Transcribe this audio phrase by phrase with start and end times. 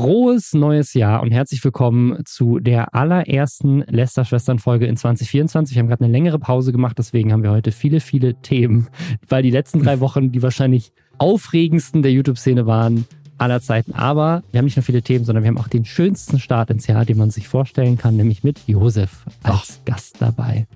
[0.00, 5.76] Frohes neues Jahr und herzlich willkommen zu der allerersten Lester-Schwestern-Folge in 2024.
[5.76, 8.88] Wir haben gerade eine längere Pause gemacht, deswegen haben wir heute viele, viele Themen,
[9.28, 13.04] weil die letzten drei Wochen die wahrscheinlich aufregendsten der YouTube-Szene waren
[13.40, 13.94] aller Zeiten.
[13.94, 16.86] Aber wir haben nicht nur viele Themen, sondern wir haben auch den schönsten Start ins
[16.86, 20.66] Jahr, den man sich vorstellen kann, nämlich mit Josef als Ach, Gast dabei.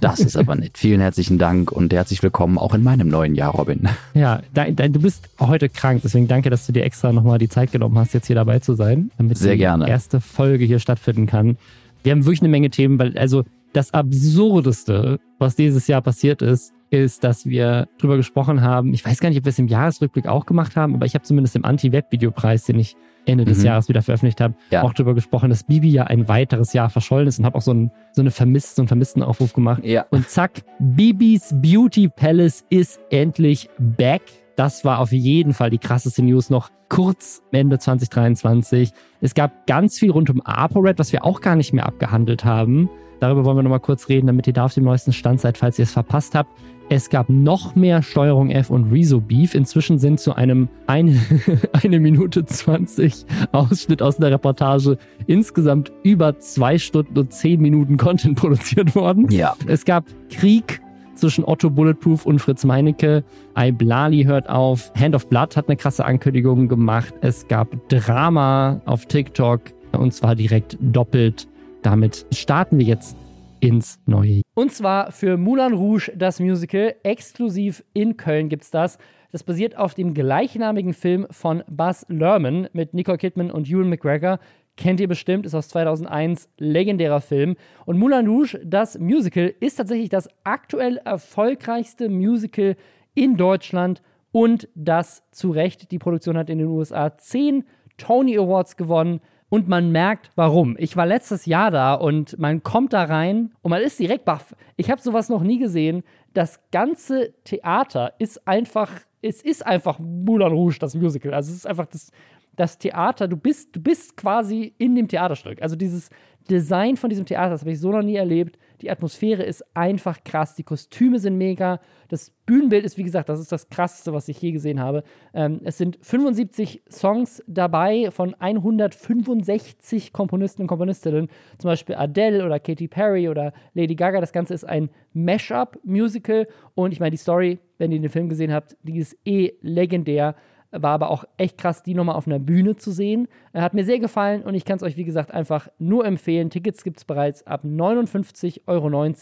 [0.00, 0.78] Das ist aber nett.
[0.78, 3.88] Vielen herzlichen Dank und herzlich willkommen auch in meinem neuen Jahr, Robin.
[4.14, 7.48] Ja, da, da, du bist heute krank, deswegen danke, dass du dir extra nochmal die
[7.48, 9.88] Zeit genommen hast, jetzt hier dabei zu sein, damit Sehr die gerne.
[9.88, 11.58] erste Folge hier stattfinden kann.
[12.02, 16.72] Wir haben wirklich eine Menge Themen, weil also das Absurdeste, was dieses Jahr passiert ist,
[17.02, 18.94] ist, dass wir drüber gesprochen haben.
[18.94, 21.24] Ich weiß gar nicht, ob wir es im Jahresrückblick auch gemacht haben, aber ich habe
[21.24, 23.66] zumindest im Anti-Web-Videopreis, den ich Ende des mhm.
[23.66, 24.82] Jahres wieder veröffentlicht habe, ja.
[24.82, 27.72] auch darüber gesprochen, dass Bibi ja ein weiteres Jahr verschollen ist und habe auch so,
[27.72, 29.84] ein, so eine vermisst, so einen vermissten Aufruf gemacht.
[29.84, 30.04] Ja.
[30.10, 34.22] Und zack, Bibis Beauty Palace ist endlich back.
[34.56, 38.92] Das war auf jeden Fall die krasseste News noch kurz Ende 2023.
[39.20, 42.88] Es gab ganz viel rund um ApoRed, was wir auch gar nicht mehr abgehandelt haben.
[43.20, 45.78] Darüber wollen wir nochmal kurz reden, damit ihr da auf dem neuesten Stand seid, falls
[45.78, 46.50] ihr es verpasst habt.
[46.90, 49.54] Es gab noch mehr Steuerung F und Rezo Beef.
[49.54, 51.18] Inzwischen sind zu einem eine,
[51.72, 58.36] eine Minute 20 Ausschnitt aus der Reportage insgesamt über zwei Stunden und zehn Minuten Content
[58.36, 59.30] produziert worden.
[59.30, 59.56] Ja.
[59.66, 60.82] Es gab Krieg
[61.14, 63.24] zwischen Otto Bulletproof und Fritz Meinecke.
[63.56, 64.92] Iblali hört auf.
[64.98, 67.14] Hand of Blood hat eine krasse Ankündigung gemacht.
[67.22, 69.62] Es gab Drama auf TikTok
[69.92, 71.48] und zwar direkt doppelt.
[71.84, 73.14] Damit starten wir jetzt
[73.60, 74.40] ins neue.
[74.54, 76.94] Und zwar für Moulin Rouge, das Musical.
[77.02, 78.96] Exklusiv in Köln gibt es das.
[79.32, 84.38] Das basiert auf dem gleichnamigen Film von Buzz Lerman mit Nicole Kidman und Ewan McGregor.
[84.78, 87.54] Kennt ihr bestimmt, ist aus 2001, legendärer Film.
[87.84, 92.76] Und Moulin Rouge, das Musical, ist tatsächlich das aktuell erfolgreichste Musical
[93.12, 94.00] in Deutschland
[94.32, 95.90] und das zu Recht.
[95.90, 97.64] Die Produktion hat in den USA zehn
[97.98, 99.20] Tony Awards gewonnen
[99.54, 100.74] und man merkt, warum.
[100.80, 104.52] Ich war letztes Jahr da und man kommt da rein und man ist direkt baff.
[104.74, 106.02] Ich habe sowas noch nie gesehen.
[106.32, 108.90] Das ganze Theater ist einfach,
[109.22, 111.32] es ist einfach Moulin Rouge, das Musical.
[111.32, 112.10] Also es ist einfach das,
[112.56, 115.62] das Theater, du bist, du bist quasi in dem Theaterstück.
[115.62, 116.10] Also dieses
[116.50, 118.58] Design von diesem Theater, das habe ich so noch nie erlebt.
[118.84, 121.80] Die Atmosphäre ist einfach krass, die Kostüme sind mega,
[122.10, 125.04] das Bühnenbild ist, wie gesagt, das ist das krasseste, was ich je gesehen habe.
[125.32, 132.60] Ähm, es sind 75 Songs dabei von 165 Komponisten und Komponistinnen, zum Beispiel Adele oder
[132.60, 134.20] Katy Perry oder Lady Gaga.
[134.20, 138.52] Das Ganze ist ein Mashup-Musical und ich meine, die Story, wenn ihr den Film gesehen
[138.52, 140.34] habt, die ist eh legendär.
[140.76, 143.28] War aber auch echt krass, die nochmal auf einer Bühne zu sehen.
[143.52, 146.50] Hat mir sehr gefallen und ich kann es euch, wie gesagt, einfach nur empfehlen.
[146.50, 149.14] Tickets gibt es bereits ab 59,90 Euro.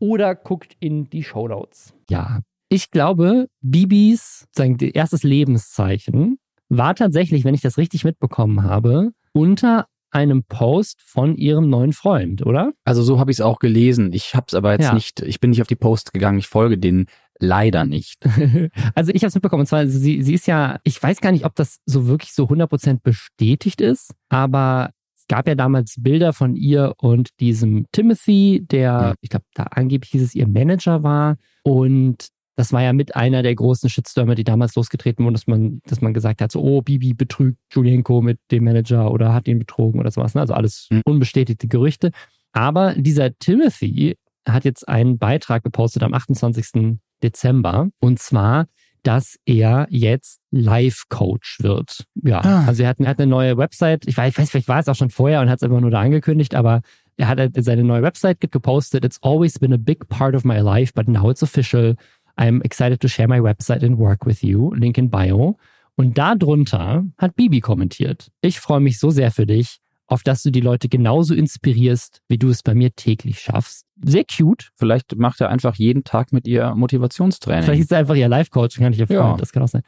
[0.00, 1.94] oder guckt in die Shownotes.
[2.10, 6.38] Ja, ich glaube, Bibis sein erstes Lebenszeichen
[6.68, 12.44] war tatsächlich, wenn ich das richtig mitbekommen habe, unter einem Post von ihrem neuen Freund,
[12.44, 12.72] oder?
[12.84, 14.12] Also so habe ich es auch gelesen.
[14.12, 14.94] Ich habe es aber jetzt ja.
[14.94, 17.06] nicht, ich bin nicht auf die Post gegangen, ich folge denen
[17.38, 18.24] leider nicht.
[18.94, 21.44] also ich habe es mitbekommen, und zwar, sie, sie ist ja, ich weiß gar nicht,
[21.44, 26.56] ob das so wirklich so 100% bestätigt ist, aber es gab ja damals Bilder von
[26.56, 29.14] ihr und diesem Timothy, der, ja.
[29.20, 33.42] ich glaube, da angeblich hieß es ihr Manager war und das war ja mit einer
[33.42, 36.82] der großen Shitstürme, die damals losgetreten wurden, dass man, dass man gesagt hat, so, oh,
[36.82, 40.34] Bibi betrügt Julienko mit dem Manager oder hat ihn betrogen oder sowas.
[40.34, 40.42] Ne?
[40.42, 41.02] Also alles mhm.
[41.04, 42.10] unbestätigte Gerüchte.
[42.52, 46.98] Aber dieser Timothy hat jetzt einen Beitrag gepostet am 28.
[47.22, 47.88] Dezember.
[48.00, 48.66] Und zwar,
[49.02, 52.04] dass er jetzt Life-Coach wird.
[52.22, 52.64] Ja, ah.
[52.66, 54.06] also er hat, er hat, eine neue Website.
[54.06, 55.90] Ich weiß, ich weiß, vielleicht war es auch schon vorher und hat es einfach nur
[55.90, 56.82] da angekündigt, aber
[57.16, 59.04] er hat seine neue Website gepostet.
[59.04, 61.94] It's always been a big part of my life, but now it's official.
[62.36, 64.72] I'm excited to share my website and work with you.
[64.74, 65.56] Link in Bio.
[65.96, 68.30] Und darunter hat Bibi kommentiert.
[68.40, 72.38] Ich freue mich so sehr für dich, auf dass du die Leute genauso inspirierst, wie
[72.38, 73.86] du es bei mir täglich schaffst.
[74.02, 74.70] Sehr cute.
[74.76, 77.64] Vielleicht macht er einfach jeden Tag mit ihr Motivationstraining.
[77.64, 79.36] Vielleicht ist er einfach ihr Life-Coach, kann ich ja freuen.
[79.36, 79.82] Das kann auch sein.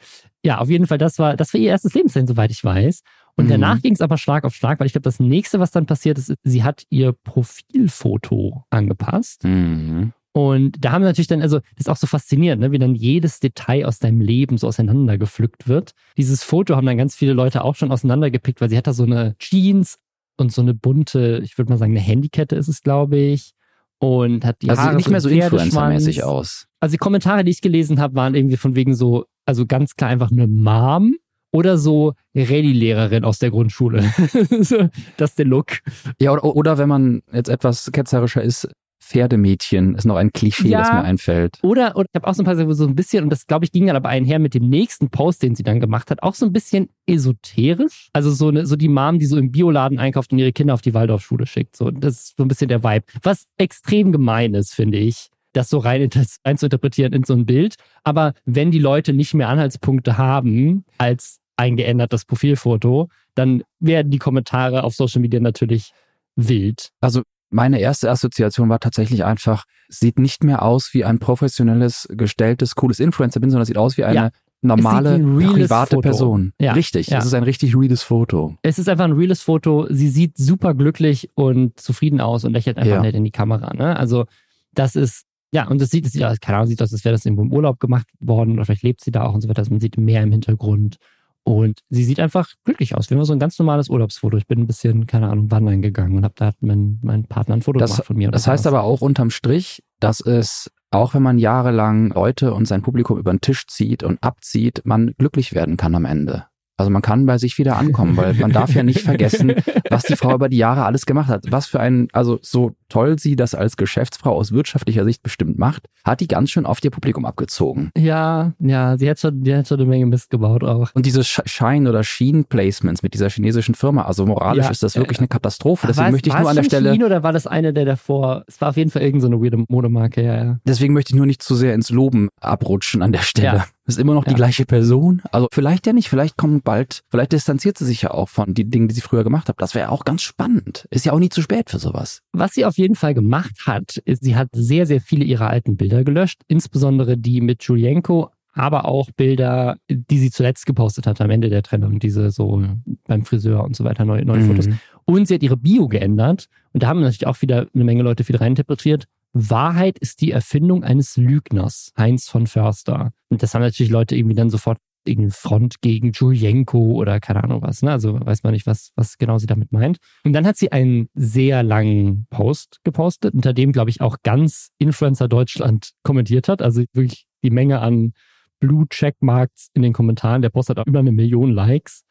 [0.44, 3.02] Ja, auf jeden Fall, das war, das war ihr erstes Lebenszeichen, soweit ich weiß.
[3.36, 3.50] Und mhm.
[3.50, 6.18] danach ging es aber Schlag auf Schlag, weil ich glaube, das nächste, was dann passiert
[6.18, 9.44] ist, sie hat ihr Profilfoto angepasst.
[9.44, 10.12] Mhm.
[10.36, 12.96] Und da haben wir natürlich dann, also das ist auch so faszinierend, ne, wie dann
[12.96, 15.92] jedes Detail aus deinem Leben so auseinandergepflückt wird.
[16.16, 19.04] Dieses Foto haben dann ganz viele Leute auch schon auseinandergepickt, weil sie hat da so
[19.04, 19.98] eine Jeans
[20.36, 23.52] und so eine bunte, ich würde mal sagen, eine Handykette ist es, glaube ich.
[23.98, 26.66] Und hat die also Haare nicht mehr so influencermäßig aus.
[26.80, 30.10] Also die Kommentare, die ich gelesen habe, waren irgendwie von wegen so, also ganz klar
[30.10, 31.14] einfach eine Mom
[31.52, 34.02] oder so Rallye-Lehrerin aus der Grundschule.
[35.16, 35.78] das ist der Look.
[36.20, 38.68] Ja, oder, oder wenn man jetzt etwas ketzerischer ist,
[39.04, 41.58] Pferdemädchen ist noch ein Klischee, ja, das mir einfällt.
[41.62, 43.72] Oder, oder ich habe auch so ein paar so ein bisschen, und das glaube ich
[43.72, 46.46] ging dann aber einher mit dem nächsten Post, den sie dann gemacht hat, auch so
[46.46, 48.08] ein bisschen esoterisch.
[48.12, 50.82] Also so, eine, so die Mom, die so im Bioladen einkauft und ihre Kinder auf
[50.82, 51.76] die Waldorfschule schickt.
[51.76, 53.06] So, das ist so ein bisschen der Vibe.
[53.22, 56.08] Was extrem gemein ist, finde ich das so rein
[56.42, 57.76] einzuinterpretieren in so ein Bild.
[58.02, 64.82] Aber wenn die Leute nicht mehr Anhaltspunkte haben als eingeändertes Profilfoto, dann werden die Kommentare
[64.82, 65.92] auf Social Media natürlich
[66.36, 66.90] wild.
[67.00, 67.22] Also
[67.54, 72.98] meine erste Assoziation war tatsächlich einfach, sieht nicht mehr aus wie ein professionelles, gestelltes, cooles
[72.98, 74.30] Influencer-Bin, sondern sieht aus wie eine ja,
[74.60, 76.00] normale, private Foto.
[76.00, 76.52] Person.
[76.58, 77.18] Ja, richtig, ja.
[77.18, 78.56] es ist ein richtig reales Foto.
[78.62, 79.86] Es ist einfach ein reales Foto.
[79.88, 83.02] Sie sieht super glücklich und zufrieden aus und lächelt einfach ja.
[83.02, 83.72] nett in die Kamera.
[83.72, 83.96] Ne?
[83.96, 84.24] Also
[84.72, 85.22] das ist,
[85.52, 87.52] ja, und das sieht, es sieht, keine Ahnung, sieht aus, als wäre das irgendwo im
[87.52, 89.60] Urlaub gemacht worden oder vielleicht lebt sie da auch und so weiter.
[89.60, 90.96] Also man sieht mehr im Hintergrund.
[91.44, 93.10] Und sie sieht einfach glücklich aus.
[93.10, 94.38] Wir haben so ein ganz normales Urlaubsfoto.
[94.38, 97.56] Ich bin ein bisschen, keine Ahnung, wandern gegangen und habe da hat mein, mein Partner
[97.56, 98.30] ein Foto das, gemacht von mir.
[98.30, 102.80] Das heißt aber auch unterm Strich, dass es, auch wenn man jahrelang Leute und sein
[102.80, 106.46] Publikum über den Tisch zieht und abzieht, man glücklich werden kann am Ende.
[106.76, 109.54] Also man kann bei sich wieder ankommen, weil man darf ja nicht vergessen,
[109.90, 111.44] was die Frau über die Jahre alles gemacht hat.
[111.50, 115.88] Was für ein, also so toll sie das als Geschäftsfrau aus wirtschaftlicher Sicht bestimmt macht,
[116.04, 117.90] hat die ganz schön auf ihr Publikum abgezogen.
[117.96, 120.90] Ja, ja, sie hat schon, die hat schon eine Menge Mist gebaut auch.
[120.94, 125.18] Und diese Schein- oder Sheen-Placements mit dieser chinesischen Firma, also moralisch ja, ist das wirklich
[125.18, 125.88] äh, eine Katastrophe.
[125.88, 126.90] Deswegen möchte ich nur an der Stelle.
[126.90, 128.44] Shein oder war das eine der davor?
[128.46, 130.58] Es war auf jeden Fall irgendeine so weirde Modemarke, ja, ja.
[130.64, 133.56] Deswegen möchte ich nur nicht zu sehr ins Loben abrutschen an der Stelle.
[133.56, 133.66] Ja.
[133.86, 134.30] Ist immer noch ja.
[134.30, 135.20] die gleiche Person.
[135.30, 138.70] Also vielleicht ja nicht, vielleicht kommt bald, vielleicht distanziert sie sich ja auch von den
[138.70, 139.56] Dingen, die sie früher gemacht hat.
[139.58, 140.86] Das wäre auch ganz spannend.
[140.90, 142.20] Ist ja auch nie zu spät für sowas.
[142.32, 146.04] Was sie auf jeden Fall gemacht hat, sie hat sehr, sehr viele ihrer alten Bilder
[146.04, 151.48] gelöscht, insbesondere die mit Julienko, aber auch Bilder, die sie zuletzt gepostet hat am Ende
[151.48, 152.62] der Trennung, diese so
[153.06, 154.46] beim Friseur und so weiter, neue, neue mhm.
[154.46, 154.68] Fotos.
[155.04, 156.46] Und sie hat ihre Bio geändert.
[156.72, 159.06] Und da haben natürlich auch wieder eine Menge Leute viel reininterpretiert.
[159.32, 163.12] Wahrheit ist die Erfindung eines Lügners, Heinz von Förster.
[163.28, 167.62] Und das haben natürlich Leute irgendwie dann sofort irgendeine Front gegen Julienko oder keine Ahnung
[167.62, 167.82] was.
[167.82, 167.90] Ne?
[167.90, 169.98] Also weiß man nicht, was, was genau sie damit meint.
[170.24, 174.70] Und dann hat sie einen sehr langen Post gepostet, unter dem, glaube ich, auch ganz
[174.78, 176.62] Influencer Deutschland kommentiert hat.
[176.62, 178.12] Also wirklich die Menge an
[178.60, 180.42] Blue Checkmarks in den Kommentaren.
[180.42, 182.04] Der Post hat auch über eine Million Likes.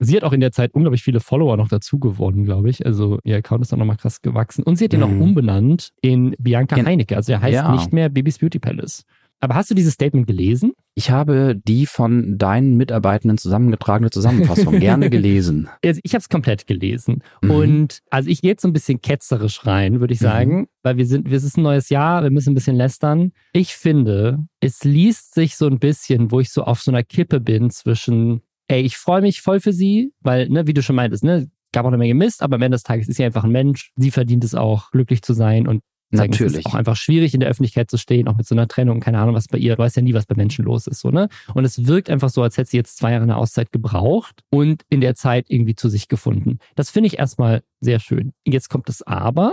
[0.00, 2.86] Sie hat auch in der Zeit unglaublich viele Follower noch dazu gewonnen, glaube ich.
[2.86, 4.62] Also ihr Account ist auch nochmal krass gewachsen.
[4.62, 5.06] Und sie hat ihn mhm.
[5.06, 7.16] auch umbenannt in Bianca in, Heinecke.
[7.16, 7.72] Also er heißt ja.
[7.72, 9.04] nicht mehr Babys Beauty Palace.
[9.40, 10.72] Aber hast du dieses Statement gelesen?
[10.94, 15.68] Ich habe die von deinen Mitarbeitenden zusammengetragene Zusammenfassung gerne gelesen.
[15.84, 17.22] Also ich habe es komplett gelesen.
[17.42, 17.50] Mhm.
[17.50, 20.24] Und also ich gehe jetzt so ein bisschen ketzerisch rein, würde ich mhm.
[20.24, 20.66] sagen, mhm.
[20.82, 23.32] weil wir sind, es ist ein neues Jahr, wir müssen ein bisschen lästern.
[23.52, 27.40] Ich finde, es liest sich so ein bisschen, wo ich so auf so einer Kippe
[27.40, 31.24] bin zwischen ey, ich freue mich voll für sie, weil, ne, wie du schon meintest,
[31.24, 33.50] ne, gab auch eine Menge Mist, aber am Ende des Tages ist sie einfach ein
[33.50, 33.92] Mensch.
[33.96, 36.54] Sie verdient es auch, glücklich zu sein und Natürlich.
[36.54, 39.00] Es ist auch einfach schwierig, in der Öffentlichkeit zu stehen, auch mit so einer Trennung,
[39.00, 41.10] keine Ahnung, was bei ihr, du weißt ja nie, was bei Menschen los ist, so,
[41.10, 41.28] ne?
[41.54, 44.82] Und es wirkt einfach so, als hätte sie jetzt zwei Jahre eine Auszeit gebraucht und
[44.88, 46.58] in der Zeit irgendwie zu sich gefunden.
[46.76, 48.32] Das finde ich erstmal sehr schön.
[48.46, 49.52] Jetzt kommt das Aber,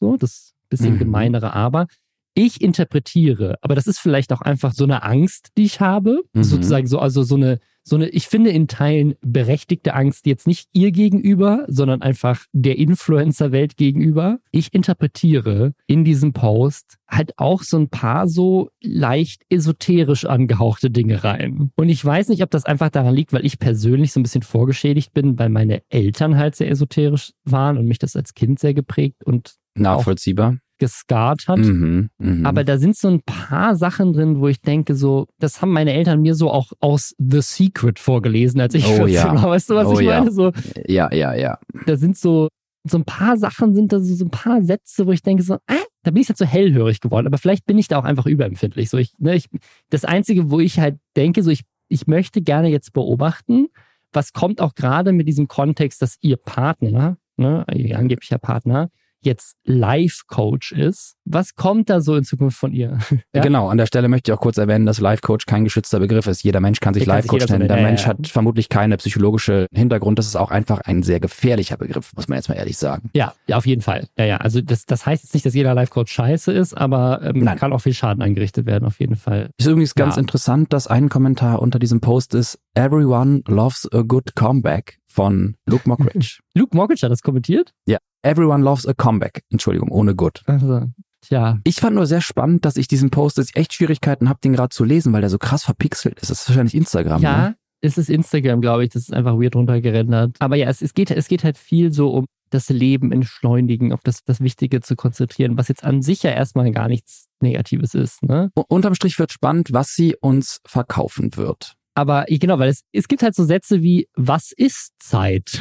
[0.00, 0.98] so, das bisschen mhm.
[0.98, 1.86] gemeinere Aber.
[2.34, 6.42] Ich interpretiere, aber das ist vielleicht auch einfach so eine Angst, die ich habe, mhm.
[6.42, 10.68] sozusagen so, also so eine, so eine, ich finde in Teilen berechtigte Angst jetzt nicht
[10.72, 14.38] ihr gegenüber, sondern einfach der Influencer-Welt gegenüber.
[14.50, 21.24] Ich interpretiere in diesem Post halt auch so ein paar so leicht esoterisch angehauchte Dinge
[21.24, 21.72] rein.
[21.76, 24.42] Und ich weiß nicht, ob das einfach daran liegt, weil ich persönlich so ein bisschen
[24.42, 28.74] vorgeschädigt bin, weil meine Eltern halt sehr esoterisch waren und mich das als Kind sehr
[28.74, 31.58] geprägt und nachvollziehbar gescarrt hat.
[31.58, 32.48] Mhm, mh.
[32.48, 35.92] Aber da sind so ein paar Sachen drin, wo ich denke, so, das haben meine
[35.92, 39.32] Eltern mir so auch aus The Secret vorgelesen, als ich oh, 14 ja.
[39.32, 39.50] war.
[39.50, 40.32] Weißt du, was oh, ich meine?
[40.32, 40.50] So,
[40.88, 41.58] ja, ja, ja.
[41.86, 42.48] Da sind so,
[42.82, 45.54] so ein paar Sachen sind da so, so ein paar Sätze, wo ich denke, so,
[45.68, 47.28] äh, da bin ich jetzt so hellhörig geworden.
[47.28, 48.90] Aber vielleicht bin ich da auch einfach überempfindlich.
[48.90, 49.46] So, ich, ne, ich,
[49.88, 53.68] das Einzige, wo ich halt denke, so, ich, ich möchte gerne jetzt beobachten,
[54.12, 58.90] was kommt auch gerade mit diesem Kontext, dass ihr Partner, ne, ihr angeblicher Partner,
[59.22, 61.16] jetzt Life-Coach ist.
[61.24, 62.98] Was kommt da so in Zukunft von ihr?
[63.34, 63.42] ja?
[63.42, 66.42] Genau, an der Stelle möchte ich auch kurz erwähnen, dass Life-Coach kein geschützter Begriff ist.
[66.42, 67.68] Jeder Mensch kann sich Life-Coach nennen.
[67.68, 68.08] Der ja, Mensch ja.
[68.08, 70.18] hat vermutlich keine psychologische Hintergrund.
[70.18, 73.10] Das ist auch einfach ein sehr gefährlicher Begriff, muss man jetzt mal ehrlich sagen.
[73.14, 74.08] Ja, ja auf jeden Fall.
[74.18, 74.36] Ja, ja.
[74.38, 77.80] Also das, das heißt jetzt nicht, dass jeder Life-Coach scheiße ist, aber ähm, kann auch
[77.80, 79.50] viel Schaden angerichtet werden, auf jeden Fall.
[79.58, 84.34] Ist übrigens ganz interessant, dass ein Kommentar unter diesem Post ist, Everyone loves a good
[84.34, 86.40] comeback von Luke Mockridge.
[86.54, 87.72] Luke Mockridge hat das kommentiert?
[87.86, 87.98] Ja.
[88.22, 89.44] Everyone loves a comeback.
[89.50, 90.42] Entschuldigung, ohne good.
[90.46, 90.86] Also,
[91.22, 91.58] tja.
[91.64, 94.70] Ich fand nur sehr spannend, dass ich diesen Post jetzt echt Schwierigkeiten habe, den gerade
[94.70, 96.30] zu lesen, weil der so krass verpixelt ist.
[96.30, 97.20] Das ist wahrscheinlich Instagram.
[97.20, 97.56] Ja, ne?
[97.80, 98.90] es ist Instagram, glaube ich.
[98.90, 100.36] Das ist einfach weird runtergerendert.
[100.38, 104.00] Aber ja, es, es, geht, es geht halt viel so um das Leben entschleunigen, auf
[104.04, 108.22] das, das Wichtige zu konzentrieren, was jetzt an sich ja erstmal gar nichts Negatives ist.
[108.22, 108.50] Ne?
[108.68, 111.74] Unterm Strich wird spannend, was sie uns verkaufen wird.
[111.94, 115.60] Aber genau, weil es, es gibt halt so Sätze wie, was ist Zeit?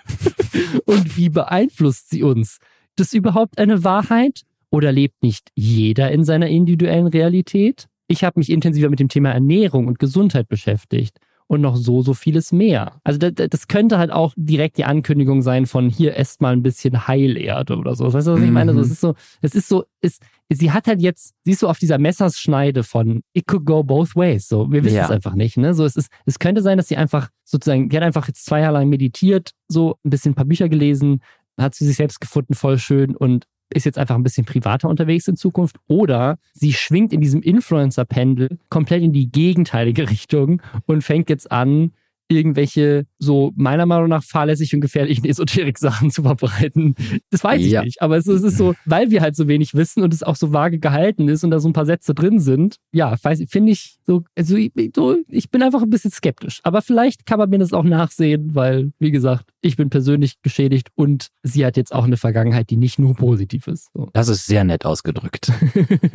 [0.84, 2.58] Und wie beeinflusst sie uns?
[2.96, 4.42] Das ist überhaupt eine Wahrheit?
[4.70, 7.86] Oder lebt nicht jeder in seiner individuellen Realität?
[8.08, 11.18] Ich habe mich intensiver mit dem Thema Ernährung und Gesundheit beschäftigt
[11.50, 13.00] und noch so, so vieles mehr.
[13.02, 16.62] Also das, das könnte halt auch direkt die Ankündigung sein von hier esst mal ein
[16.62, 18.12] bisschen Heilerde oder so.
[18.12, 18.72] Weißt du, was ich meine?
[18.72, 21.80] So, es ist so, es ist so, es, sie hat halt jetzt, siehst du, auf
[21.80, 24.46] dieser Messerschneide von it could go both ways.
[24.46, 25.06] So, wir wissen ja.
[25.06, 25.56] es einfach nicht.
[25.56, 25.74] Ne?
[25.74, 28.60] So, es ist, es könnte sein, dass sie einfach sozusagen, die hat einfach jetzt zwei
[28.60, 31.20] Jahre lang meditiert, so ein bisschen ein paar Bücher gelesen,
[31.58, 35.28] hat sie sich selbst gefunden, voll schön und ist jetzt einfach ein bisschen privater unterwegs
[35.28, 41.30] in Zukunft oder sie schwingt in diesem Influencer-Pendel komplett in die gegenteilige Richtung und fängt
[41.30, 41.92] jetzt an,
[42.30, 46.94] irgendwelche so meiner Meinung nach fahrlässig und gefährlichen Esoterik-Sachen zu verbreiten.
[47.30, 47.82] Das weiß ich ja.
[47.82, 48.00] nicht.
[48.00, 50.52] Aber es, es, ist so, weil wir halt so wenig wissen und es auch so
[50.52, 54.22] vage gehalten ist und da so ein paar Sätze drin sind, ja, finde ich so,
[54.36, 54.56] also
[54.94, 56.60] so, ich bin einfach ein bisschen skeptisch.
[56.62, 60.88] Aber vielleicht kann man mir das auch nachsehen, weil, wie gesagt, ich bin persönlich geschädigt
[60.94, 63.88] und sie hat jetzt auch eine Vergangenheit, die nicht nur positiv ist.
[63.94, 64.08] So.
[64.12, 65.52] Das ist sehr nett ausgedrückt.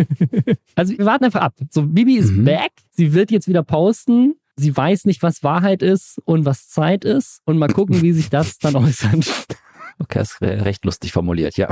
[0.75, 1.55] also wir warten einfach ab.
[1.69, 2.45] So, Bibi ist mhm.
[2.45, 2.71] back.
[2.91, 7.41] Sie wird jetzt wieder posten sie weiß nicht, was Wahrheit ist und was Zeit ist.
[7.45, 9.27] Und mal gucken, wie sich das dann äußert.
[9.97, 11.69] Okay, ist recht lustig formuliert, ja.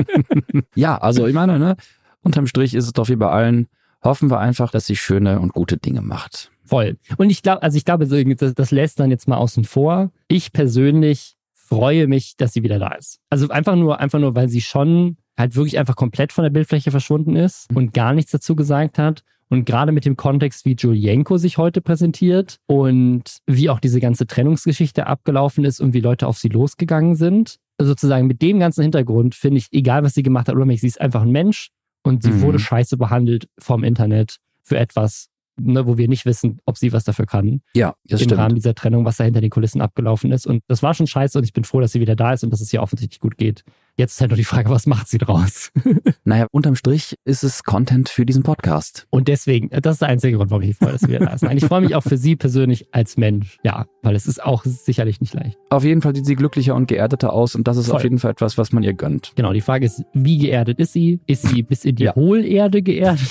[0.74, 1.76] ja, also ich meine, ne,
[2.20, 3.68] unterm Strich ist es doch wie bei allen,
[4.02, 6.50] hoffen wir einfach, dass sie schöne und gute Dinge macht.
[6.64, 6.96] Voll.
[7.16, 10.10] Und ich glaube, also ich glaube, das, das lässt dann jetzt mal außen vor.
[10.26, 13.20] Ich persönlich freue mich, dass sie wieder da ist.
[13.30, 16.90] Also einfach nur, einfach nur, weil sie schon halt wirklich einfach komplett von der Bildfläche
[16.90, 19.22] verschwunden ist und gar nichts dazu gesagt hat.
[19.50, 24.26] Und gerade mit dem Kontext, wie Julienko sich heute präsentiert und wie auch diese ganze
[24.26, 29.34] Trennungsgeschichte abgelaufen ist und wie Leute auf sie losgegangen sind, sozusagen mit dem ganzen Hintergrund
[29.34, 31.70] finde ich, egal was sie gemacht hat, oder sie ist einfach ein Mensch
[32.02, 32.42] und sie mhm.
[32.42, 37.04] wurde scheiße behandelt vom Internet für etwas, ne, wo wir nicht wissen, ob sie was
[37.04, 37.60] dafür kann.
[37.74, 38.40] Ja, das Im stimmt.
[38.40, 40.46] Rahmen dieser Trennung, was da hinter den Kulissen abgelaufen ist.
[40.46, 42.50] Und das war schon scheiße und ich bin froh, dass sie wieder da ist und
[42.50, 43.64] dass es ihr offensichtlich gut geht.
[43.96, 45.70] Jetzt ist halt nur die Frage, was macht sie draus?
[46.24, 49.06] naja, unterm Strich ist es Content für diesen Podcast.
[49.10, 51.36] Und deswegen, das ist der einzige Grund, warum ich mich freue, dass wieder da.
[51.40, 53.60] Nein, ich freue mich auch für sie persönlich als Mensch.
[53.62, 55.56] Ja, weil es ist auch sicherlich nicht leicht.
[55.70, 57.96] Auf jeden Fall sieht sie glücklicher und geerdeter aus und das ist Voll.
[57.96, 59.30] auf jeden Fall etwas, was man ihr gönnt.
[59.36, 61.20] Genau, die Frage ist, wie geerdet ist sie?
[61.28, 62.16] Ist sie bis in die ja.
[62.16, 63.30] Hohlerde geerdet?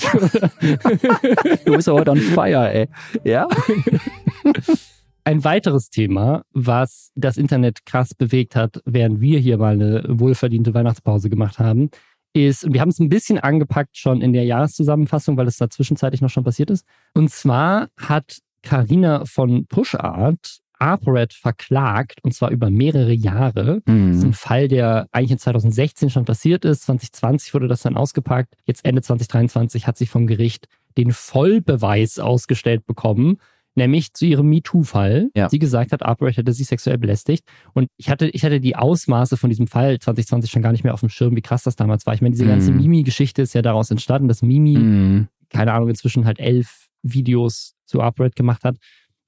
[1.66, 2.88] du bist ja heute on fire, ey.
[3.22, 3.48] Ja?
[5.26, 10.74] Ein weiteres Thema, was das Internet krass bewegt hat, während wir hier mal eine wohlverdiente
[10.74, 11.88] Weihnachtspause gemacht haben,
[12.34, 15.70] ist, und wir haben es ein bisschen angepackt schon in der Jahreszusammenfassung, weil es da
[15.70, 16.84] zwischenzeitlich noch schon passiert ist.
[17.14, 23.80] Und zwar hat Carina von PushArt ApoRed verklagt, und zwar über mehrere Jahre.
[23.86, 24.08] Mhm.
[24.08, 26.82] Das ist ein Fall, der eigentlich in 2016 schon passiert ist.
[26.82, 28.54] 2020 wurde das dann ausgepackt.
[28.66, 33.38] Jetzt Ende 2023 hat sie vom Gericht den Vollbeweis ausgestellt bekommen,
[33.74, 35.30] nämlich zu ihrem MeToo-Fall.
[35.34, 35.48] Ja.
[35.48, 37.44] Sie gesagt hat, Arbeit hätte sie sexuell belästigt.
[37.72, 40.94] Und ich hatte, ich hatte die Ausmaße von diesem Fall 2020 schon gar nicht mehr
[40.94, 42.14] auf dem Schirm, wie krass das damals war.
[42.14, 42.76] Ich meine, diese ganze mm.
[42.76, 45.28] Mimi-Geschichte ist ja daraus entstanden, dass Mimi, mm.
[45.50, 48.76] keine Ahnung, inzwischen halt elf Videos zu ApoRed gemacht hat.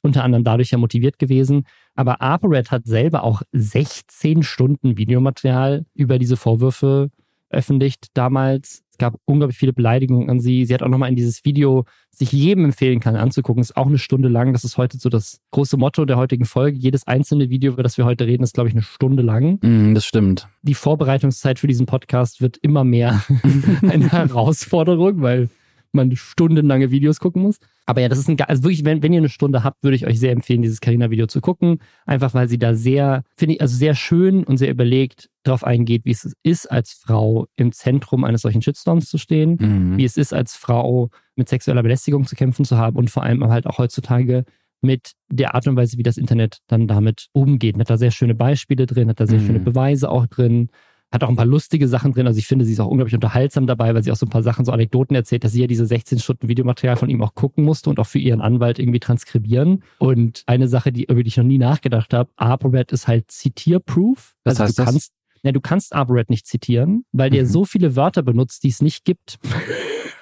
[0.02, 1.64] Unter anderem dadurch ja motiviert gewesen.
[1.94, 7.10] Aber ApoRed hat selber auch 16 Stunden Videomaterial über diese Vorwürfe
[7.56, 8.82] veröffentlicht damals.
[8.90, 10.66] Es gab unglaublich viele Beleidigungen an sie.
[10.66, 13.62] Sie hat auch nochmal in dieses Video, das ich jedem empfehlen kann, anzugucken.
[13.62, 14.52] ist auch eine Stunde lang.
[14.52, 16.76] Das ist heute so das große Motto der heutigen Folge.
[16.76, 19.58] Jedes einzelne Video, über das wir heute reden, ist, glaube ich, eine Stunde lang.
[19.62, 20.48] Mm, das stimmt.
[20.62, 23.22] Die Vorbereitungszeit für diesen Podcast wird immer mehr
[23.82, 25.48] eine Herausforderung, weil
[25.92, 27.58] man stundenlange Videos gucken muss.
[27.86, 30.06] Aber ja, das ist ein, also wirklich, wenn, wenn ihr eine Stunde habt, würde ich
[30.06, 31.78] euch sehr empfehlen, dieses Carina-Video zu gucken.
[32.04, 36.04] Einfach weil sie da sehr, finde ich, also sehr schön und sehr überlegt darauf eingeht,
[36.04, 39.96] wie es ist, als Frau im Zentrum eines solchen Shitstorms zu stehen, mhm.
[39.96, 43.44] wie es ist, als Frau mit sexueller Belästigung zu kämpfen zu haben und vor allem
[43.48, 44.44] halt auch heutzutage
[44.82, 47.78] mit der Art und Weise, wie das Internet dann damit umgeht.
[47.78, 49.46] Hat da sehr schöne Beispiele drin, hat da sehr mhm.
[49.46, 50.70] schöne Beweise auch drin
[51.12, 52.26] hat auch ein paar lustige Sachen drin.
[52.26, 54.42] Also ich finde, sie ist auch unglaublich unterhaltsam dabei, weil sie auch so ein paar
[54.42, 57.64] Sachen, so Anekdoten erzählt, dass sie ja diese 16 Stunden Videomaterial von ihm auch gucken
[57.64, 59.82] musste und auch für ihren Anwalt irgendwie transkribieren.
[59.98, 64.34] Und eine Sache, die, über die ich noch nie nachgedacht habe, ApoRed ist halt zitierproof.
[64.44, 65.42] Was also heißt du kannst, das?
[65.42, 67.34] Ja, du kannst ApoRed nicht zitieren, weil mhm.
[67.34, 69.38] der so viele Wörter benutzt, die es nicht gibt.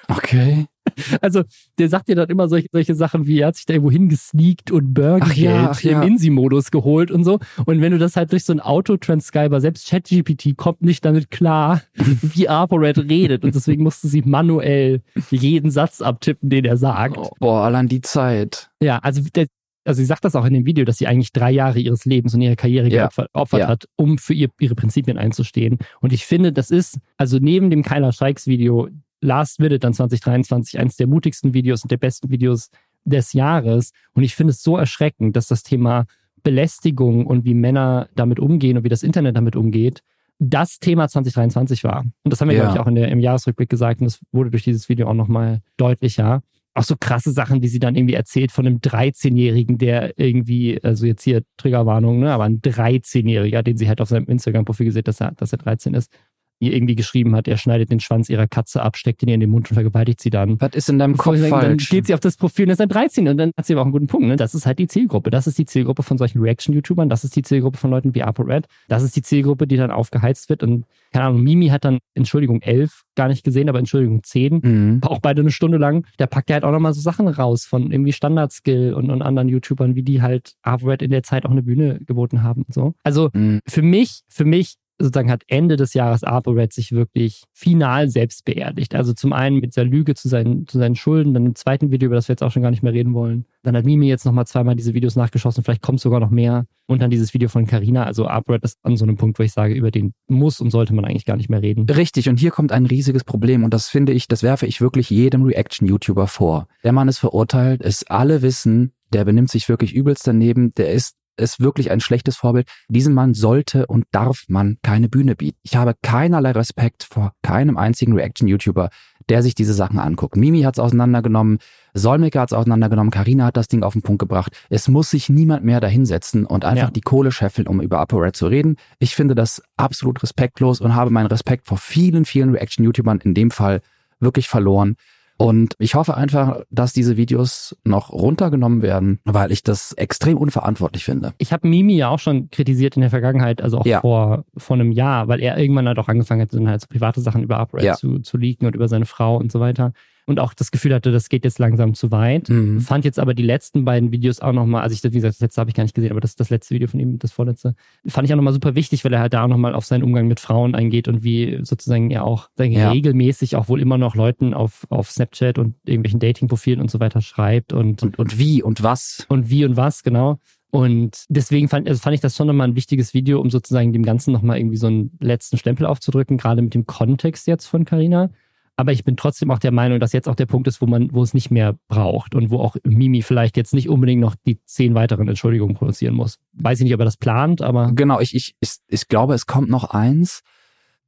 [0.07, 0.67] Okay.
[1.21, 1.43] Also,
[1.77, 4.71] der sagt dir dann immer solche, solche Sachen wie, er hat sich da irgendwo hingesneakt
[4.71, 5.37] und Burgergeld
[5.83, 6.01] ja, ja.
[6.01, 7.39] im Insi-Modus geholt und so.
[7.65, 11.81] Und wenn du das halt durch so ein Autotranscriber, selbst ChatGPT kommt nicht damit klar,
[12.21, 13.43] wie ApoRed redet.
[13.43, 17.17] Und deswegen musste sie manuell jeden Satz abtippen, den er sagt.
[17.17, 18.69] Oh, boah, allein die Zeit.
[18.81, 19.47] Ja, also der,
[19.85, 22.33] also sie sagt das auch in dem Video, dass sie eigentlich drei Jahre ihres Lebens
[22.33, 23.03] und ihrer Karriere Ja.
[23.03, 23.67] geopfert opfert Ja.
[23.67, 25.77] hat, um für ihr, ihre Prinzipien einzustehen.
[26.01, 28.89] Und ich finde, das ist, also neben dem Kyla Scheiks Video,
[29.25, 32.69] Last Minute dann 2023, eines der mutigsten Videos und der besten Videos
[33.03, 33.91] des Jahres.
[34.13, 36.05] Und ich finde es so erschreckend, dass das Thema
[36.43, 40.01] Belästigung und wie Männer damit umgehen und wie das Internet damit umgeht,
[40.39, 42.01] das Thema 2023 war.
[42.01, 42.63] Und das haben wir, Ja.
[42.63, 45.13] glaube ich, auch in der, im Jahresrückblick gesagt und das wurde durch dieses Video auch
[45.13, 46.41] nochmal deutlicher.
[46.77, 51.05] Auch so krasse Sachen, die sie dann irgendwie erzählt von einem 13-Jährigen, der irgendwie, also
[51.05, 55.21] jetzt hier Triggerwarnung, ne, aber ein 13-Jähriger, den sie halt auf seinem Instagram-Profil gesehen, dass
[55.21, 56.11] er, dass er 13 ist,
[56.59, 59.41] ihr irgendwie geschrieben hat, er schneidet den Schwanz ihrer Katze ab, steckt ihn ihr in
[59.41, 60.59] den Mund und vergewaltigt sie dann.
[60.61, 61.89] Was ist in deinem Kopf Dann falsch?
[61.89, 63.85] geht sie auf das Profil und ist dann 13 und dann hat sie aber auch
[63.85, 64.27] einen guten Punkt.
[64.27, 64.35] Ne?
[64.35, 65.29] Das ist halt die Zielgruppe.
[65.31, 67.09] Das ist die Zielgruppe von solchen Reaction-YouTubern.
[67.09, 68.65] Das ist die Zielgruppe von Leuten wie ApoRed.
[68.87, 70.63] Das ist die Zielgruppe, die dann aufgeheizt wird.
[70.63, 74.59] Und keine Ahnung, Mimi hat dann Entschuldigung 11 gar nicht gesehen, aber Entschuldigung 10.
[74.63, 74.99] Mhm.
[75.03, 76.05] Auch beide eine Stunde lang.
[76.17, 79.49] Da packt er halt auch nochmal so Sachen raus von irgendwie Standard-Skill und, und anderen
[79.49, 82.93] YouTubern, wie die halt ApoRed in der Zeit auch eine Bühne geboten haben und so.
[83.03, 83.59] Also Mhm.
[83.67, 88.95] für mich, für mich sozusagen hat Ende des Jahres ApoRed sich wirklich final selbst beerdigt.
[88.95, 92.07] Also zum einen mit dieser Lüge zu seinen, zu seinen Schulden, dann im zweiten Video,
[92.07, 93.45] über das wir jetzt auch schon gar nicht mehr reden wollen.
[93.63, 96.65] Dann hat Mimi jetzt nochmal zweimal diese Videos nachgeschossen, vielleicht kommt sogar noch mehr.
[96.87, 98.03] Und dann dieses Video von Carina.
[98.03, 100.93] Also ApoRed ist an so einem Punkt, wo ich sage, über den muss und sollte
[100.93, 101.89] man eigentlich gar nicht mehr reden.
[101.89, 105.09] Richtig, und hier kommt ein riesiges Problem und das finde ich, das werfe ich wirklich
[105.09, 106.67] jedem Reaction-YouTuber vor.
[106.83, 111.15] Der Mann ist verurteilt, es alle wissen, der benimmt sich wirklich übelst daneben, der ist
[111.37, 112.67] ist wirklich ein schlechtes Vorbild.
[112.89, 115.57] Diesem Mann sollte und darf man keine Bühne bieten.
[115.63, 118.89] Ich habe keinerlei Respekt vor keinem einzigen Reaction-YouTuber,
[119.29, 120.35] der sich diese Sachen anguckt.
[120.35, 121.57] Mimi hat's auseinandergenommen,
[121.93, 124.55] Solmecke hat's auseinandergenommen, Karina hat das Ding auf den Punkt gebracht.
[124.69, 126.91] Es muss sich niemand mehr dahinsetzen und einfach Ja.
[126.91, 128.75] die Kohle scheffeln, um über ApoRed zu reden.
[128.99, 133.51] Ich finde das absolut respektlos und habe meinen Respekt vor vielen, vielen Reaction-YouTubern in dem
[133.51, 133.81] Fall
[134.19, 134.95] wirklich verloren.
[135.37, 141.03] Und ich hoffe einfach, dass diese Videos noch runtergenommen werden, weil ich das extrem unverantwortlich
[141.03, 141.33] finde.
[141.39, 143.99] Ich habe Mimi ja auch schon kritisiert in der Vergangenheit, also auch Ja.
[143.99, 147.19] vor, vor einem Jahr, weil er irgendwann halt auch angefangen hat, dann halt so private
[147.19, 147.93] Sachen über ApoRed Ja.
[147.95, 149.91] zu, zu leaken und über seine Frau und so weiter.
[150.27, 152.49] Und auch das Gefühl hatte, das geht jetzt langsam zu weit.
[152.49, 152.79] Mhm.
[152.81, 155.61] Fand jetzt aber die letzten beiden Videos auch nochmal, also ich, wie gesagt, das letzte
[155.61, 157.75] habe ich gar nicht gesehen, aber das, das letzte Video von ihm, das vorletzte,
[158.07, 160.27] fand ich auch nochmal super wichtig, weil er halt da auch nochmal auf seinen Umgang
[160.27, 162.89] mit Frauen eingeht und wie sozusagen er auch Ja.
[162.91, 167.21] regelmäßig auch wohl immer noch Leuten auf, auf Snapchat und irgendwelchen Dating-Profilen und so weiter
[167.21, 169.25] schreibt und, Und, und wie und was?
[169.29, 170.39] und wie und was, genau.
[170.71, 174.03] Und deswegen fand, also fand ich das schon nochmal ein wichtiges Video, um sozusagen dem
[174.03, 178.29] Ganzen nochmal irgendwie so einen letzten Stempel aufzudrücken, gerade mit dem Kontext jetzt von Carina.
[178.77, 181.13] Aber ich bin trotzdem auch der Meinung, dass jetzt auch der Punkt ist, wo man,
[181.13, 184.59] wo es nicht mehr braucht und wo auch Mimi vielleicht jetzt nicht unbedingt noch die
[184.65, 186.39] zehn weiteren Entschuldigungen produzieren muss.
[186.53, 189.45] Weiß ich nicht, ob er das plant, aber Genau, ich, ich, ich, ich glaube, es
[189.45, 190.41] kommt noch eins.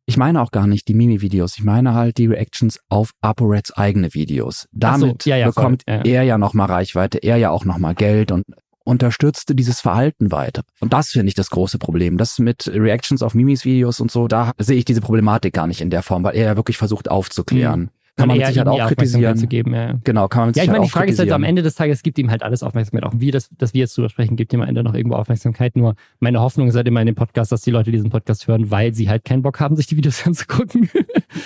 [0.06, 1.58] Ich meine auch gar nicht die Mimi-Videos.
[1.58, 4.68] Ich meine halt die Reactions auf ApoReds eigene Videos.
[4.82, 6.02] Ach so, Damit ja, ja, bekommt Ja, ja.
[6.04, 8.46] er ja nochmal Reichweite, er ja auch nochmal Geld und
[8.88, 10.64] unterstützte dieses Verhalten weiter.
[10.80, 12.18] Und das finde ich das große Problem.
[12.18, 15.82] Das mit Reactions auf Mimis Videos und so, da sehe ich diese Problematik gar nicht
[15.82, 17.92] in der Form, weil er ja wirklich versucht aufzuklären.
[18.18, 19.38] Kann man mit Sicherheit ihm auch kritisieren.
[19.38, 19.94] Zu geben, ja.
[20.04, 21.44] Genau, kann man mit Ja, ich meine, die Frage ist halt, am.
[21.44, 23.08] Ende des Tages gibt ihm halt alles Aufmerksamkeit.
[23.08, 25.76] Auch wir, dass, dass wir jetzt drüber sprechen, gibt ihm am Ende noch irgendwo Aufmerksamkeit.
[25.76, 28.72] Nur meine Hoffnung ist halt immer in dem Podcast, dass die Leute diesen Podcast hören,
[28.72, 30.90] weil sie halt keinen Bock haben, sich die Videos anzugucken.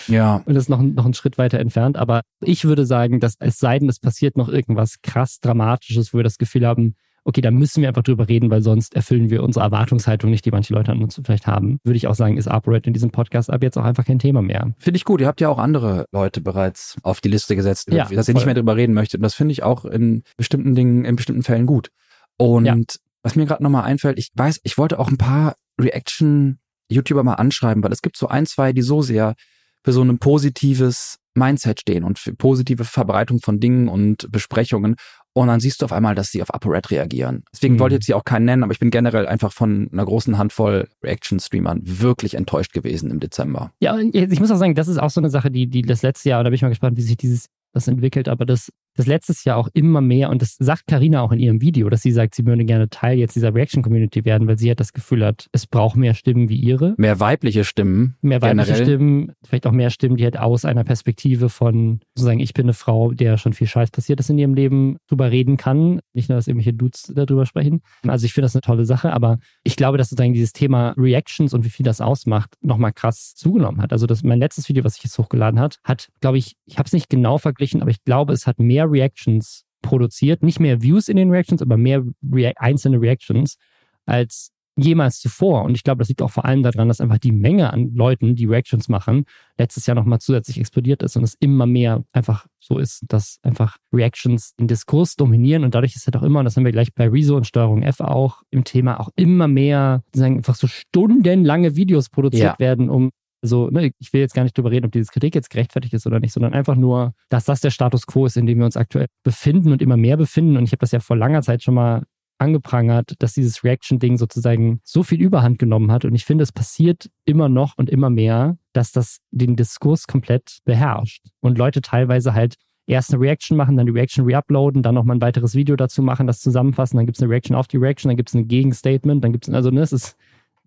[0.08, 1.98] Ja, und das ist noch, noch einen Schritt weiter entfernt.
[1.98, 6.20] Aber ich würde sagen, dass es sei denn, es passiert noch irgendwas krass Dramatisches, wo
[6.20, 9.44] wir das Gefühl haben, okay, da müssen wir einfach drüber reden, weil sonst erfüllen wir
[9.44, 11.80] unsere Erwartungshaltung nicht, die manche Leute an uns vielleicht haben.
[11.84, 14.42] Würde ich auch sagen, ist ApoRed in diesem Podcast ab jetzt auch einfach kein Thema
[14.42, 14.74] mehr.
[14.80, 15.22] Finde ich gut.
[15.22, 18.46] Ihr habt ja auch andere Leute bereits auf die Liste gesetzt, Ja, dass ihr nicht
[18.46, 19.20] mehr drüber reden möchtet.
[19.20, 21.90] Und das finde ich auch in bestimmten Dingen, in bestimmten Fällen gut.
[22.38, 22.76] Und Ja.
[23.24, 27.84] was mir gerade nochmal einfällt, ich weiß, ich wollte auch ein paar Reaction-YouTuber mal anschreiben,
[27.84, 29.36] weil es gibt so ein, zwei, die so sehr
[29.84, 34.96] für so ein positives Mindset stehen und für positive Verbreitung von Dingen und Besprechungen.
[35.34, 37.44] Und dann siehst du auf einmal, dass sie auf ApoRed reagieren.
[37.54, 37.80] Deswegen Mhm.
[37.80, 40.38] wollte ich jetzt hier auch keinen nennen, aber ich bin generell einfach von einer großen
[40.38, 43.72] Handvoll Reaction-Streamern wirklich enttäuscht gewesen im Dezember.
[43.80, 46.02] Ja, und ich muss auch sagen, das ist auch so eine Sache, die, die das
[46.02, 49.08] letzte Jahr, da bin ich mal gespannt, wie sich dieses das entwickelt, aber das, das
[49.08, 52.12] letztes Jahr auch immer mehr, und das sagt Karina auch in ihrem Video, dass sie
[52.12, 55.48] sagt, sie würde gerne Teil jetzt dieser Reaction-Community werden, weil sie halt das Gefühl hat,
[55.52, 56.96] es braucht mehr Stimmen wie ihre.
[56.98, 58.16] Mehr weibliche Stimmen.
[58.22, 58.86] Mehr weibliche generell.
[58.86, 62.74] Stimmen, vielleicht auch mehr Stimmen, die halt aus einer Perspektive von sozusagen, ich bin eine
[62.74, 66.02] Frau, der schon viel Scheiß passiert ist in ihrem Leben, drüber reden kann.
[66.14, 67.82] Nicht nur, dass irgendwelche Dudes darüber sprechen.
[68.08, 71.54] Also ich finde das eine tolle Sache, aber ich glaube, dass sozusagen dieses Thema Reactions
[71.54, 73.92] und wie viel das ausmacht, nochmal krass zugenommen hat.
[73.94, 76.88] Also das, mein letztes Video, was ich jetzt hochgeladen hat, hat, glaube ich, ich habe
[76.88, 80.44] es nicht genau verglichen, aber ich glaube, es hat mehr Reactions produziert.
[80.44, 83.58] Nicht mehr Views in den Reactions, aber mehr Rea einzelne Reactions
[84.06, 85.64] als jemals zuvor.
[85.64, 88.36] Und ich glaube, das liegt auch vor allem daran, dass einfach die Menge an Leuten,
[88.36, 89.26] die Reactions machen,
[89.58, 93.78] letztes Jahr nochmal zusätzlich explodiert ist und es immer mehr einfach so ist, dass einfach
[93.94, 96.94] Reactions den Diskurs dominieren und dadurch ist halt auch immer, und das haben wir gleich
[96.94, 101.76] bei Rezo und Steuerung F auch im Thema, auch immer mehr, sagen, einfach so stundenlange
[101.76, 102.60] Videos produziert ja.
[102.60, 105.50] werden, um so, ne, ich will jetzt gar nicht drüber reden, ob diese Kritik jetzt
[105.50, 108.60] gerechtfertigt ist oder nicht, sondern einfach nur, dass das der Status quo ist, in dem
[108.60, 110.58] wir uns aktuell befinden und immer mehr befinden.
[110.58, 112.04] Und ich habe das ja vor langer Zeit schon mal
[112.38, 116.06] angeprangert, dass dieses Reaction-Ding sozusagen so viel Überhand genommen hat.
[116.06, 120.58] Und ich finde, es passiert immer noch und immer mehr, dass das den Diskurs komplett
[120.66, 121.24] beherrscht.
[121.40, 122.56] Und Leute teilweise halt
[122.88, 126.26] erst eine Reaction machen, dann die Reaction reuploaden, dann nochmal ein weiteres Video dazu machen,
[126.26, 129.24] das zusammenfassen, dann gibt es eine Reaction auf die Reaction, dann gibt es ein Gegenstatement,
[129.24, 130.18] dann gibt es, also ne, es ist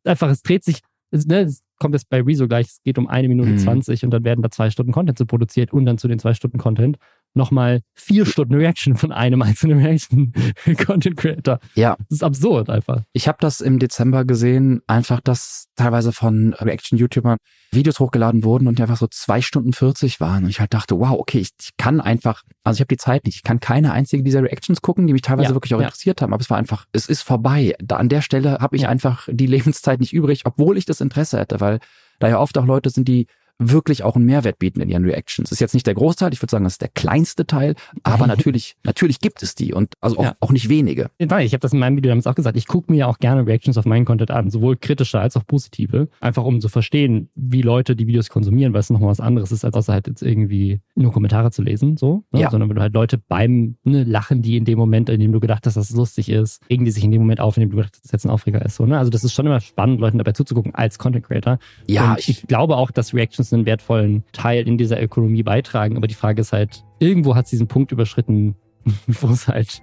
[0.04, 3.06] einfach, es dreht sich, es, ne, es kommt jetzt bei Rezo gleich, es geht um
[3.06, 3.58] eine Minute mhm.
[3.58, 6.34] 20 und dann werden da zwei Stunden Content zu produziert und dann zu den zwei
[6.34, 6.98] Stunden Content
[7.34, 11.58] nochmal vier Stunden Reaction von einem einzelnen Reaction-Content-Creator.
[11.74, 11.96] Ja.
[12.08, 13.02] Das ist absurd einfach.
[13.12, 17.38] Ich habe das im Dezember gesehen, einfach, dass teilweise von Reaction-YouTubern
[17.72, 20.44] Videos hochgeladen wurden und die einfach so zwei Stunden 40 waren.
[20.44, 23.24] Und ich halt dachte, wow, okay, ich, ich kann einfach, also ich habe die Zeit
[23.24, 25.86] nicht, ich kann keine einzige dieser Reactions gucken, die mich teilweise ja, wirklich auch ja.
[25.86, 27.74] interessiert haben, aber es war einfach, es ist vorbei.
[27.82, 28.88] Da an der Stelle habe ich ja.
[28.88, 31.80] einfach die Lebenszeit nicht übrig, obwohl ich das Interesse hätte, weil
[32.20, 33.26] da ja oft auch Leute sind, die
[33.58, 35.52] wirklich auch einen Mehrwert bieten in ihren Reactions.
[35.52, 38.76] Ist jetzt nicht der Großteil, ich würde sagen, das ist der kleinste Teil, aber natürlich,
[38.82, 40.36] natürlich gibt es die und also auch, ja.
[40.40, 41.10] auch nicht wenige.
[41.18, 42.56] Ich habe das in meinem Video damals auch gesagt.
[42.56, 45.46] Ich gucke mir ja auch gerne Reactions auf meinen Content an, sowohl kritische als auch
[45.46, 49.52] positive, einfach um zu verstehen, wie Leute die Videos konsumieren, weil es nochmal was anderes
[49.52, 52.40] ist, als außer halt jetzt irgendwie nur Kommentare zu lesen, so, ne?
[52.40, 52.50] ja.
[52.50, 55.40] sondern wenn du halt Leute beim ne, Lachen, die in dem Moment, in dem du
[55.40, 57.70] gedacht hast, dass es lustig ist, regen die sich in dem Moment auf, in dem
[57.70, 58.98] du gedacht hast, dass das jetzt ein Aufreger ist, so, ne?
[58.98, 61.58] Also das ist schon immer spannend, Leuten dabei zuzugucken als Content Creator.
[61.86, 65.96] Ja, ich, ich glaube auch, dass Reactions einen wertvollen Teil in dieser Ökonomie beitragen.
[65.96, 68.56] Aber die Frage ist halt, irgendwo hat es diesen Punkt überschritten,
[69.06, 69.82] wo es halt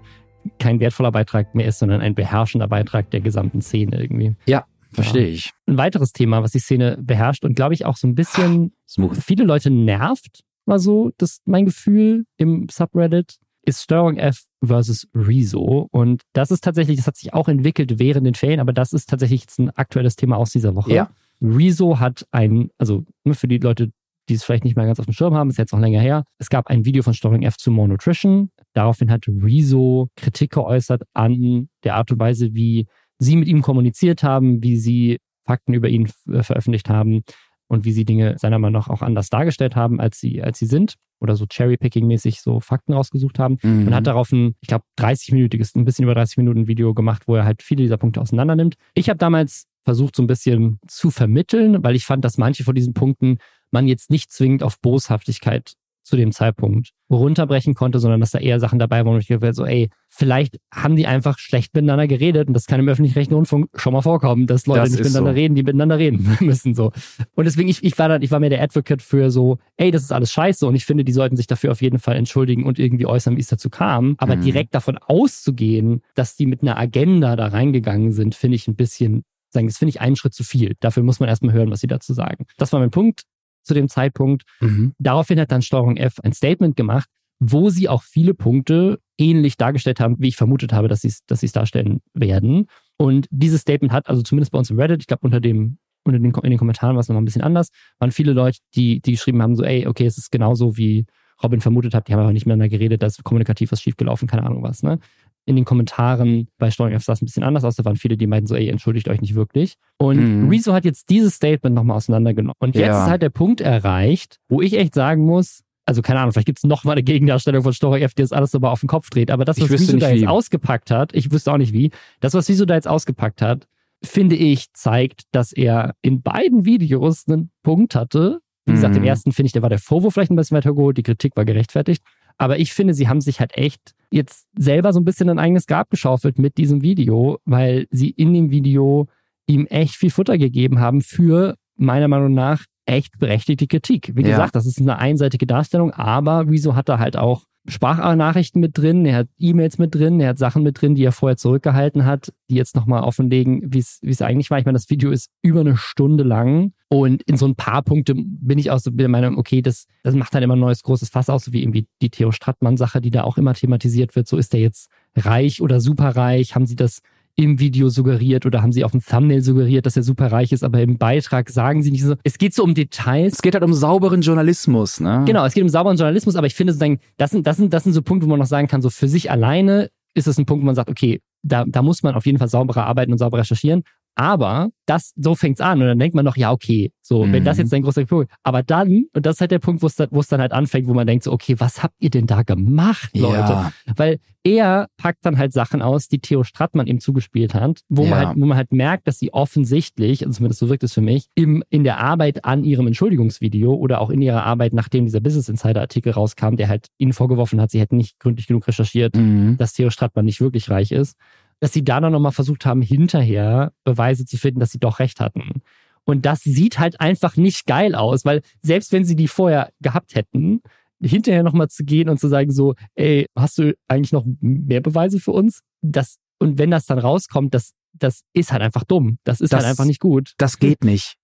[0.60, 4.36] kein wertvoller Beitrag mehr ist, sondern ein beherrschender Beitrag der gesamten Szene irgendwie.
[4.47, 5.34] Ja, verstehe ja.
[5.34, 5.52] ich.
[5.67, 9.17] Ein weiteres Thema, was die Szene beherrscht und glaube ich auch so ein bisschen Smooth.
[9.17, 15.88] viele Leute nervt, war so das mein Gefühl im Subreddit, ist Steuerung F versus Rezo.
[15.91, 19.10] Und das ist tatsächlich, das hat sich auch entwickelt während den Ferien, aber das ist
[19.10, 20.93] tatsächlich jetzt ein aktuelles Thema aus dieser Woche.
[20.93, 21.10] Ja.
[21.41, 23.91] Rezo hat ein, also nur für die Leute,
[24.30, 26.23] die es vielleicht nicht mehr ganz auf dem Schirm haben, ist jetzt noch länger her.
[26.38, 28.51] Es gab ein Video von Steuerung F zu More Nutrition.
[28.73, 32.88] Daraufhin hat Rezo Kritik geäußert an der Art und Weise, wie
[33.19, 37.23] sie mit ihm kommuniziert haben, wie sie Fakten über ihn äh, veröffentlicht haben
[37.67, 40.65] und wie sie Dinge seiner Meinung nach auch anders dargestellt haben, als sie, als sie
[40.65, 43.88] sind oder so Cherry-Picking-mäßig so Fakten rausgesucht haben mhm.
[43.88, 47.36] und hat darauf ein, ich glaube, 30-minütiges, ein bisschen über 30 Minuten Video gemacht, wo
[47.36, 48.75] er halt viele dieser Punkte auseinander nimmt.
[48.93, 52.76] Ich habe damals versucht, so ein bisschen zu vermitteln, weil ich fand, dass manche von
[52.76, 53.38] diesen Punkten
[53.72, 58.60] man jetzt nicht zwingend auf Boshaftigkeit zu dem Zeitpunkt runterbrechen konnte, sondern dass da eher
[58.60, 62.48] Sachen dabei waren, wo ich gedacht so, ey, vielleicht haben die einfach schlecht miteinander geredet
[62.48, 65.36] und das kann im öffentlich-rechtlichen Rundfunk schon mal vorkommen, dass Leute das nicht miteinander so.
[65.36, 66.91] reden, die miteinander reden müssen, so.
[67.36, 70.04] Und deswegen, ich, ich war dann, ich war mir der Advocate für so, ey, das
[70.04, 72.80] ist alles scheiße und ich finde, die sollten sich dafür auf jeden Fall entschuldigen und
[72.80, 74.15] irgendwie äußern, wie es dazu kam.
[74.17, 74.41] Aber mhm.
[74.41, 79.24] direkt davon auszugehen, dass die mit einer Agenda da reingegangen sind, finde ich ein bisschen
[79.53, 80.75] sagen, das finde ich einen Schritt zu viel.
[80.79, 82.45] Dafür muss man erstmal hören, was sie dazu sagen.
[82.57, 83.23] Das war mein Punkt
[83.63, 84.43] zu dem Zeitpunkt.
[84.59, 84.93] Mhm.
[84.97, 87.07] Daraufhin hat dann Steuerung F ein Statement gemacht,
[87.39, 91.43] wo sie auch viele Punkte ähnlich dargestellt haben, wie ich vermutet habe, dass sie dass
[91.43, 92.67] es darstellen werden.
[92.97, 96.17] Und dieses Statement hat, also zumindest bei uns im Reddit, ich glaube unter dem unter
[96.17, 99.11] den, in den Kommentaren war es nochmal ein bisschen anders, waren viele Leute, die, die
[99.11, 101.05] geschrieben haben, so, ey, okay, es ist genauso wie
[101.43, 104.43] Robin vermutet hat, die haben aber nicht miteinander geredet, da ist kommunikativ was schiefgelaufen, keine
[104.43, 104.99] Ahnung was, ne?
[105.45, 107.75] In den Kommentaren bei Steuerung F sah es ein bisschen anders aus.
[107.75, 109.75] Da waren viele, die meinten so, ey, entschuldigt euch nicht wirklich.
[109.97, 110.49] Und mhm.
[110.49, 112.56] Rezo hat jetzt dieses Statement nochmal auseinandergenommen.
[112.60, 113.04] Und jetzt ja.
[113.04, 116.60] ist halt der Punkt erreicht, wo ich echt sagen muss, also keine Ahnung, vielleicht gibt
[116.60, 119.32] es nochmal eine Gegendarstellung von Steuerung F, die das alles so auf den Kopf dreht.
[119.32, 122.47] Aber das, was Rezo da jetzt ausgepackt hat, ich wüsste auch nicht wie, das, was
[122.47, 123.67] Rezo da jetzt ausgepackt hat,
[124.04, 128.39] finde ich, zeigt, dass er in beiden Videos einen Punkt hatte.
[128.65, 129.08] Wie gesagt, im mhm.
[129.08, 131.45] ersten finde ich, der war der Vorwurf vielleicht ein bisschen weiter geholt, die Kritik war
[131.45, 132.04] gerechtfertigt.
[132.38, 135.65] Aber ich finde, sie haben sich halt echt jetzt selber so ein bisschen ein eigenes
[135.65, 139.08] Grab geschaufelt mit diesem Video, weil sie in dem Video
[139.47, 144.12] ihm echt viel Futter gegeben haben für meiner Meinung nach echt berechtigte Kritik.
[144.15, 144.30] Wie ja.
[144.30, 149.06] gesagt, das ist eine einseitige Darstellung, aber wieso hat er halt auch Sprachnachrichten mit drin,
[149.06, 152.34] er hat E-Mails mit drin, er hat Sachen mit drin, die er vorher zurückgehalten hat,
[152.50, 154.58] die jetzt nochmal offenlegen, wie es eigentlich war.
[154.58, 158.15] Ich meine, das Video ist über eine Stunde lang und in so ein paar Punkte
[158.15, 161.10] bin ich auch so der Meinung, okay, das, das macht dann immer ein neues großes
[161.10, 164.28] Fass aus, so wie irgendwie die Theo Strattmann-Sache, die da auch immer thematisiert wird.
[164.28, 166.56] So ist der jetzt reich oder superreich?
[166.56, 167.02] Haben sie das
[167.36, 170.63] im Video suggeriert oder haben sie auf dem Thumbnail suggeriert, dass er super reich ist,
[170.63, 172.15] aber im Beitrag sagen sie nicht so.
[172.24, 173.34] Es geht so um Details.
[173.36, 175.24] Es geht halt um sauberen Journalismus, ne?
[175.26, 177.84] Genau, es geht um sauberen Journalismus, aber ich finde sozusagen, das sind, das sind, das
[177.84, 180.46] sind so Punkte, wo man noch sagen kann, so für sich alleine ist es ein
[180.46, 183.17] Punkt, wo man sagt, okay, da, da muss man auf jeden Fall sauberer arbeiten und
[183.17, 183.84] sauber recherchieren.
[184.15, 185.82] Aber das, so fängt's an.
[185.82, 187.34] Und dann denkt man noch, ja, okay, so, mhm.
[187.34, 187.63] wenn das mhm.
[187.63, 188.32] jetzt ein großer Punkt.
[188.43, 190.93] Aber dann, und das ist halt der Punkt, wo es dann, dann halt anfängt, wo
[190.93, 193.38] man denkt, so, okay, was habt ihr denn da gemacht, Leute?
[193.38, 193.71] Ja.
[193.95, 198.10] Weil er packt dann halt Sachen aus, die Theo Strattmann ihm zugespielt hat, wo, ja.
[198.10, 201.02] man halt, wo man halt merkt, dass sie offensichtlich, also zumindest so wirkt es für
[201.02, 205.21] mich, im, in der Arbeit an ihrem Entschuldigungsvideo oder auch in ihrer Arbeit, nachdem dieser
[205.21, 209.15] Business Insider Artikel rauskam, der halt ihnen vorgeworfen hat, sie hätten nicht gründlich genug recherchiert,
[209.15, 209.58] mhm.
[209.58, 211.15] dass Theo Strattmann nicht wirklich reich ist,
[211.62, 215.19] dass sie da dann nochmal versucht haben, hinterher Beweise zu finden, dass sie doch recht
[215.21, 215.62] hatten.
[216.04, 220.15] Und das sieht halt einfach nicht geil aus, weil selbst wenn sie die vorher gehabt
[220.15, 220.62] hätten,
[221.00, 225.19] hinterher nochmal zu gehen und zu sagen so, ey, hast du eigentlich noch mehr Beweise
[225.19, 225.62] für uns?
[225.82, 229.19] Das, und wenn das dann rauskommt, das, das ist halt einfach dumm.
[229.24, 230.34] Das ist halt das, halt einfach nicht gut.
[230.38, 231.15] Das geht nicht.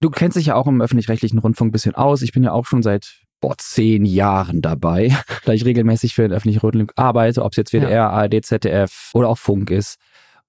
[0.00, 2.20] Du kennst dich ja auch im öffentlich-rechtlichen Rundfunk ein bisschen aus.
[2.22, 6.32] Ich bin ja auch schon seit boah, zehn Jahren dabei, da ich regelmäßig für den
[6.32, 8.10] öffentlichen Rundfunk arbeite, ob es jetzt WDR, ja.
[8.10, 9.96] ARD, ZDF oder auch Funk ist.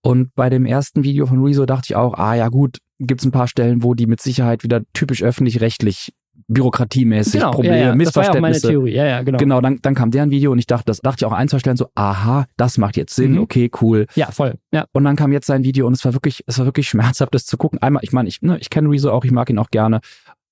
[0.01, 3.27] Und bei dem ersten Video von Rezo dachte ich auch, ah ja gut, gibt es
[3.27, 6.13] ein paar Stellen, wo die mit Sicherheit wieder typisch öffentlich-rechtlich
[6.47, 7.95] bürokratiemäßig genau, Probleme, ja, ja.
[7.95, 8.61] Missverständnisse.
[8.61, 8.95] Das war ja auch meine Theorie.
[8.95, 9.37] Ja, ja, genau.
[9.37, 11.59] Genau, dann, dann kam deren Video und ich dachte, das dachte ich auch ein, zwei
[11.59, 13.41] Stellen so, aha, das macht jetzt Sinn, mhm.
[13.41, 14.07] okay, cool.
[14.15, 14.55] Ja, voll.
[14.71, 14.85] Ja.
[14.91, 17.45] Und dann kam jetzt sein Video und es war wirklich, es war wirklich schmerzhaft, das
[17.45, 17.79] zu gucken.
[17.81, 19.99] Einmal, ich meine, ich, ne, ich kenne Rezo auch, ich mag ihn auch gerne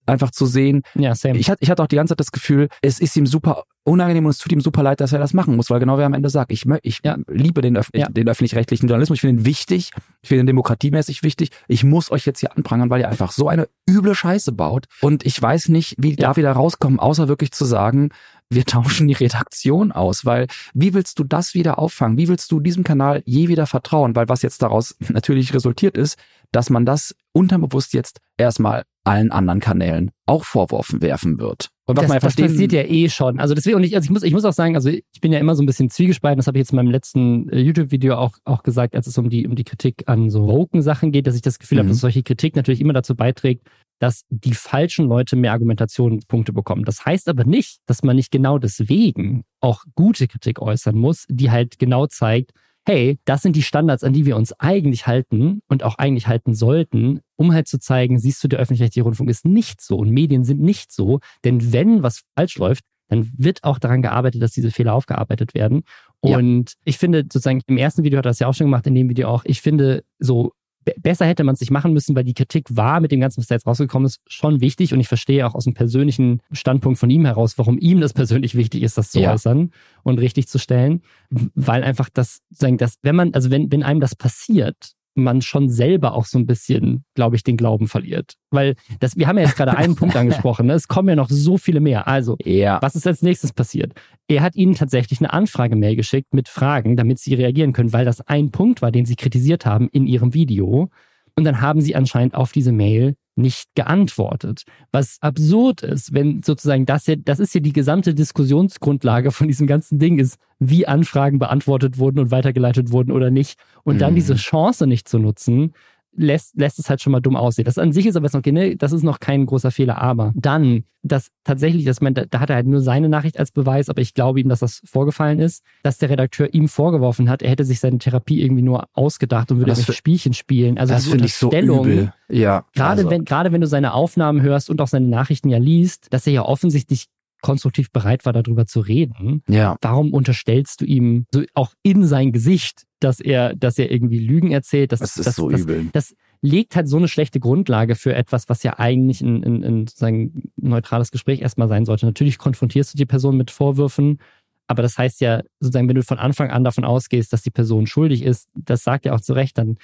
[0.08, 0.82] einfach zu sehen.
[0.96, 1.38] Ja, same.
[1.38, 4.26] Ich hatte, ich hatte auch die ganze Zeit das Gefühl, es ist ihm super unangenehm
[4.26, 6.08] und es tut ihm super leid, dass er das machen muss, weil genau wie er
[6.08, 7.18] am Ende sagt, ich, ich ja.
[7.28, 8.08] liebe den, Öf ja.
[8.10, 9.92] den öffentlich-rechtlichen Journalismus, ich finde ihn wichtig,
[10.22, 11.52] ich finde ihn demokratiemäßig wichtig.
[11.68, 14.88] Ich muss euch jetzt hier anprangern, weil ihr einfach so eine üble Scheiße baut.
[15.02, 16.16] Und ich weiß nicht, wie ja.
[16.18, 18.10] da wieder rauskommen, außer wirklich zu sagen,
[18.50, 22.18] wir tauschen die Redaktion aus, weil wie willst du das wieder auffangen?
[22.18, 24.16] Wie willst du diesem Kanal je wieder vertrauen?
[24.16, 26.18] Weil was jetzt daraus natürlich resultiert ist,
[26.52, 31.70] dass man das unterbewusst jetzt erstmal allen anderen Kanälen auch vorworfen werfen wird.
[31.86, 33.40] Und was das, man ja verstehen, das passiert ja eh schon.
[33.40, 35.40] Also deswegen, und ich, also ich muss, ich muss auch sagen, also ich bin ja
[35.40, 36.38] immer so ein bisschen zwiegespalten.
[36.38, 39.30] Das habe ich jetzt in meinem letzten äh, YouTube-Video auch, auch gesagt, als es um
[39.30, 41.80] die, um die Kritik an so woken Sachen geht, dass ich das Gefühl mhm.
[41.80, 43.66] habe, dass solche Kritik natürlich immer dazu beiträgt,
[44.00, 46.84] dass die falschen Leute mehr Argumentationspunkte bekommen.
[46.84, 51.52] Das heißt aber nicht, dass man nicht genau deswegen auch gute Kritik äußern muss, die
[51.52, 52.52] halt genau zeigt,
[52.88, 56.54] hey, das sind die Standards, an die wir uns eigentlich halten und auch eigentlich halten
[56.54, 60.46] sollten, um halt zu zeigen, siehst du, der öffentlich-rechtliche Rundfunk ist nicht so und Medien
[60.46, 61.20] sind nicht so.
[61.44, 65.84] Denn wenn was falsch läuft, dann wird auch daran gearbeitet, dass diese Fehler aufgearbeitet werden.
[66.22, 66.76] Und ja.
[66.86, 69.10] ich finde sozusagen, im ersten Video hat er das ja auch schon gemacht, in dem
[69.10, 70.54] Video auch, ich finde so
[70.98, 73.48] besser hätte man es nicht machen müssen, weil die Kritik war mit dem Ganzen, was
[73.48, 74.94] da jetzt rausgekommen ist, schon wichtig.
[74.94, 78.56] Und ich verstehe auch aus dem persönlichen Standpunkt von ihm heraus, warum ihm das persönlich
[78.56, 79.34] wichtig ist, das zu ja.
[79.34, 79.72] äußern
[80.04, 81.02] und richtig zu stellen.
[81.30, 85.70] Weil einfach das, sagen, dass, wenn man, also wenn, wenn einem das passiert, man schon
[85.70, 88.36] selber auch so ein bisschen, glaube ich, den Glauben verliert.
[88.52, 90.74] Weil das, wir haben ja jetzt gerade einen Punkt angesprochen, ne?
[90.74, 92.08] es kommen ja noch so viele mehr.
[92.08, 92.80] Also, ja.
[92.82, 93.94] was ist als nächstes passiert?
[94.28, 98.22] Er hat ihnen tatsächlich eine Anfrage-Mail geschickt mit Fragen, damit sie reagieren können, weil das
[98.22, 100.90] ein Punkt war, den sie kritisiert haben in ihrem Video.
[101.36, 104.64] Und dann haben sie anscheinend auf diese Mail nicht geantwortet.
[104.92, 109.68] Was absurd ist, wenn sozusagen das hier, das ist hier die gesamte Diskussionsgrundlage von diesem
[109.68, 113.60] ganzen Ding ist, wie Anfragen beantwortet wurden und weitergeleitet wurden oder nicht.
[113.84, 114.00] Und mhm.
[114.00, 115.74] dann diese Chance nicht zu nutzen,
[116.18, 117.66] lässt, lässt es halt schon mal dumm aussehen.
[117.66, 120.02] Das an sich ist aber jetzt noch, okay, das ist noch kein großer Fehler.
[120.02, 123.52] Aber dann, dass tatsächlich, dass man, da, da hat er halt nur seine Nachricht als
[123.52, 127.42] Beweis, aber ich glaube ihm, dass das vorgefallen ist, dass der Redakteur ihm vorgeworfen hat,
[127.42, 130.78] er hätte sich seine Therapie irgendwie nur ausgedacht und würde das Spielchen spielen.
[130.78, 132.14] Also das finde ich so übel.
[132.30, 132.66] Ja.
[132.74, 133.10] Gerade also.
[133.10, 136.34] wenn, gerade wenn du seine Aufnahmen hörst und auch seine Nachrichten ja liest, dass er
[136.34, 137.08] ja offensichtlich
[137.42, 139.44] konstruktiv bereit war, darüber zu reden.
[139.48, 139.78] Ja.
[139.82, 144.52] Warum unterstellst du ihm so auch in sein Gesicht, dass er, dass er irgendwie Lügen
[144.52, 144.92] erzählt?
[144.92, 145.90] Das, das ist das, so das, übel.
[145.94, 149.88] Das, legt halt so eine schlechte Grundlage für etwas, was ja eigentlich ein, ein, ein
[149.88, 152.06] sozusagen neutrales Gespräch erstmal sein sollte.
[152.06, 154.20] Natürlich konfrontierst du die Person mit Vorwürfen
[154.68, 157.88] aber das heißt ja, sozusagen, wenn du von Anfang an davon ausgehst, dass die Person
[157.88, 159.78] schuldig ist, das sagt ja auch zu Recht, dann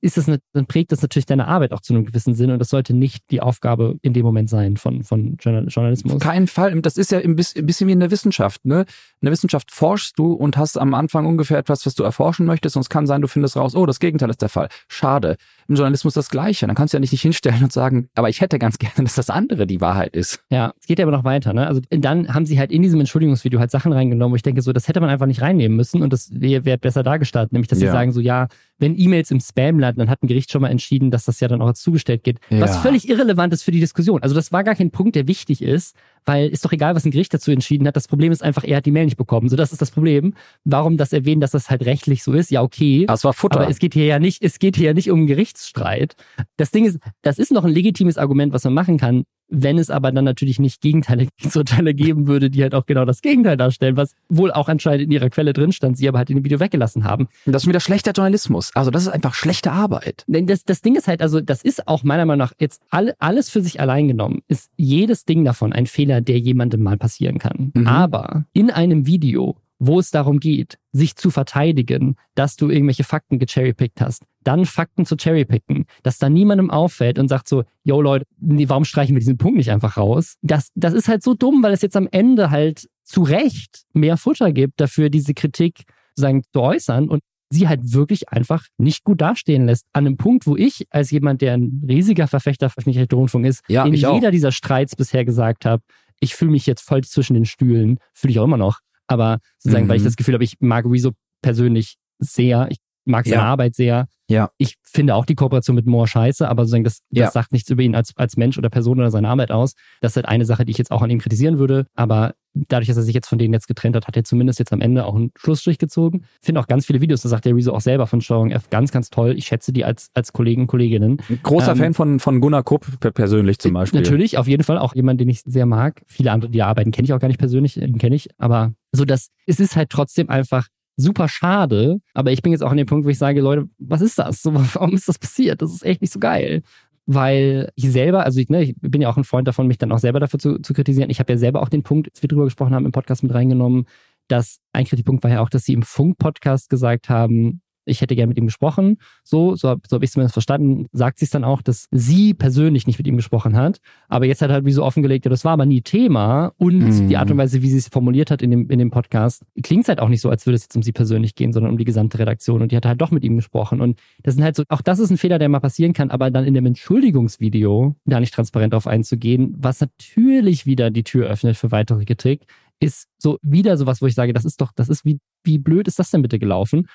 [0.00, 2.68] ist das, dann prägt das natürlich deine Arbeit auch zu einem gewissen Sinn und das
[2.68, 6.14] sollte nicht die Aufgabe in dem Moment sein von, von Journalismus.
[6.14, 6.80] Auf keinen Fall.
[6.82, 8.80] Das ist ja ein bisschen wie in der Wissenschaft, ne?
[9.20, 12.76] In der Wissenschaft forschst du und hast am Anfang ungefähr etwas, was du erforschen möchtest
[12.76, 14.68] und es kann sein, du findest raus, oh, das Gegenteil ist der Fall.
[14.88, 15.36] Schade.
[15.68, 16.66] Im Journalismus das Gleiche.
[16.66, 19.14] Dann kannst du ja nicht, nicht hinstellen und sagen, aber ich hätte ganz gerne, dass
[19.14, 20.42] das andere die Wahrheit ist.
[20.50, 21.66] Ja, es geht ja aber noch weiter, ne?
[21.66, 24.72] Also dann haben sie halt in diesem Entschuldigungsvideo halt Sachen reingenommen, wo ich denke, so,
[24.72, 27.52] das hätte man einfach nicht reinnehmen müssen und das wäre wär besser dargestellt.
[27.52, 27.86] Nämlich, dass ja.
[27.86, 30.68] sie sagen, so, ja, wenn E-Mails im Spam landen, dann hat ein Gericht schon mal
[30.68, 32.38] entschieden, dass das ja dann auch als zugestellt geht.
[32.50, 32.60] Ja.
[32.60, 34.22] Was völlig irrelevant ist für die Diskussion.
[34.22, 37.10] Also das war gar kein Punkt, der wichtig ist, weil ist doch egal, was ein
[37.10, 37.96] Gericht dazu entschieden hat.
[37.96, 39.48] Das Problem ist einfach, er hat die Mail nicht bekommen.
[39.48, 40.34] So, das ist das Problem.
[40.64, 42.50] Warum das erwähnen, dass das halt rechtlich so ist?
[42.50, 43.06] Ja, okay.
[43.06, 43.60] Das war Futter.
[43.60, 46.14] Aber es geht hier ja nicht, es geht hier ja nicht um einen Gerichtsstreit.
[46.56, 49.90] Das Ding ist, das ist noch ein legitimes Argument, was man machen kann wenn es
[49.90, 51.30] aber dann natürlich nicht gegenteilige
[51.94, 55.28] geben würde, die halt auch genau das Gegenteil darstellen, was wohl auch anscheinend in ihrer
[55.30, 57.28] Quelle drin stand, sie aber halt in dem Video weggelassen haben.
[57.44, 58.70] Das ist wieder schlechter Journalismus.
[58.74, 60.24] Also das ist einfach schlechte Arbeit.
[60.26, 63.50] Das, das Ding ist halt, also das ist auch meiner Meinung nach jetzt alle, alles
[63.50, 67.72] für sich allein genommen, ist jedes Ding davon ein Fehler, der jemandem mal passieren kann.
[67.74, 67.86] Mhm.
[67.86, 73.40] Aber in einem Video wo es darum geht, sich zu verteidigen, dass du irgendwelche Fakten
[73.40, 78.26] gecherrypickt hast, dann Fakten zu cherrypicken, dass da niemandem auffällt und sagt so, yo Leute,
[78.38, 80.36] nee, warum streichen wir diesen Punkt nicht einfach raus?
[80.42, 84.16] Das, das ist halt so dumm, weil es jetzt am Ende halt zu Recht mehr
[84.16, 89.20] Futter gibt, dafür diese Kritik sozusagen zu äußern und sie halt wirklich einfach nicht gut
[89.20, 89.86] dastehen lässt.
[89.92, 93.84] An einem Punkt, wo ich als jemand, der ein riesiger Verfechter von Rundfunk ist, ja,
[93.84, 94.30] in jeder auch.
[94.30, 95.82] dieser Streits bisher gesagt habe,
[96.20, 98.78] ich fühle mich jetzt voll zwischen den Stühlen, fühle ich auch immer noch
[99.12, 99.88] aber sozusagen, mhm.
[99.88, 100.06] weil ich mhm.
[100.06, 103.46] das Gefühl habe, ich mag Rezo persönlich sehr, ich mag seine ja.
[103.46, 104.06] Arbeit sehr.
[104.28, 104.50] Ja.
[104.56, 107.30] Ich finde auch die Kooperation mit Moore scheiße, aber sozusagen das, das ja.
[107.30, 109.74] sagt nichts über ihn als, als Mensch oder Person oder seine Arbeit aus.
[110.00, 111.86] Das ist halt eine Sache, die ich jetzt auch an ihm kritisieren würde.
[111.94, 114.72] Aber dadurch, dass er sich jetzt von denen jetzt getrennt hat, hat er zumindest jetzt
[114.72, 116.24] am Ende auch einen Schlussstrich gezogen.
[116.40, 118.70] Ich finde auch ganz viele Videos, das sagt der Rezo auch selber von Steuerung F,
[118.70, 119.34] ganz, ganz toll.
[119.36, 121.18] Ich schätze die als, als Kollegen, Kolleginnen.
[121.42, 124.00] Großer ähm, Fan von, von Gunnar Kupp persönlich zum Beispiel.
[124.00, 124.78] Natürlich, auf jeden Fall.
[124.78, 126.02] Auch jemand, den ich sehr mag.
[126.06, 128.28] Viele andere, die arbeiten, kenne ich auch gar nicht persönlich, den kenne ich.
[128.38, 131.98] Aber so dass es ist halt trotzdem einfach super schade.
[132.14, 134.44] Aber ich bin jetzt auch an dem Punkt, wo ich sage, Leute, was ist das?
[134.44, 135.62] Warum ist das passiert?
[135.62, 136.62] Das ist echt nicht so geil.
[137.06, 139.90] Weil ich selber, also ich, ne, ich bin ja auch ein Freund davon, mich dann
[139.90, 141.10] auch selber dafür zu, zu kritisieren.
[141.10, 143.34] Ich habe ja selber auch den Punkt, als wir drüber gesprochen haben, im Podcast mit
[143.34, 143.86] reingenommen,
[144.28, 148.28] dass ein Kritikpunkt war ja auch, dass sie im Funk-Podcast gesagt haben, ich hätte gerne
[148.28, 148.98] mit ihm gesprochen.
[149.24, 150.86] So, so, so habe ich es zumindest verstanden.
[150.92, 153.78] Sagt sie es dann auch, dass sie persönlich nicht mit ihm gesprochen hat.
[154.08, 156.52] Aber jetzt hat halt wie so offengelegt, ja, das war aber nie Thema.
[156.58, 157.08] Und mhm.
[157.08, 159.84] die Art und Weise, wie sie es formuliert hat in dem, in dem Podcast, klingt
[159.84, 161.78] es halt auch nicht so, als würde es jetzt um sie persönlich gehen, sondern um
[161.78, 162.62] die gesamte Redaktion.
[162.62, 163.80] Und die hat halt doch mit ihm gesprochen.
[163.80, 166.30] Und das sind halt so, auch das ist ein Fehler, der mal passieren kann, aber
[166.30, 171.56] dann in dem Entschuldigungsvideo da nicht transparent darauf einzugehen, was natürlich wieder die Tür öffnet
[171.56, 172.46] für weitere Kritik,
[172.82, 175.86] ist so wieder sowas, wo ich sage, das ist doch, das ist wie, wie blöd
[175.86, 176.88] ist das denn bitte gelaufen?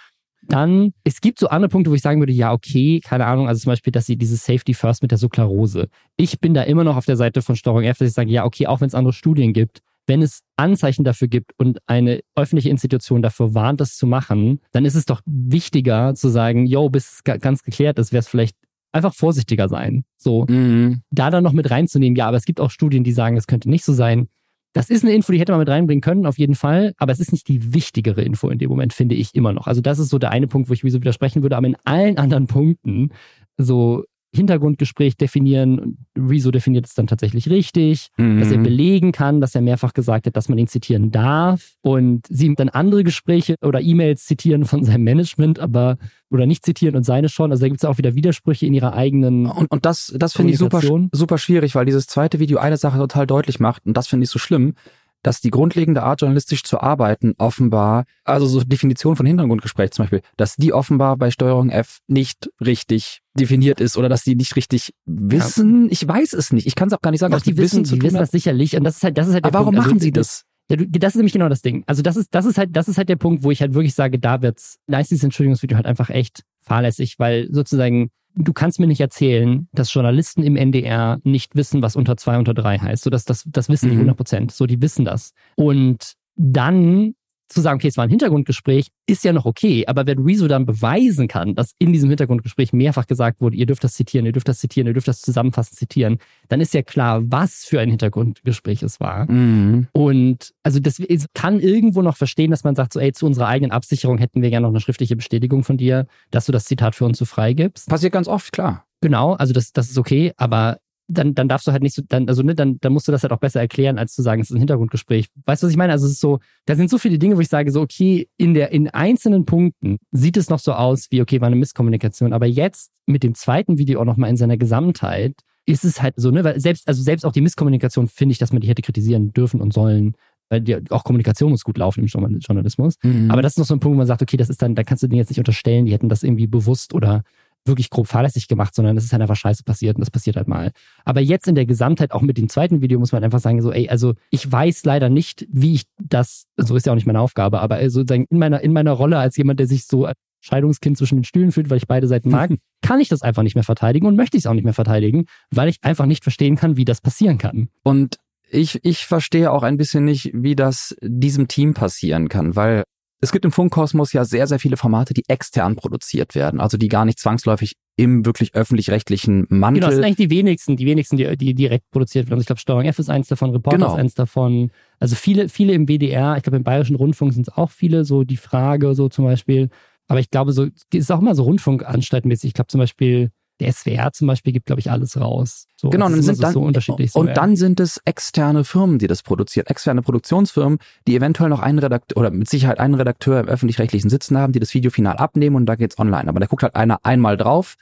[0.47, 3.61] Dann, es gibt so andere Punkte, wo ich sagen würde, ja, okay, keine Ahnung, also
[3.61, 5.89] zum Beispiel, dass sie dieses Safety First mit der Suklarose.
[6.15, 8.45] Ich bin da immer noch auf der Seite von Steuerung F, dass ich sage, ja,
[8.45, 12.69] okay, auch wenn es andere Studien gibt, wenn es Anzeichen dafür gibt und eine öffentliche
[12.69, 17.21] Institution dafür warnt, das zu machen, dann ist es doch wichtiger zu sagen, yo, bis
[17.25, 18.55] es ganz geklärt ist, wäre es vielleicht
[18.93, 20.05] einfach vorsichtiger sein.
[20.17, 21.01] So, mhm.
[21.11, 23.69] da dann noch mit reinzunehmen, ja, aber es gibt auch Studien, die sagen, es könnte
[23.69, 24.27] nicht so sein.
[24.73, 26.93] Das ist eine Info, die hätte man mit reinbringen können, auf jeden Fall.
[26.97, 29.67] Aber es ist nicht die wichtigere Info in dem Moment, finde ich immer noch.
[29.67, 31.57] Also das ist so der eine Punkt, wo ich wieso widersprechen würde.
[31.57, 33.11] Aber in allen anderen Punkten,
[33.57, 34.03] so
[34.33, 36.05] Hintergrundgespräch definieren.
[36.17, 38.39] Rezo definiert es dann tatsächlich richtig, mhm.
[38.39, 42.25] dass er belegen kann, dass er mehrfach gesagt hat, dass man ihn zitieren darf und
[42.29, 45.97] sie dann andere Gespräche oder E-Mails zitieren von seinem Management, aber
[46.29, 47.51] oder nicht zitieren und seine schon.
[47.51, 49.45] Also da gibt es auch wieder Widersprüche in ihrer eigenen.
[49.45, 52.97] Und, und das, das finde ich super, super schwierig, weil dieses zweite Video eine Sache
[52.97, 54.73] total deutlich macht und das finde ich so schlimm
[55.23, 60.21] dass die grundlegende Art, journalistisch zu arbeiten, offenbar, also so Definition von Hintergrundgespräch zum Beispiel,
[60.37, 64.93] dass die offenbar bei Steuerung F nicht richtig definiert ist oder dass die nicht richtig
[65.05, 65.85] wissen.
[65.85, 65.91] Ja.
[65.91, 66.67] Ich weiß es nicht.
[66.67, 67.33] Ich kann es auch gar nicht sagen.
[67.33, 68.75] Doch, die wissen, die wissen das sicherlich.
[68.75, 69.45] Und das ist halt, das ist halt.
[69.45, 69.79] Aber warum Punkt.
[69.79, 70.43] Also machen also, sie das?
[70.69, 71.83] Ja, das ist nämlich genau das Ding.
[71.87, 73.93] Also das ist, das ist halt, das ist halt der Punkt, wo ich halt wirklich
[73.93, 78.79] sage, da wird's, da ist dieses Entschuldigungsvideo halt einfach echt fahrlässig, weil sozusagen du kannst
[78.79, 83.03] mir nicht erzählen, dass Journalisten im NDR nicht wissen, was unter zwei, unter drei heißt.
[83.03, 84.17] So, dass das, das wissen die 100 mhm.
[84.17, 84.51] Prozent.
[84.51, 85.33] So, die wissen das.
[85.55, 87.15] Und dann
[87.47, 89.85] zu sagen, okay, es war ein Hintergrundgespräch, ist ja noch okay.
[89.87, 93.83] Aber wenn Rezo dann beweisen kann, dass in diesem Hintergrundgespräch mehrfach gesagt wurde, ihr dürft
[93.83, 96.17] das zitieren, ihr dürft das zitieren, ihr dürft das zusammenfassend zitieren,
[96.49, 99.31] dann ist ja klar, was für ein Hintergrundgespräch es war.
[99.31, 99.87] Mhm.
[99.93, 101.01] Und also das
[101.33, 104.49] kann irgendwo noch verstehen, dass man sagt, so, ey, zu unserer eigenen Absicherung hätten wir
[104.49, 107.89] gerne noch eine schriftliche Bestätigung von dir, dass du das Zitat für uns so freigibst.
[107.89, 108.85] Passiert ganz oft, klar.
[109.01, 112.27] Genau, also das, das ist okay, aber dann, dann darfst du halt nicht so, dann,
[112.27, 114.49] also ne, dann, dann musst du das halt auch besser erklären, als zu sagen, es
[114.49, 115.27] ist ein Hintergrundgespräch.
[115.45, 115.93] Weißt du, was ich meine?
[115.93, 118.53] Also es ist so, da sind so viele Dinge, wo ich sage, so, okay, in
[118.53, 122.33] der, in einzelnen Punkten sieht es noch so aus, wie, okay, war eine Misskommunikation.
[122.33, 126.31] Aber jetzt mit dem zweiten Video auch nochmal in seiner Gesamtheit ist es halt so,
[126.31, 129.33] ne, weil selbst, also selbst auch die Misskommunikation finde ich, dass man die hätte kritisieren
[129.33, 130.15] dürfen und sollen.
[130.49, 132.95] Weil die, auch Kommunikation muss gut laufen im Journalismus.
[133.03, 133.29] Mhm.
[133.29, 134.83] Aber das ist noch so ein Punkt, wo man sagt, okay, das ist dann, da
[134.83, 137.23] kannst du denen jetzt nicht unterstellen, die hätten das irgendwie bewusst oder
[137.67, 140.47] wirklich grob fahrlässig gemacht, sondern es ist halt einfach scheiße passiert und das passiert halt
[140.47, 140.71] mal.
[141.05, 143.71] Aber jetzt in der Gesamtheit, auch mit dem zweiten Video, muss man einfach sagen, so,
[143.71, 147.19] ey, also ich weiß leider nicht, wie ich das, so ist ja auch nicht meine
[147.19, 150.07] Aufgabe, aber sozusagen in meiner, in meiner Rolle als jemand, der sich so
[150.41, 152.51] Scheidungskind zwischen den Stühlen fühlt, weil ich beide Seiten mag,
[152.81, 155.25] kann ich das einfach nicht mehr verteidigen und möchte ich es auch nicht mehr verteidigen,
[155.51, 157.69] weil ich einfach nicht verstehen kann, wie das passieren kann.
[157.83, 158.17] Und
[158.49, 162.83] ich, ich verstehe auch ein bisschen nicht, wie das diesem Team passieren kann, weil
[163.19, 166.87] es gibt im Funkkosmos ja sehr, sehr viele Formate, die extern produziert werden, also die
[166.87, 169.79] gar nicht zwangsläufig im wirklich öffentlich-rechtlichen Mantel.
[169.79, 172.35] Genau, das sind eigentlich die wenigsten, die wenigsten, die, die direkt produziert werden.
[172.35, 173.93] Also ich glaube, Steuerung F ist eins davon, Reporter genau.
[173.93, 174.71] ist eins davon.
[174.99, 178.23] Also viele, viele im WDR, ich glaube im Bayerischen Rundfunk sind es auch viele, so
[178.23, 179.69] die Frage, so zum Beispiel.
[180.07, 182.49] Aber ich glaube, so es ist auch immer so Rundfunkanstaltmäßig.
[182.49, 185.67] Ich glaube zum Beispiel, der SWR zum Beispiel gibt, glaube ich, alles raus.
[185.75, 189.23] So, genau, und, sind dann, so unterschiedlich und dann sind es externe Firmen, die das
[189.23, 194.09] produzieren, externe Produktionsfirmen, die eventuell noch einen Redakteur oder mit Sicherheit einen Redakteur im öffentlich-rechtlichen
[194.09, 196.27] Sitzen haben, die das Video final abnehmen und da geht's online.
[196.29, 197.75] Aber da guckt halt einer einmal drauf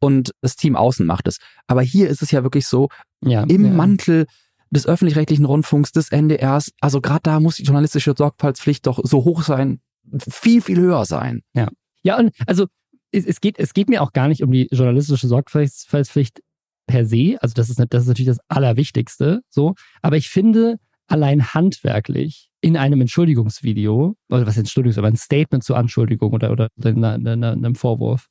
[0.00, 1.38] und das Team außen macht es.
[1.66, 2.88] Aber hier ist es ja wirklich so,
[3.22, 3.70] ja, im ja.
[3.70, 4.26] Mantel
[4.70, 9.42] des öffentlich-rechtlichen Rundfunks, des NDRs, also gerade da muss die journalistische Sorgfaltspflicht doch so hoch
[9.42, 9.80] sein,
[10.28, 11.42] viel, viel höher sein.
[11.54, 11.68] Ja.
[12.02, 12.66] Ja, und also
[13.12, 16.40] es, es, geht, es geht mir auch gar nicht um die journalistische Sorgfaltspflicht
[16.86, 17.36] per se.
[17.40, 19.42] Also das ist, das ist natürlich das Allerwichtigste.
[19.48, 19.74] So.
[20.02, 20.78] Aber ich finde,
[21.08, 26.68] allein handwerklich in einem Entschuldigungsvideo, oder was Entschuldigungs, aber ein Statement zur Anschuldigung oder, oder
[26.82, 28.26] einem Vorwurf,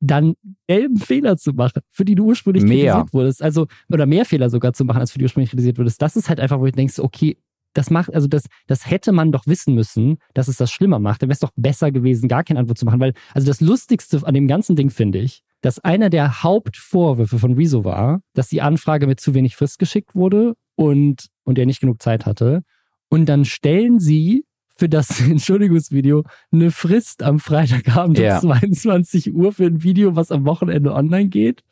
[0.00, 0.34] dann
[0.68, 2.92] selben Fehler zu machen, für die du ursprünglich mehr.
[2.92, 3.42] kritisiert wurdest.
[3.42, 6.02] Also, oder mehr Fehler sogar zu machen, als für die du ursprünglich kritisiert wurdest.
[6.02, 7.38] Das ist halt einfach, wo du denkst, okay,
[7.76, 11.22] das macht, also das, das hätte man doch wissen müssen, dass es das schlimmer macht.
[11.22, 13.00] Dann wäre es doch besser gewesen, gar keine Antwort zu machen.
[13.00, 17.54] Weil, also das Lustigste an dem ganzen Ding finde ich, dass einer der Hauptvorwürfe von
[17.54, 21.80] Rezo war, dass die Anfrage mit zu wenig Frist geschickt wurde und, und er nicht
[21.80, 22.62] genug Zeit hatte.
[23.08, 24.44] Und dann stellen sie
[24.76, 28.36] für das Entschuldigungsvideo eine Frist am Freitagabend ja.
[28.36, 31.62] um 22 Uhr für ein Video, was am Wochenende online geht.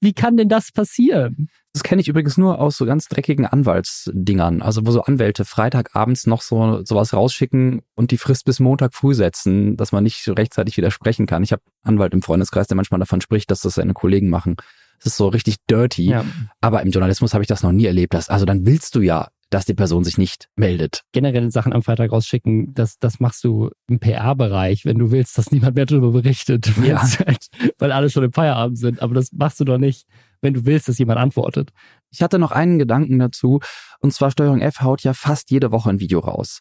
[0.00, 1.48] Wie kann denn das passieren?
[1.72, 4.62] Das kenne ich übrigens nur aus so ganz dreckigen Anwaltsdingern.
[4.62, 9.14] Also wo so Anwälte Freitagabends noch so sowas rausschicken und die Frist bis Montag früh
[9.14, 11.42] setzen, dass man nicht rechtzeitig widersprechen kann.
[11.42, 14.56] Ich habe Anwalt im Freundeskreis, der manchmal davon spricht, dass das seine Kollegen machen.
[14.98, 16.10] Das ist so richtig dirty.
[16.10, 16.24] Ja.
[16.60, 18.14] Aber im Journalismus habe ich das noch nie erlebt.
[18.14, 21.04] Dass, also dann willst du ja dass die Person sich nicht meldet.
[21.12, 25.50] Generell Sachen am Freitag rausschicken, das, das machst du im PR-Bereich, wenn du willst, dass
[25.50, 27.00] niemand mehr darüber berichtet, ja.
[27.00, 29.00] halt, weil alle schon im Feierabend sind.
[29.00, 30.06] Aber das machst du doch nicht,
[30.40, 31.70] wenn du willst, dass jemand antwortet.
[32.10, 33.60] Ich hatte noch einen Gedanken dazu,
[34.00, 36.60] und zwar Steuerung F haut ja fast jede Woche ein Video raus.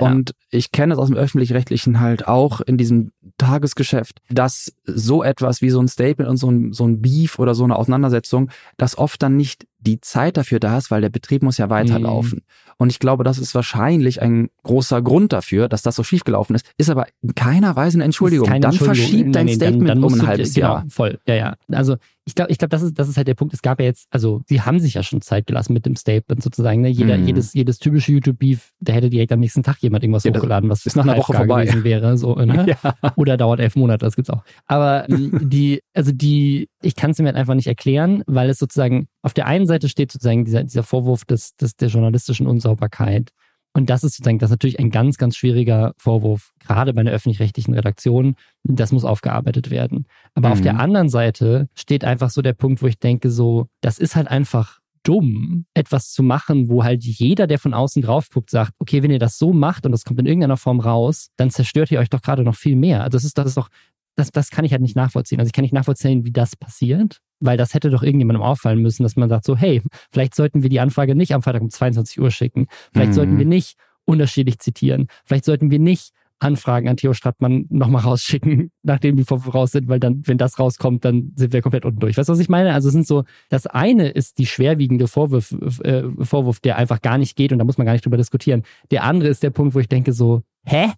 [0.00, 0.58] Und ja.
[0.58, 5.70] ich kenne es aus dem öffentlich-rechtlichen halt auch in diesem Tagesgeschäft, dass so etwas wie
[5.70, 9.22] so ein Statement und so ein, so ein Beef oder so eine Auseinandersetzung, dass oft
[9.22, 12.38] dann nicht die Zeit dafür da ist, weil der Betrieb muss ja weiterlaufen.
[12.38, 12.74] Mhm.
[12.78, 16.66] Und ich glaube, das ist wahrscheinlich ein großer Grund dafür, dass das so schiefgelaufen ist,
[16.76, 18.48] ist aber in keiner Weise eine Entschuldigung.
[18.48, 18.94] Dann Entschuldigung.
[18.94, 20.84] verschiebt dein Statement dann, dann um ein halbes genau, Jahr.
[20.88, 21.56] Voll, ja, ja.
[21.70, 21.96] Also
[22.26, 23.52] ich glaube, ich glaube, das ist, das ist halt der Punkt.
[23.52, 26.42] Es gab ja jetzt, also sie haben sich ja schon Zeit gelassen mit dem Statement
[26.42, 26.80] sozusagen.
[26.80, 26.88] Ne?
[26.88, 27.26] Jeder, mhm.
[27.26, 30.86] jedes, jedes typische YouTube-Beef, da hätte direkt am nächsten Tag jemand irgendwas ja, hochgeladen, was
[30.86, 32.16] ist nach einer Woche vorbei gewesen wäre.
[32.16, 32.66] So, ne?
[32.82, 33.12] ja.
[33.16, 34.42] Oder dauert elf Monate, das gibt's auch.
[34.66, 39.06] Aber die, also die, ich kann es mir halt einfach nicht erklären, weil es sozusagen
[39.22, 43.32] auf der einen Seite steht sozusagen dieser, dieser Vorwurf des, des, der journalistischen Unsauberkeit.
[43.76, 47.10] Und das ist sozusagen, das ist natürlich ein ganz, ganz schwieriger Vorwurf, gerade bei einer
[47.10, 48.36] öffentlich-rechtlichen Redaktion.
[48.62, 50.06] Das muss aufgearbeitet werden.
[50.34, 50.52] Aber mhm.
[50.52, 54.14] auf der anderen Seite steht einfach so der Punkt, wo ich denke, so, das ist
[54.14, 58.72] halt einfach dumm, etwas zu machen, wo halt jeder, der von außen drauf guckt, sagt,
[58.78, 61.90] okay, wenn ihr das so macht und das kommt in irgendeiner Form raus, dann zerstört
[61.90, 63.02] ihr euch doch gerade noch viel mehr.
[63.02, 63.68] Also das ist, das ist doch,
[64.16, 65.40] das, das kann ich halt nicht nachvollziehen.
[65.40, 69.02] Also ich kann nicht nachvollziehen, wie das passiert, weil das hätte doch irgendjemandem auffallen müssen,
[69.02, 72.20] dass man sagt so, hey, vielleicht sollten wir die Anfrage nicht am Freitag um 22
[72.20, 72.66] Uhr schicken.
[72.92, 73.14] Vielleicht mhm.
[73.14, 75.08] sollten wir nicht unterschiedlich zitieren.
[75.24, 80.00] Vielleicht sollten wir nicht Anfragen an Theo Strattmann nochmal rausschicken, nachdem die voraus sind, weil
[80.00, 82.16] dann, wenn das rauskommt, dann sind wir komplett unten durch.
[82.16, 82.74] Weißt du, was ich meine?
[82.74, 87.18] Also es sind so, das eine ist die schwerwiegende Vorwurf, äh, Vorwurf, der einfach gar
[87.18, 88.62] nicht geht und da muss man gar nicht drüber diskutieren.
[88.90, 90.92] Der andere ist der Punkt, wo ich denke so, hä?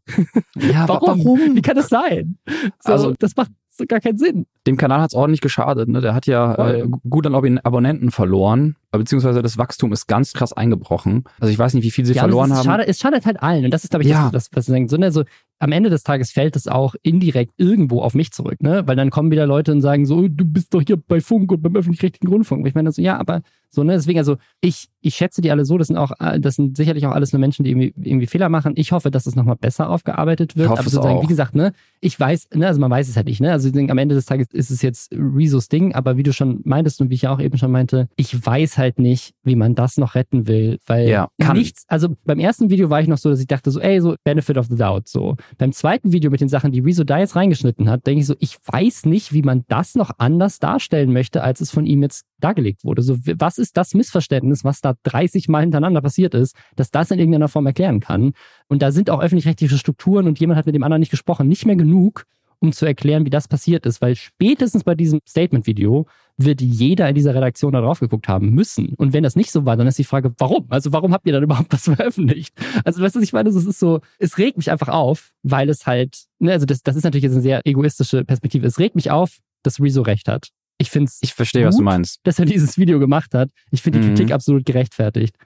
[0.57, 1.25] Ja, warum?
[1.25, 1.55] warum?
[1.57, 2.39] Wie kann das sein?
[2.81, 3.51] So, also, das macht
[3.89, 4.47] gar keinen Sinn.
[4.67, 5.89] Dem Kanal hat es ordentlich geschadet.
[5.89, 6.01] Ne?
[6.01, 11.25] Der hat ja äh, gut an Abonnenten verloren, beziehungsweise das Wachstum ist ganz krass eingebrochen.
[11.41, 12.65] Also ich weiß nicht, wie viel sie ja, verloren haben.
[12.65, 13.65] Schade, es schadet halt allen.
[13.65, 14.31] Und das ist, glaube ich, ja.
[14.33, 14.89] das, was sie sagen.
[14.89, 15.25] So, ne, so,
[15.59, 18.83] am Ende des Tages fällt es auch indirekt irgendwo auf mich zurück, ne?
[18.87, 21.63] Weil dann kommen wieder Leute und sagen so, du bist doch hier bei Funk und
[21.63, 22.63] beim öffentlich-rechtlichen Rundfunk.
[22.63, 23.93] Und ich meine so, ja, aber so, ne?
[23.93, 27.13] Deswegen, also ich, ich schätze die alle so, das sind auch, das sind sicherlich auch
[27.13, 28.75] alles nur Menschen, die irgendwie, irgendwie Fehler machen.
[28.77, 30.67] Ich hoffe, dass es nochmal besser aufgearbeitet wird.
[30.67, 33.27] Ich hoffe aber sozusagen, wie gesagt, ne, ich weiß, ne, also man weiß es halt
[33.27, 33.53] nicht, ne?
[33.53, 37.01] Also am Ende des Tages ist es jetzt Rezos Ding, aber wie du schon meintest
[37.01, 39.97] und wie ich ja auch eben schon meinte, ich weiß halt nicht, wie man das
[39.97, 43.41] noch retten will, weil ja, nichts, also beim ersten Video war ich noch so, dass
[43.41, 45.37] ich dachte so, ey, so Benefit of the Doubt, so.
[45.59, 48.35] Beim zweiten Video mit den Sachen, die Rezo da jetzt reingeschnitten hat, denke ich so,
[48.39, 52.25] ich weiß nicht, wie man das noch anders darstellen möchte, als es von ihm jetzt
[52.41, 53.03] dargelegt wurde.
[53.03, 57.19] So, was ist das Missverständnis, was da 30 Mal hintereinander passiert ist, dass das in
[57.19, 58.33] irgendeiner Form erklären kann?
[58.69, 61.67] Und da sind auch öffentlich-rechtliche Strukturen und jemand hat mit dem anderen nicht gesprochen, nicht
[61.67, 62.25] mehr genug,
[62.61, 67.15] um zu erklären, wie das passiert ist, weil spätestens bei diesem Statement-Video wird jeder in
[67.15, 68.95] dieser Redaktion da drauf geguckt haben müssen.
[68.97, 70.67] Und wenn das nicht so war, dann ist die Frage, warum?
[70.69, 72.55] Also warum habt ihr dann überhaupt was veröffentlicht?
[72.85, 73.49] Also weißt du, was ich meine?
[73.49, 76.97] Es ist so, es regt mich einfach auf, weil es halt, ne, also das, das
[76.97, 78.67] ist natürlich jetzt eine sehr egoistische Perspektive.
[78.67, 80.49] Es regt mich auf, dass Rezo recht hat.
[80.79, 81.19] Ich finde es.
[81.23, 82.21] Ich verstehe, was du meinst.
[82.25, 83.51] Dass er dieses Video gemacht hat.
[83.71, 84.15] Ich finde die mhm.
[84.15, 85.37] Kritik absolut gerechtfertigt.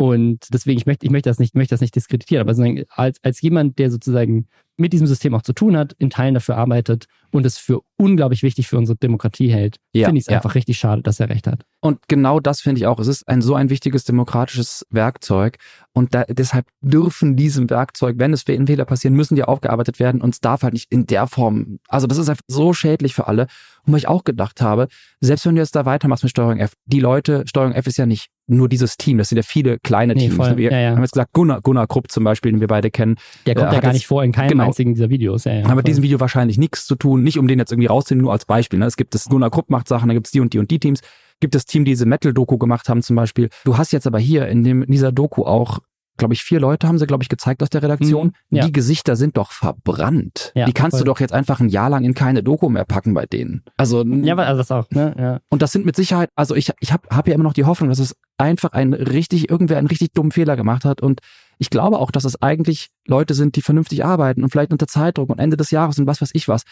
[0.00, 2.58] Und deswegen, ich möchte, ich möchte das nicht, möchte das nicht diskreditieren, aber
[2.96, 4.48] als, als jemand, der sozusagen
[4.78, 8.42] mit diesem System auch zu tun hat, in Teilen dafür arbeitet und es für unglaublich
[8.42, 10.36] wichtig für unsere Demokratie hält, ja, finde ich es ja.
[10.36, 11.66] einfach richtig schade, dass er recht hat.
[11.82, 12.98] Und genau das finde ich auch.
[12.98, 15.58] Es ist ein so ein wichtiges demokratisches Werkzeug
[15.92, 20.32] und da, deshalb dürfen diesem Werkzeug, wenn es Fehler passieren, müssen die aufgearbeitet werden und
[20.32, 21.78] es darf halt nicht in der Form.
[21.88, 23.48] Also das ist einfach so schädlich für alle.
[23.84, 24.88] Und was ich auch gedacht habe,
[25.20, 28.06] selbst wenn du jetzt da weitermachst mit Steuerung F, die Leute, Steuerung F ist ja
[28.06, 30.36] nicht nur dieses Team, das sind ja viele kleine nee, Teams.
[30.36, 30.56] Voll.
[30.56, 30.90] Wir ja, ja.
[30.90, 33.16] haben jetzt gesagt, Gunnar, Gunnar Krupp zum Beispiel, den wir beide kennen.
[33.46, 35.44] Der kommt äh, ja gar nicht vor in keinem genau, einzigen dieser Videos.
[35.44, 37.86] Ja, ja, haben mit diesem Video wahrscheinlich nichts zu tun, nicht um den jetzt irgendwie
[37.86, 38.78] rauszunehmen, nur als Beispiel.
[38.78, 38.86] Ne?
[38.86, 40.78] Es gibt das Gunnar Krupp macht Sachen, da gibt es die und die und die
[40.78, 41.00] Teams.
[41.40, 43.48] Gibt es Team, die diese Metal-Doku gemacht haben zum Beispiel.
[43.64, 45.78] Du hast jetzt aber hier in, dem, in dieser Doku auch
[46.20, 48.28] glaube ich, vier Leute haben sie, glaube ich, gezeigt aus der Redaktion.
[48.50, 48.64] Mhm, ja.
[48.64, 50.52] Die Gesichter sind doch verbrannt.
[50.54, 51.00] Ja, die kannst voll.
[51.00, 53.64] du doch jetzt einfach ein Jahr lang in keine Doku mehr packen bei denen.
[53.76, 54.88] Also ja, also das auch.
[54.90, 55.16] Ne?
[55.18, 55.40] Ja.
[55.48, 57.88] Und das sind mit Sicherheit, also ich, ich habe hab ja immer noch die Hoffnung,
[57.88, 61.20] dass es einfach ein richtig, irgendwer einen richtig dummen Fehler gemacht hat und
[61.58, 65.28] ich glaube auch, dass es eigentlich Leute sind, die vernünftig arbeiten und vielleicht unter Zeitdruck
[65.28, 66.62] und Ende des Jahres und was weiß ich was.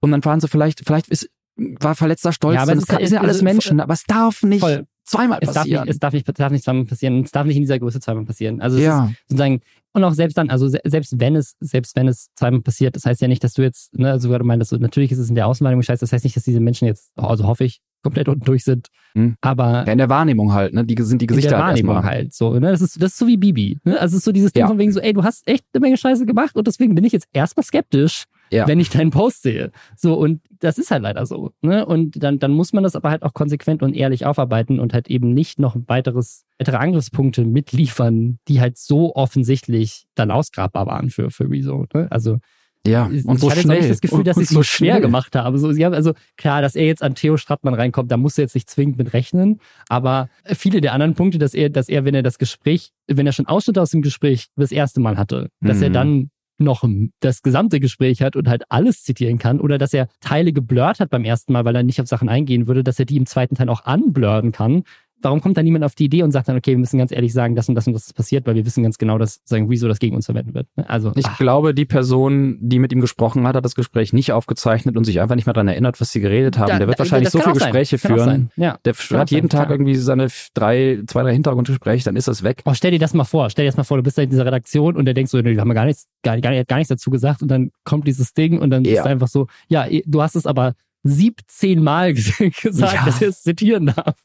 [0.00, 2.54] Und dann fahren sie vielleicht, vielleicht ist, war verletzter Stolz.
[2.54, 4.86] Ja, aber es, ist, ist ja alles Menschen, aber es darf nicht voll.
[5.08, 5.76] Zweimal es passieren.
[5.76, 7.22] Darf nicht, es darf nicht, darf nicht zweimal passieren.
[7.24, 8.60] Es darf nicht in dieser Größe zweimal passieren.
[8.60, 9.10] Also ja.
[9.28, 9.60] sozusagen,
[9.92, 13.20] und auch selbst dann, also selbst wenn es, selbst wenn es zweimal passiert, das heißt
[13.20, 15.82] ja nicht, dass du jetzt, ne, also du meinst, natürlich ist es in der Außenwahrnehmung
[15.82, 18.88] scheiße, das heißt nicht, dass diese Menschen jetzt, also hoffe ich, komplett unten durch sind.
[19.14, 19.36] Hm.
[19.40, 20.84] Aber ja, in der Wahrnehmung halt, ne?
[20.84, 22.52] Die sind die Gesichter in der Wahrnehmung halt, halt so.
[22.54, 22.70] Ne?
[22.70, 23.78] Das ist das ist so wie Bibi.
[23.84, 23.98] Ne?
[23.98, 24.68] Also es ist so dieses Ding ja.
[24.68, 27.12] von wegen so, ey, du hast echt eine Menge Scheiße gemacht und deswegen bin ich
[27.12, 28.66] jetzt erstmal skeptisch, ja.
[28.66, 29.70] wenn ich deinen Post sehe.
[29.96, 31.52] So und das ist halt leider so.
[31.60, 31.84] Ne?
[31.86, 35.08] Und dann dann muss man das aber halt auch konsequent und ehrlich aufarbeiten und halt
[35.08, 41.30] eben nicht noch weiteres weitere Angriffspunkte mitliefern, die halt so offensichtlich dann ausgrabbar waren für
[41.30, 41.86] für Rezo.
[41.94, 42.08] Ne?
[42.10, 42.38] Also
[42.86, 43.78] ja, und ich so hatte schnell.
[43.78, 45.02] Jetzt das Gefühl, dass ich es so schwer schnell.
[45.02, 45.58] gemacht habe.
[45.58, 48.42] So, sie haben, also klar, dass er jetzt an Theo Strattmann reinkommt, da muss er
[48.42, 49.60] jetzt nicht zwingend mit rechnen.
[49.88, 53.32] Aber viele der anderen Punkte, dass er, dass er, wenn er das Gespräch, wenn er
[53.32, 55.94] schon Ausschnitte aus dem Gespräch das erste Mal hatte, dass er mhm.
[55.94, 56.84] dann noch
[57.20, 61.10] das gesamte Gespräch hat und halt alles zitieren kann oder dass er Teile geblurrt hat
[61.10, 63.54] beim ersten Mal, weil er nicht auf Sachen eingehen würde, dass er die im zweiten
[63.54, 64.82] Teil auch anblurren kann,
[65.22, 67.32] warum kommt da niemand auf die Idee und sagt dann, okay, wir müssen ganz ehrlich
[67.32, 69.68] sagen, das und das und das ist passiert, weil wir wissen ganz genau, dass sagen,
[69.70, 70.68] wieso das gegen uns verwenden wird.
[70.86, 71.38] Also ich ach.
[71.38, 75.20] glaube, die Person, die mit ihm gesprochen hat, hat das Gespräch nicht aufgezeichnet und sich
[75.20, 76.68] einfach nicht mehr daran erinnert, was sie geredet haben.
[76.68, 78.50] Da, der wird wahrscheinlich so viele Gespräche führen.
[78.56, 79.72] Ja, der hat jeden Tag klar.
[79.72, 82.62] irgendwie seine drei, zwei, drei Hintergrundgespräche, dann ist das weg.
[82.64, 83.50] Oh, stell dir das mal vor.
[83.50, 85.42] Stell dir das mal vor, du bist da in dieser Redaktion und der denkst so,
[85.42, 88.58] wir haben gar nichts, gar, gar, gar nichts dazu gesagt und dann kommt dieses Ding
[88.58, 89.00] und dann ja.
[89.00, 90.74] ist einfach so, ja, du hast es aber
[91.04, 92.14] 17 Mal
[92.62, 93.04] gesagt, ja.
[93.04, 94.16] dass er es zitieren darf.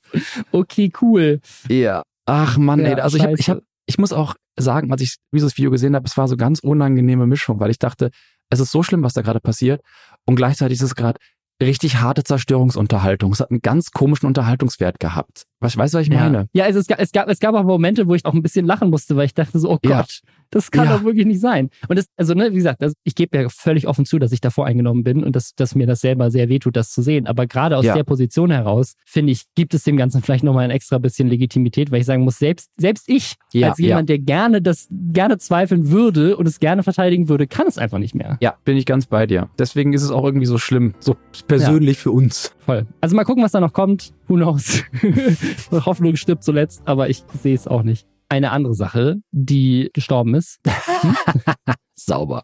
[0.51, 1.41] Okay, cool.
[1.69, 2.03] Ja.
[2.26, 5.15] Ach man, ja, ey, also ich, hab, ich, hab, ich muss auch sagen, als ich
[5.34, 8.11] dieses Video gesehen habe, es war so ganz unangenehme Mischung, weil ich dachte,
[8.49, 9.82] es ist so schlimm, was da gerade passiert
[10.26, 11.19] und gleichzeitig ist es gerade
[11.61, 13.32] richtig harte Zerstörungsunterhaltung.
[13.32, 15.43] Es hat einen ganz komischen Unterhaltungswert gehabt.
[15.64, 16.47] Was, weißt du, was ich meine?
[16.53, 18.66] Ja, also es, gab, es, gab, es gab auch Momente, wo ich auch ein bisschen
[18.66, 20.05] lachen musste, weil ich dachte so, oh Gott, ja.
[20.51, 20.97] das kann ja.
[20.97, 21.70] doch wirklich nicht sein.
[21.88, 24.41] Und das, also, ne, wie gesagt, das, ich gebe ja völlig offen zu, dass ich
[24.41, 27.28] da voreingenommen bin und dass, dass mir das selber sehr wehtut, das zu sehen.
[27.28, 27.93] Aber gerade aus ja.
[27.93, 31.91] der Position heraus, finde ich, gibt es dem Ganzen vielleicht nochmal ein extra bisschen Legitimität,
[31.91, 36.36] weil ich sagen muss, selbst, selbst ich, als jemand, der gerne das, gerne zweifeln würde
[36.36, 38.38] und es gerne verteidigen würde, kann es einfach nicht mehr.
[38.41, 39.49] Ja, bin ich ganz bei dir.
[39.57, 41.16] Deswegen ist es auch irgendwie so schlimm, so
[41.47, 42.53] persönlich für uns.
[42.59, 42.86] Voll.
[43.01, 44.14] Also mal gucken, was da noch kommt.
[44.34, 44.84] Who knows?
[45.86, 48.07] Hoffnung stirbt zuletzt, aber ich sehe es auch nicht.
[48.29, 50.59] Eine andere Sache, die gestorben ist.
[51.95, 52.41] Sauber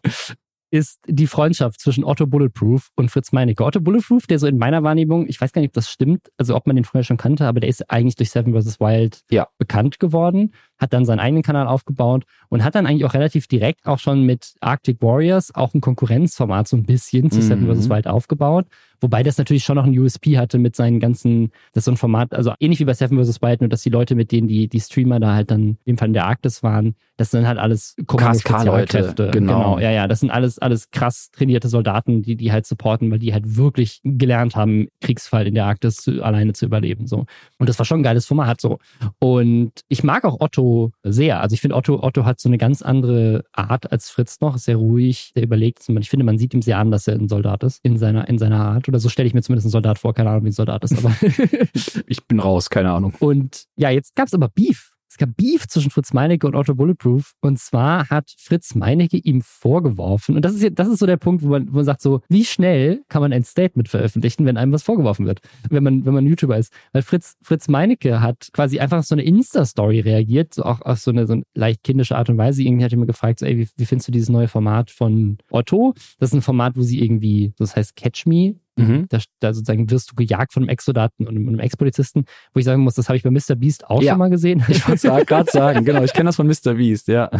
[0.70, 3.64] ist die Freundschaft zwischen Otto Bulletproof und Fritz Meinecke.
[3.64, 6.54] Otto Bulletproof, der so in meiner Wahrnehmung, ich weiß gar nicht, ob das stimmt, also
[6.54, 8.78] ob man den früher schon kannte, aber der ist eigentlich durch Seven vs.
[8.78, 9.48] Wild ja.
[9.58, 13.86] bekannt geworden, hat dann seinen eigenen Kanal aufgebaut und hat dann eigentlich auch relativ direkt
[13.86, 17.42] auch schon mit Arctic Warriors auch ein Konkurrenzformat so ein bisschen zu mhm.
[17.42, 17.90] Seven vs.
[17.90, 18.66] Wild aufgebaut.
[19.02, 21.96] Wobei das natürlich schon noch ein USP hatte mit seinen ganzen, das ist so ein
[21.96, 23.40] Format, also ähnlich wie bei Seven vs.
[23.40, 25.98] Wild, nur dass die Leute, mit denen die, die Streamer da halt dann, in dem
[25.98, 29.30] Fall in der Arktis waren, das sind halt alles Kommando-Spezialkräfte.
[29.30, 29.58] Genau.
[29.58, 29.78] genau.
[29.78, 33.32] Ja, ja, das sind alles, alles krass trainierte Soldaten, die die halt supporten, weil die
[33.32, 37.24] halt wirklich gelernt haben, Kriegsfall in der Arktis zu, alleine zu überleben, so.
[37.58, 38.78] Und das war schon ein geiles Format, so.
[39.18, 40.69] Und ich mag auch Otto
[41.02, 41.40] sehr.
[41.40, 44.76] Also ich finde, Otto, Otto hat so eine ganz andere Art als Fritz noch, sehr
[44.76, 45.80] ruhig, der überlegt.
[45.88, 48.38] Ich finde, man sieht ihm sehr an, dass er ein Soldat ist, in seiner, in
[48.38, 50.14] seiner Art oder so stelle ich mir zumindest einen Soldat vor.
[50.14, 51.14] Keine Ahnung, wie ein Soldat ist, aber.
[52.06, 53.14] ich bin raus, keine Ahnung.
[53.18, 54.96] Und ja, jetzt gab es aber Beef.
[55.10, 57.32] Es gab Beef zwischen Fritz Meinecke und Otto Bulletproof.
[57.40, 61.42] Und zwar hat Fritz Meinecke ihm vorgeworfen, und das ist, das ist so der Punkt,
[61.42, 64.72] wo man, wo man sagt so, wie schnell kann man ein Statement veröffentlichen, wenn einem
[64.72, 66.72] was vorgeworfen wird, wenn man, wenn man YouTuber ist.
[66.92, 71.10] Weil Fritz, Fritz Meinecke hat quasi einfach so eine Insta-Story reagiert, so auch auf so
[71.10, 72.62] eine, so eine leicht kindische Art und Weise.
[72.62, 75.38] Irgendwie hat er mir gefragt, so, ey, wie, wie findest du dieses neue Format von
[75.50, 75.92] Otto?
[76.20, 79.06] Das ist ein Format, wo sie irgendwie, das heißt Catch Me, Mhm.
[79.08, 82.82] Da, da, sozusagen wirst du gejagt von einem Ex-Soldaten und einem Ex-Polizisten, wo ich sagen
[82.82, 83.56] muss, das habe ich bei Mr.
[83.56, 84.12] Beast auch ja.
[84.12, 84.64] schon mal gesehen.
[84.70, 86.74] Ich wollte es gerade sagen, genau, ich kenne das von Mr.
[86.74, 87.30] Beast, ja.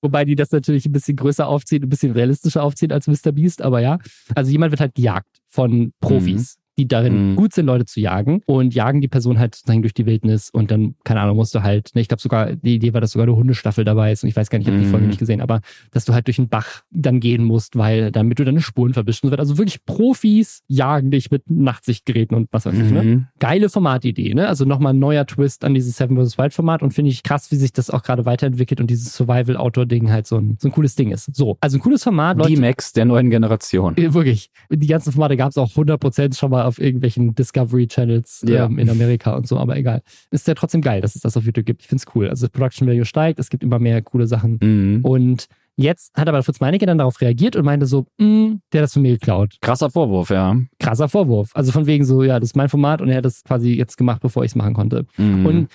[0.00, 3.32] Wobei die das natürlich ein bisschen größer aufziehen, ein bisschen realistischer aufziehen als Mr.
[3.32, 3.98] Beast, aber ja.
[4.34, 6.56] Also jemand wird halt gejagt von Profis.
[6.56, 7.36] Mhm die darin mhm.
[7.36, 10.70] gut sind, Leute zu jagen und jagen die Person halt sozusagen durch die Wildnis und
[10.70, 13.26] dann, keine Ahnung, musst du halt, ne, ich glaube sogar, die Idee war, dass sogar
[13.26, 14.84] eine Hundestaffel dabei ist und ich weiß gar nicht, ich habe mhm.
[14.84, 15.10] die Folge mhm.
[15.10, 15.60] nicht gesehen, aber
[15.90, 19.30] dass du halt durch den Bach dann gehen musst, weil damit du deine Spuren verwischen
[19.30, 19.40] wird.
[19.40, 22.90] Also wirklich Profis jagen dich mit Nachtsichtgeräten und was weiß ich.
[22.90, 23.02] Ne?
[23.02, 23.26] Mhm.
[23.38, 24.48] Geile Formatidee, ne?
[24.48, 26.38] Also nochmal ein neuer Twist an dieses Seven vs.
[26.38, 30.10] Wild Format und finde ich krass, wie sich das auch gerade weiterentwickelt und dieses Survival-Outdoor-Ding
[30.10, 31.34] halt so ein, so ein cooles Ding ist.
[31.34, 32.42] So, also ein cooles Format.
[32.48, 33.96] Die Max der neuen Generation.
[33.96, 34.50] Wirklich.
[34.70, 38.66] Die ganzen Formate gab es auch 100% schon mal auf irgendwelchen Discovery Channels ja.
[38.66, 40.02] ähm, in Amerika und so, aber egal.
[40.30, 41.82] Ist ja trotzdem geil, dass es das auf YouTube gibt.
[41.82, 42.28] Ich finde es cool.
[42.28, 44.58] Also Production Value steigt, es gibt immer mehr coole Sachen.
[44.60, 45.00] Mhm.
[45.04, 45.46] Und
[45.76, 48.92] Jetzt hat aber Fritz Meinecke dann darauf reagiert und meinte so, mm, der hat das
[48.92, 49.56] von mir geklaut.
[49.62, 50.56] Krasser Vorwurf, ja.
[50.78, 51.50] Krasser Vorwurf.
[51.54, 53.96] Also von wegen so, ja, das ist mein Format und er hat das quasi jetzt
[53.96, 55.06] gemacht, bevor ich es machen konnte.
[55.16, 55.46] Mhm.
[55.46, 55.68] Und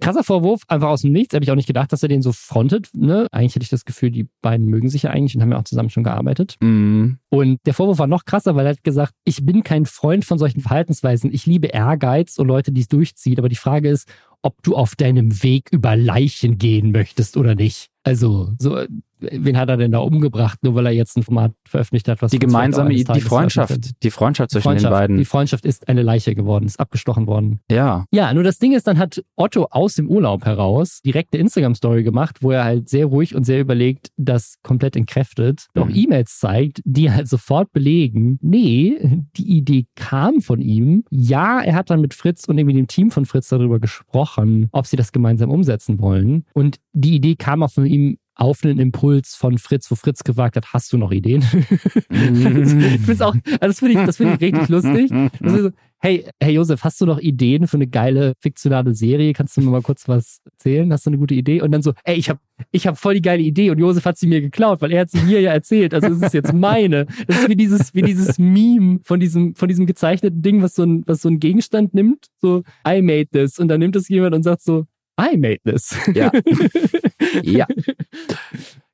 [0.00, 1.34] krasser Vorwurf, einfach aus dem Nichts.
[1.34, 2.88] Habe ich auch nicht gedacht, dass er den so frontet.
[2.94, 3.26] Ne?
[3.32, 5.64] Eigentlich hätte ich das Gefühl, die beiden mögen sich ja eigentlich und haben ja auch
[5.64, 6.56] zusammen schon gearbeitet.
[6.60, 7.14] Mm.
[7.28, 10.38] Und der Vorwurf war noch krasser, weil er hat gesagt, ich bin kein Freund von
[10.38, 11.32] solchen Verhaltensweisen.
[11.32, 13.38] Ich liebe Ehrgeiz und Leute, die es durchziehen.
[13.38, 14.08] Aber die Frage ist,
[14.42, 17.88] ob du auf deinem Weg über Leichen gehen möchtest oder nicht.
[18.02, 18.84] Also, so,
[19.30, 22.30] wen hat er denn da umgebracht, nur weil er jetzt ein Format veröffentlicht hat, was
[22.30, 25.18] die gemeinsame, die Freundschaft, die Freundschaft zwischen Freundschaft, den beiden.
[25.18, 27.60] Die Freundschaft ist eine Leiche geworden, ist abgestochen worden.
[27.70, 28.04] Ja.
[28.12, 32.38] Ja, nur das Ding ist, dann hat Otto aus dem Urlaub heraus direkte Instagram-Story gemacht,
[32.40, 35.82] wo er halt sehr ruhig und sehr überlegt das komplett entkräftet, mhm.
[35.82, 41.04] auch E-Mails zeigt, die halt sofort belegen, nee, die Idee kam von ihm.
[41.10, 44.86] Ja, er hat dann mit Fritz und irgendwie dem Team von Fritz darüber gesprochen, ob
[44.86, 46.44] sie das gemeinsam umsetzen wollen.
[46.54, 50.56] Und die Idee kam auch von ihm auf einen Impuls von Fritz, wo Fritz gefragt
[50.56, 51.42] hat, hast du noch Ideen?
[52.10, 55.10] ich auch, also das finde ich, das ich richtig lustig.
[55.40, 59.32] So, hey, hey Josef, hast du noch Ideen für eine geile fiktionale Serie?
[59.32, 60.92] Kannst du mir mal kurz was erzählen?
[60.92, 61.62] Hast du eine gute Idee?
[61.62, 64.16] Und dann so, ey, ich habe ich hab voll die geile Idee und Josef hat
[64.18, 65.94] sie mir geklaut, weil er hat sie mir ja erzählt.
[65.94, 67.06] Also es ist jetzt meine.
[67.26, 70.82] Das ist wie dieses, wie dieses Meme von diesem, von diesem gezeichneten Ding, was so
[70.84, 72.26] ein, was so ein Gegenstand nimmt.
[72.40, 73.58] So, I made this.
[73.58, 74.86] Und dann nimmt es jemand und sagt so,
[75.18, 75.94] I made this.
[76.14, 76.30] yeah.
[77.42, 77.66] ja.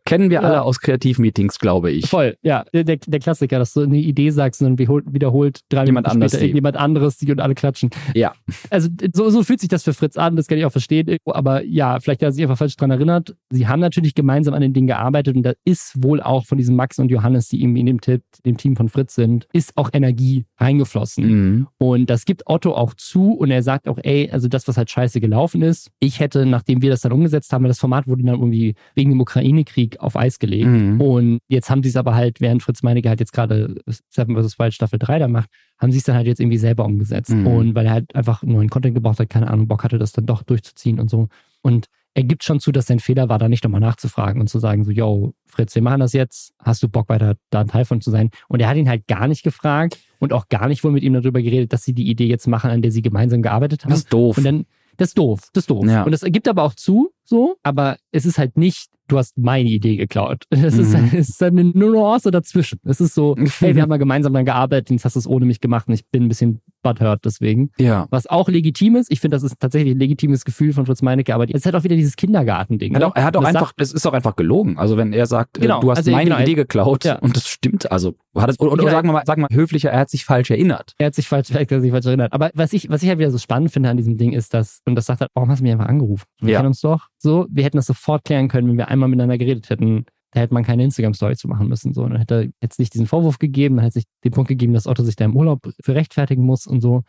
[0.08, 0.48] Kennen wir ja.
[0.48, 2.08] alle aus Kreativmeetings, glaube ich.
[2.08, 2.64] Voll, ja.
[2.72, 6.32] Der, der Klassiker, dass du eine Idee sagst und dann wiederholt drei jemand Minuten anders
[6.32, 7.90] später jemand anderes die und alle klatschen.
[8.14, 8.32] Ja.
[8.70, 11.18] Also so, so fühlt sich das für Fritz an, das kann ich auch verstehen.
[11.26, 13.36] Aber ja, vielleicht hat er sich einfach falsch dran erinnert.
[13.50, 16.76] Sie haben natürlich gemeinsam an den Dingen gearbeitet und da ist wohl auch von diesem
[16.76, 17.98] Max und Johannes, die eben in dem,
[18.46, 21.26] dem Team von Fritz sind, ist auch Energie reingeflossen.
[21.26, 21.66] Mhm.
[21.78, 24.90] Und das gibt Otto auch zu und er sagt auch, ey, also das, was halt
[24.90, 28.36] scheiße gelaufen ist, ich hätte, nachdem wir das dann umgesetzt haben, das Format wurde dann
[28.36, 30.66] irgendwie wegen dem Ukraine-Krieg auf Eis gelegt.
[30.66, 31.00] Mhm.
[31.00, 33.76] Und jetzt haben sie es aber halt, während Fritz Meinecke halt jetzt gerade
[34.08, 34.58] Seven vs.
[34.58, 37.30] Wild Staffel 3 da macht, haben sie es dann halt jetzt irgendwie selber umgesetzt.
[37.30, 37.46] Mhm.
[37.46, 40.26] Und weil er halt einfach neuen Content gebraucht hat, keine Ahnung, Bock hatte, das dann
[40.26, 41.28] doch durchzuziehen und so.
[41.62, 44.58] Und er gibt schon zu, dass sein Fehler war, da nicht nochmal nachzufragen und zu
[44.58, 47.84] sagen, so, yo, Fritz, wir machen das jetzt, hast du Bock weiter da ein Teil
[47.84, 48.30] von zu sein?
[48.48, 51.12] Und er hat ihn halt gar nicht gefragt und auch gar nicht wohl mit ihm
[51.12, 53.90] darüber geredet, dass sie die Idee jetzt machen, an der sie gemeinsam gearbeitet haben.
[53.90, 54.36] Das ist doof.
[54.38, 55.86] Und dann, das ist doof, das ist doof.
[55.86, 56.02] Ja.
[56.02, 59.68] Und das ergibt aber auch zu, so, aber es ist halt nicht du hast meine
[59.68, 60.44] Idee geklaut.
[60.50, 60.80] Es mhm.
[60.80, 62.78] ist, es ist eine Nuance dazwischen.
[62.84, 65.46] Es ist so, hey, wir haben mal gemeinsam dann gearbeitet, jetzt hast du es ohne
[65.46, 67.70] mich gemacht und ich bin ein bisschen butthurt deswegen.
[67.78, 68.06] Ja.
[68.10, 69.10] Was auch legitim ist.
[69.10, 71.74] Ich finde, das ist tatsächlich ein legitimes Gefühl von Fritz Meinecke, aber es ist halt
[71.74, 72.92] auch wieder dieses Kindergartending.
[72.92, 73.12] Ne?
[73.14, 74.78] Er hat auch, einfach, das ist auch einfach gelogen.
[74.78, 77.18] Also wenn er sagt, äh, genau, du hast also, meine genau, Idee geklaut ja.
[77.18, 78.92] und das stimmt, also hat es, oder, oder genau.
[78.92, 80.94] sagen wir mal, sagen wir mal höflicher, er hat sich falsch erinnert.
[80.98, 82.32] Er hat sich falsch, vielleicht hat sich falsch erinnert.
[82.32, 84.80] Aber was ich, was ich halt wieder so spannend finde an diesem Ding ist, dass,
[84.84, 86.24] und das sagt er, warum hast du mich einfach angerufen?
[86.40, 86.58] Wir ja.
[86.58, 87.08] kennen uns doch.
[87.18, 90.54] So, wir hätten das sofort klären können, wenn wir einmal miteinander geredet hätten da hätte
[90.54, 91.94] man keine Instagram-Story zu machen müssen.
[91.94, 92.06] So.
[92.06, 95.02] dann hätte es nicht diesen Vorwurf gegeben, dann hätte sich den Punkt gegeben, dass Otto
[95.02, 97.02] sich da im Urlaub für rechtfertigen muss und so.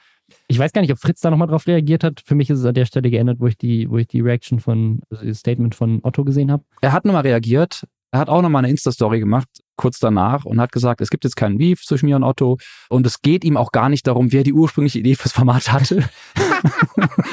[0.47, 2.22] Ich weiß gar nicht, ob Fritz da nochmal drauf reagiert hat.
[2.26, 4.60] Für mich ist es an der Stelle geändert, wo ich die, wo ich die Reaction
[4.60, 6.64] von, also das Statement von Otto gesehen habe.
[6.82, 7.84] Er hat nochmal reagiert.
[8.12, 11.36] Er hat auch nochmal eine Insta-Story gemacht, kurz danach, und hat gesagt, es gibt jetzt
[11.36, 12.57] keinen Beef zwischen mir und Otto.
[12.89, 16.10] Und es geht ihm auch gar nicht darum, wer die ursprüngliche Idee fürs Format hatte.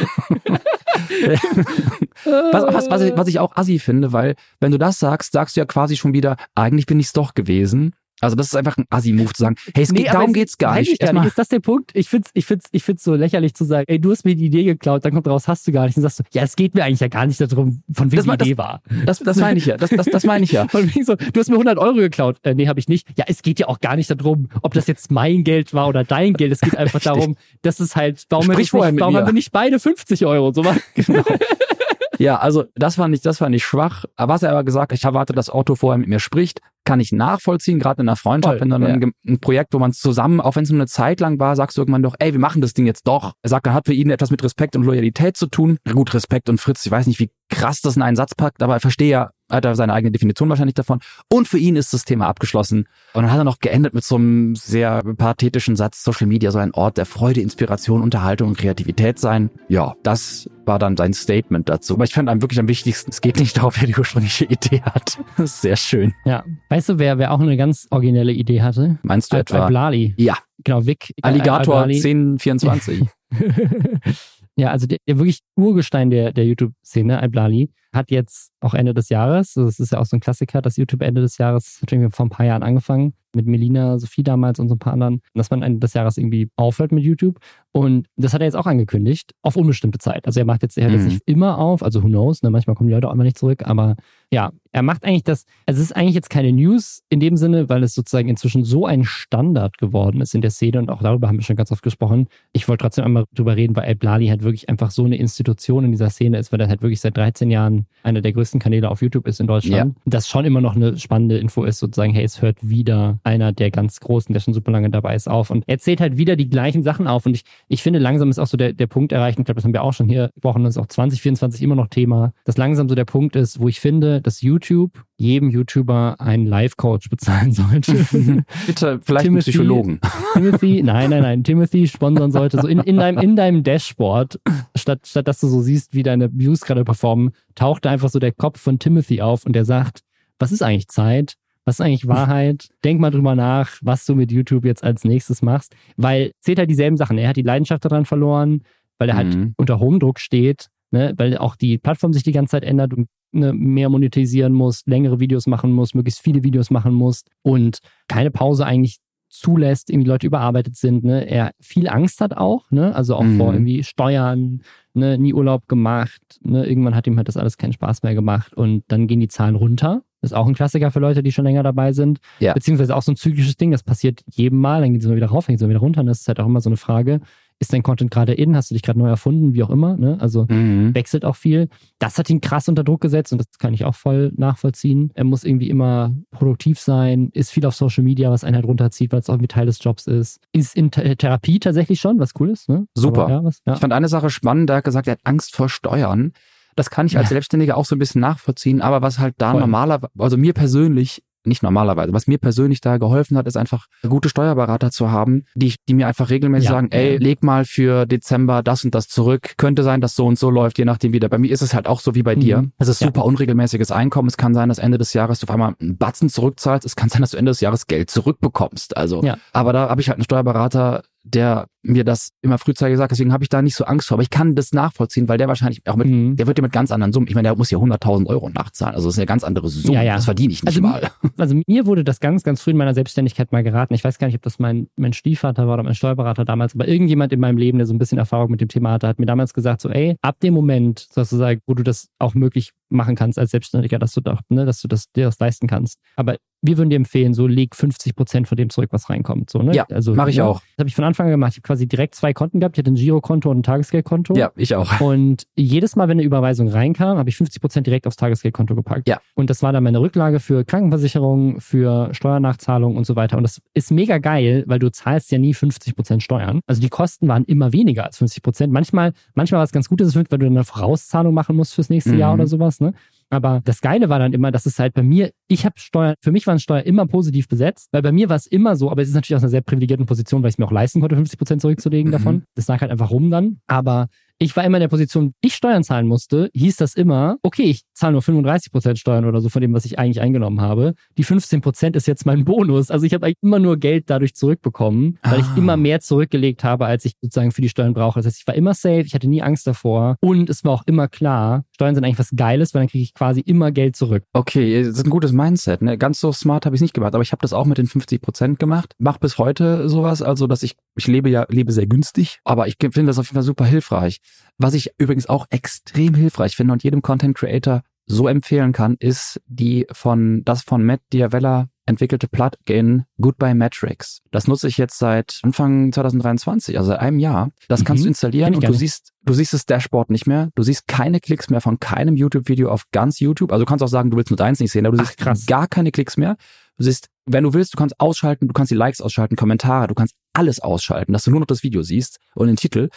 [2.24, 5.56] was, was, was, ich, was ich auch assi finde, weil wenn du das sagst, sagst
[5.56, 7.92] du ja quasi schon wieder, eigentlich bin ich es doch gewesen.
[8.20, 10.76] Also das ist einfach ein Assi-Move zu sagen, hey, es nee, geht, darum geht's gar
[10.78, 10.98] nicht.
[11.00, 11.26] Gar nicht.
[11.26, 11.90] Ist das der Punkt?
[11.92, 14.46] Ich find's, ich find's, ich find's so lächerlich zu sagen, ey, du hast mir die
[14.46, 15.96] Idee geklaut, dann kommt raus, hast du gar nicht.
[15.98, 18.30] Und sagst du, ja, es geht mir eigentlich ja gar nicht darum, von wem die
[18.30, 18.80] Idee war.
[19.04, 19.76] Das, das meine ich ja.
[19.76, 20.66] Das, das, das meine ich ja.
[20.76, 22.38] Von wegen so, du hast mir 100 Euro geklaut.
[22.42, 23.06] Äh, nee, habe ich nicht.
[23.16, 26.02] Ja, es geht ja auch gar nicht darum, ob das jetzt mein Geld war oder
[26.02, 26.52] dein Geld.
[26.52, 30.24] Es geht einfach darum, dass es halt, warum, nicht, warum haben wir nicht beide 50
[30.24, 30.52] Euro?
[30.54, 30.62] So,
[30.94, 31.22] genau.
[32.18, 34.04] ja, also das war nicht, das war nicht schwach.
[34.16, 37.78] Was er aber gesagt, ich erwarte, dass Otto vorher mit mir spricht, kann ich nachvollziehen,
[37.78, 39.08] gerade in einer Freundschaft, Voll, wenn dann ja.
[39.26, 41.82] ein, Projekt, wo man zusammen, auch wenn es nur eine Zeit lang war, sagst du
[41.82, 43.32] irgendwann doch, ey, wir machen das Ding jetzt doch.
[43.42, 45.78] Er sagt, er hat für ihn etwas mit Respekt und Loyalität zu tun.
[45.92, 48.74] Gut, Respekt und Fritz, ich weiß nicht, wie krass das in einen Satz packt, aber
[48.74, 51.00] er verstehe ja, hat er seine eigene Definition wahrscheinlich davon.
[51.32, 52.88] Und für ihn ist das Thema abgeschlossen.
[53.12, 56.62] Und dann hat er noch geendet mit so einem sehr pathetischen Satz, Social Media soll
[56.62, 59.50] ein Ort der Freude, Inspiration, Unterhaltung und Kreativität sein.
[59.68, 61.94] Ja, das war dann sein Statement dazu.
[61.94, 64.82] Aber ich fand einem wirklich am wichtigsten, es geht nicht darauf, wer die ursprüngliche Idee
[64.82, 65.18] hat.
[65.36, 66.14] Das ist sehr schön.
[66.24, 66.44] Ja.
[66.70, 68.98] Weißt du, wer, wer auch eine ganz originelle Idee hatte?
[69.02, 69.66] Meinst du Al etwa?
[69.66, 70.14] Blali.
[70.16, 70.38] Ja.
[70.64, 71.14] Genau, Vic.
[71.22, 73.06] Alligator 1024.
[74.56, 79.10] ja, also der, der wirklich Urgestein der, der YouTube-Szene, Al-Blali, hat jetzt auch Ende des
[79.10, 82.26] Jahres, das ist ja auch so ein Klassiker, das YouTube Ende des Jahres, irgendwie vor
[82.26, 85.62] ein paar Jahren angefangen, mit Melina, Sophie damals und so ein paar anderen, dass man
[85.62, 87.38] Ende des Jahres irgendwie aufhört mit YouTube.
[87.72, 90.26] Und das hat er jetzt auch angekündigt, auf unbestimmte Zeit.
[90.26, 91.00] Also er macht jetzt, er hört mhm.
[91.00, 92.50] jetzt nicht immer auf, also who knows, ne?
[92.50, 93.96] manchmal kommen die Leute auch immer nicht zurück, aber
[94.32, 97.68] ja, er macht eigentlich das, also es ist eigentlich jetzt keine News in dem Sinne,
[97.68, 101.28] weil es sozusagen inzwischen so ein Standard geworden ist in der Szene und auch darüber
[101.28, 102.28] haben wir schon ganz oft gesprochen.
[102.52, 105.84] Ich wollte trotzdem einmal drüber reden, weil El Blali halt wirklich einfach so eine Institution
[105.84, 108.90] in dieser Szene ist, weil er halt wirklich seit 13 Jahren einer der größten Kanäle
[108.90, 109.94] auf YouTube ist in Deutschland.
[109.96, 110.02] Ja.
[110.06, 113.70] Das schon immer noch eine spannende Info ist, sozusagen, hey, es hört wieder einer der
[113.70, 115.50] ganz Großen, der schon super lange dabei ist, auf.
[115.50, 117.26] Und er zählt halt wieder die gleichen Sachen auf.
[117.26, 119.64] Und ich, ich finde, langsam ist auch so der, der Punkt erreicht, ich glaube, das
[119.64, 122.88] haben wir auch schon hier gesprochen, das ist auch 2024 immer noch Thema, dass langsam
[122.88, 127.92] so der Punkt ist, wo ich finde, dass YouTube jedem YouTuber einen Life-Coach bezahlen sollte.
[128.66, 130.00] Bitte, vielleicht Timothy, einen Psychologen.
[130.34, 134.38] Timothy, nein, nein, nein, Timothy sponsern sollte, so in, in, deinem, in deinem Dashboard,
[134.76, 138.18] statt, statt dass du so siehst, wie deine Views gerade performen, taucht da einfach so
[138.18, 140.00] der Kopf von Timothy auf und der sagt,
[140.38, 141.36] was ist eigentlich Zeit?
[141.66, 142.68] Was ist eigentlich Wahrheit?
[142.84, 146.70] Denk mal drüber nach, was du mit YouTube jetzt als nächstes machst, weil zählt halt
[146.70, 147.18] dieselben Sachen.
[147.18, 148.62] Er hat die Leidenschaft daran verloren,
[148.98, 149.54] weil er halt mhm.
[149.58, 151.12] unter hohem Druck steht, ne?
[151.16, 155.20] weil auch die Plattform sich die ganze Zeit ändert und ne, mehr monetisieren muss, längere
[155.20, 158.98] Videos machen muss, möglichst viele Videos machen muss und keine Pause eigentlich
[159.28, 163.38] zulässt, irgendwie Leute überarbeitet sind, ne, er viel Angst hat auch, ne, also auch mhm.
[163.38, 164.62] vor irgendwie Steuern,
[164.94, 168.54] ne, nie Urlaub gemacht, ne, irgendwann hat ihm halt das alles keinen Spaß mehr gemacht
[168.54, 170.02] und dann gehen die Zahlen runter.
[170.26, 172.18] Das ist auch ein Klassiker für Leute, die schon länger dabei sind.
[172.40, 172.52] Ja.
[172.52, 175.28] Beziehungsweise auch so ein zyklisches Ding, das passiert jedem Mal, dann geht es immer wieder
[175.28, 176.00] rauf, dann geht es immer wieder runter.
[176.00, 177.20] Und das ist halt auch immer so eine Frage,
[177.60, 180.18] ist dein Content gerade in, hast du dich gerade neu erfunden, wie auch immer, ne?
[180.20, 180.92] Also mhm.
[180.96, 181.68] wechselt auch viel.
[182.00, 185.12] Das hat ihn krass unter Druck gesetzt und das kann ich auch voll nachvollziehen.
[185.14, 189.12] Er muss irgendwie immer produktiv sein, ist viel auf Social Media, was einen halt runterzieht,
[189.12, 190.40] weil es auch irgendwie Teil des Jobs ist.
[190.50, 192.88] Ist in Th Therapie tatsächlich schon, was cool ist, ne?
[192.96, 193.22] Super.
[193.26, 193.74] Aber, ja, was, ja.
[193.74, 196.32] Ich fand eine Sache spannend, er hat gesagt, er hat Angst vor Steuern.
[196.76, 200.00] Das kann ich als Selbstständiger auch so ein bisschen nachvollziehen, aber was halt da normaler,
[200.18, 202.12] also mir persönlich nicht normalerweise.
[202.12, 206.08] Was mir persönlich da geholfen hat, ist einfach gute Steuerberater zu haben, die, die mir
[206.08, 206.72] einfach regelmäßig ja.
[206.72, 209.54] sagen, ey, leg mal für Dezember das und das zurück.
[209.56, 211.28] Könnte sein, dass so und so läuft, je nachdem wieder.
[211.28, 212.40] Bei mir ist es halt auch so wie bei mhm.
[212.40, 212.70] dir.
[212.78, 213.06] Es ist ja.
[213.06, 214.28] super unregelmäßiges Einkommen.
[214.28, 216.84] Es kann sein, dass Ende des Jahres du auf einmal einen Batzen zurückzahlst.
[216.84, 218.96] Es kann sein, dass du Ende des Jahres Geld zurückbekommst.
[218.96, 219.36] Also, ja.
[219.52, 223.44] aber da habe ich halt einen Steuerberater, der mir das immer frühzeitig gesagt, deswegen habe
[223.44, 224.16] ich da nicht so Angst vor.
[224.16, 226.36] Aber ich kann das nachvollziehen, weil der wahrscheinlich auch mit, mhm.
[226.36, 228.94] der wird ja mit ganz anderen Summen, ich meine, der muss ja 100.000 Euro nachzahlen.
[228.94, 229.94] Also das ist eine ganz andere Summe.
[229.94, 230.14] Ja, ja.
[230.16, 231.10] Das verdiene ich nicht also, mal.
[231.38, 233.94] Also mir wurde das ganz, ganz früh in meiner Selbstständigkeit mal geraten.
[233.94, 236.88] Ich weiß gar nicht, ob das mein, mein Stiefvater war oder mein Steuerberater damals, aber
[236.88, 239.26] irgendjemand in meinem Leben, der so ein bisschen Erfahrung mit dem Thema hatte, hat mir
[239.26, 243.38] damals gesagt, so, ey, ab dem Moment, sozusagen, wo du das auch möglich machen kannst
[243.38, 245.98] als Selbstständiger, dass du doch, ne, dass du das dir das leisten kannst.
[246.16, 249.50] Aber wir würden dir empfehlen, so leg 50 Prozent von dem zurück, was reinkommt.
[249.50, 249.74] So, ne?
[249.74, 250.60] Ja, also, mache ich ja, auch.
[250.60, 251.52] Das habe ich von Anfang an gemacht.
[251.52, 252.76] Ich habe quasi direkt zwei Konten gehabt.
[252.76, 254.34] Ich hatte ein Girokonto und ein Tagesgeldkonto.
[254.34, 255.00] Ja, ich auch.
[255.00, 259.08] Und jedes Mal, wenn eine Überweisung reinkam, habe ich 50 Prozent direkt aufs Tagesgeldkonto gepackt.
[259.08, 259.20] Ja.
[259.34, 263.36] Und das war dann meine Rücklage für Krankenversicherung, für Steuernachzahlung und so weiter.
[263.36, 266.60] Und das ist mega geil, weil du zahlst ja nie 50 Prozent Steuern.
[266.66, 268.72] Also die Kosten waren immer weniger als 50 Prozent.
[268.72, 271.90] Manchmal, manchmal war es ganz gut, dass es weil du eine Vorauszahlung machen musst fürs
[271.90, 272.18] nächste mhm.
[272.18, 272.80] Jahr oder sowas.
[272.80, 272.94] Ne?
[273.30, 276.30] Aber das Geile war dann immer, dass es halt bei mir, ich habe Steuern, für
[276.30, 279.08] mich waren Steuern immer positiv besetzt, weil bei mir war es immer so, aber es
[279.08, 281.38] ist natürlich aus einer sehr privilegierten Position, weil ich es mir auch leisten konnte, 50
[281.38, 282.12] Prozent zurückzulegen mhm.
[282.12, 282.42] davon.
[282.54, 283.58] Das lag halt einfach rum dann.
[283.66, 284.08] Aber
[284.38, 287.82] ich war immer in der Position, ich Steuern zahlen musste, hieß das immer, okay, ich
[287.94, 290.94] zahle nur 35 Prozent Steuern oder so von dem, was ich eigentlich eingenommen habe.
[291.16, 292.90] Die 15 Prozent ist jetzt mein Bonus.
[292.90, 295.50] Also ich habe eigentlich immer nur Geld dadurch zurückbekommen, weil ah.
[295.50, 298.18] ich immer mehr zurückgelegt habe, als ich sozusagen für die Steuern brauche.
[298.18, 300.82] Das heißt, ich war immer safe, ich hatte nie Angst davor und es war auch
[300.86, 304.24] immer klar, Steuern sind eigentlich was Geiles, weil dann kriege ich quasi immer Geld zurück.
[304.34, 305.80] Okay, das ist ein gutes Mindset.
[305.80, 305.96] Ne?
[305.96, 308.20] Ganz so smart habe ich nicht gemacht, aber ich habe das auch mit den 50
[308.20, 308.92] Prozent gemacht.
[308.98, 312.76] Mach bis heute sowas, also dass ich, ich lebe ja, lebe sehr günstig, aber ich
[312.78, 314.20] finde das auf jeden Fall super hilfreich.
[314.58, 319.40] Was ich übrigens auch extrem hilfreich finde und jedem Content Creator so empfehlen kann, ist
[319.46, 324.20] die von das von Matt Diavella entwickelte Plugin Goodbye Metrics.
[324.30, 327.50] Das nutze ich jetzt seit Anfang 2023, also seit einem Jahr.
[327.68, 328.06] Das kannst Mhm.
[328.06, 330.50] du installieren und du siehst, du siehst das Dashboard nicht mehr.
[330.54, 333.52] Du siehst keine Klicks mehr von keinem YouTube-Video auf ganz YouTube.
[333.52, 335.18] Also du kannst auch sagen, du willst nur deins nicht sehen, aber du Ach, siehst
[335.18, 335.46] krass.
[335.46, 336.36] gar keine Klicks mehr.
[336.76, 339.94] Du siehst, wenn du willst, du kannst ausschalten, du kannst die Likes ausschalten, Kommentare, du
[339.94, 342.88] kannst alles ausschalten, dass du nur noch das Video siehst und den Titel.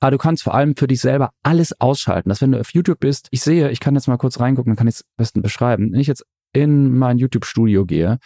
[0.00, 2.28] Aber du kannst vor allem für dich selber alles ausschalten.
[2.28, 4.76] Dass wenn du auf YouTube bist, ich sehe, ich kann jetzt mal kurz reingucken, dann
[4.76, 5.92] kann ich es am besten beschreiben.
[5.92, 8.18] Wenn ich jetzt in mein YouTube-Studio gehe,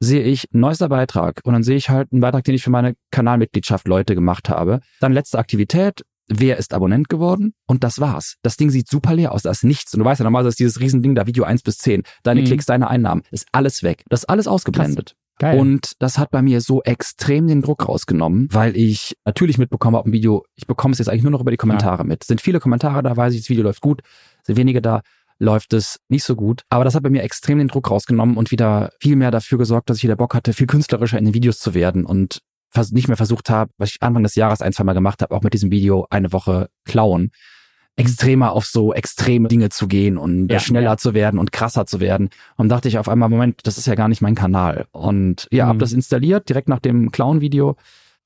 [0.00, 2.94] sehe ich neuester Beitrag und dann sehe ich halt einen Beitrag, den ich für meine
[3.10, 4.80] Kanalmitgliedschaft Leute gemacht habe.
[5.00, 8.36] Dann letzte Aktivität, wer ist Abonnent geworden und das war's.
[8.42, 9.94] Das Ding sieht super leer aus, da ist nichts.
[9.94, 12.46] Und du weißt ja normalerweise ist dieses Riesending da, Video 1 bis 10, deine Mhm.
[12.46, 14.04] Klicks, deine Einnahmen, ist alles weg.
[14.08, 15.16] Das ist alles ausgeblendet.
[15.38, 15.58] Geil.
[15.58, 20.06] Und das hat bei mir so extrem den Druck rausgenommen, weil ich natürlich mitbekomme, ob
[20.06, 22.22] ein Video, ich bekomme es jetzt eigentlich nur noch über die Kommentare mit.
[22.22, 24.02] Es sind viele Kommentare da, weiß ich, das Video läuft gut,
[24.44, 25.00] sind wenige da,
[25.40, 26.62] läuft es nicht so gut.
[26.70, 29.90] Aber das hat bei mir extrem den Druck rausgenommen und wieder viel mehr dafür gesorgt,
[29.90, 32.40] dass ich wieder Bock hatte, viel künstlerischer in den Videos zu werden und
[32.90, 35.42] nicht mehr versucht habe, was ich Anfang des Jahres ein, zwei Mal gemacht habe, auch
[35.42, 37.30] mit diesem Video eine Woche klauen,
[37.96, 40.96] extremer auf so extreme Dinge zu gehen und Ja, schneller ja.
[40.96, 42.30] zu werden und krasser zu werden.
[42.56, 44.86] Und dachte ich auf einmal, Moment, das ist ja gar nicht mein Kanal.
[44.90, 45.80] Und ja, hab Mhm.
[45.80, 47.76] das installiert, direkt nach dem Clown-Video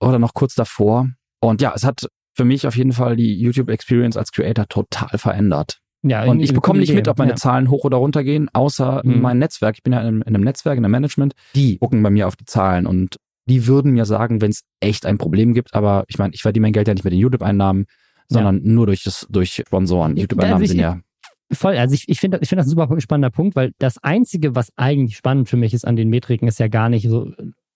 [0.01, 1.09] oder noch kurz davor.
[1.41, 5.81] Und ja, es hat für mich auf jeden Fall die YouTube-Experience als Creator total verändert.
[6.03, 7.37] ja, Und ich bekomme nicht mit, ob meine ja.
[7.37, 9.21] Zahlen hoch oder runter gehen, außer Mhm.
[9.21, 9.75] mein Netzwerk.
[9.77, 11.35] Ich bin ja in, in einem Netzwerk, in einem Management.
[11.57, 13.17] Die gucken bei mir auf die Zahlen und
[13.47, 15.75] die würden mir sagen, wenn es echt ein Problem gibt.
[15.75, 17.87] Aber ich meine, ich verdiene mein Geld ja nicht mit den YouTube-Einnahmen,
[18.29, 20.17] sondern nur durch das, durch Sponsoren.
[20.17, 21.01] Ja, YouTube-Einnahmen also sind ich- ja.
[21.51, 24.55] Voll, also ich, ich finde ich finde das ein super spannender Punkt, weil das Einzige,
[24.55, 27.33] was eigentlich spannend für mich ist an den Metriken, ist ja gar nicht so,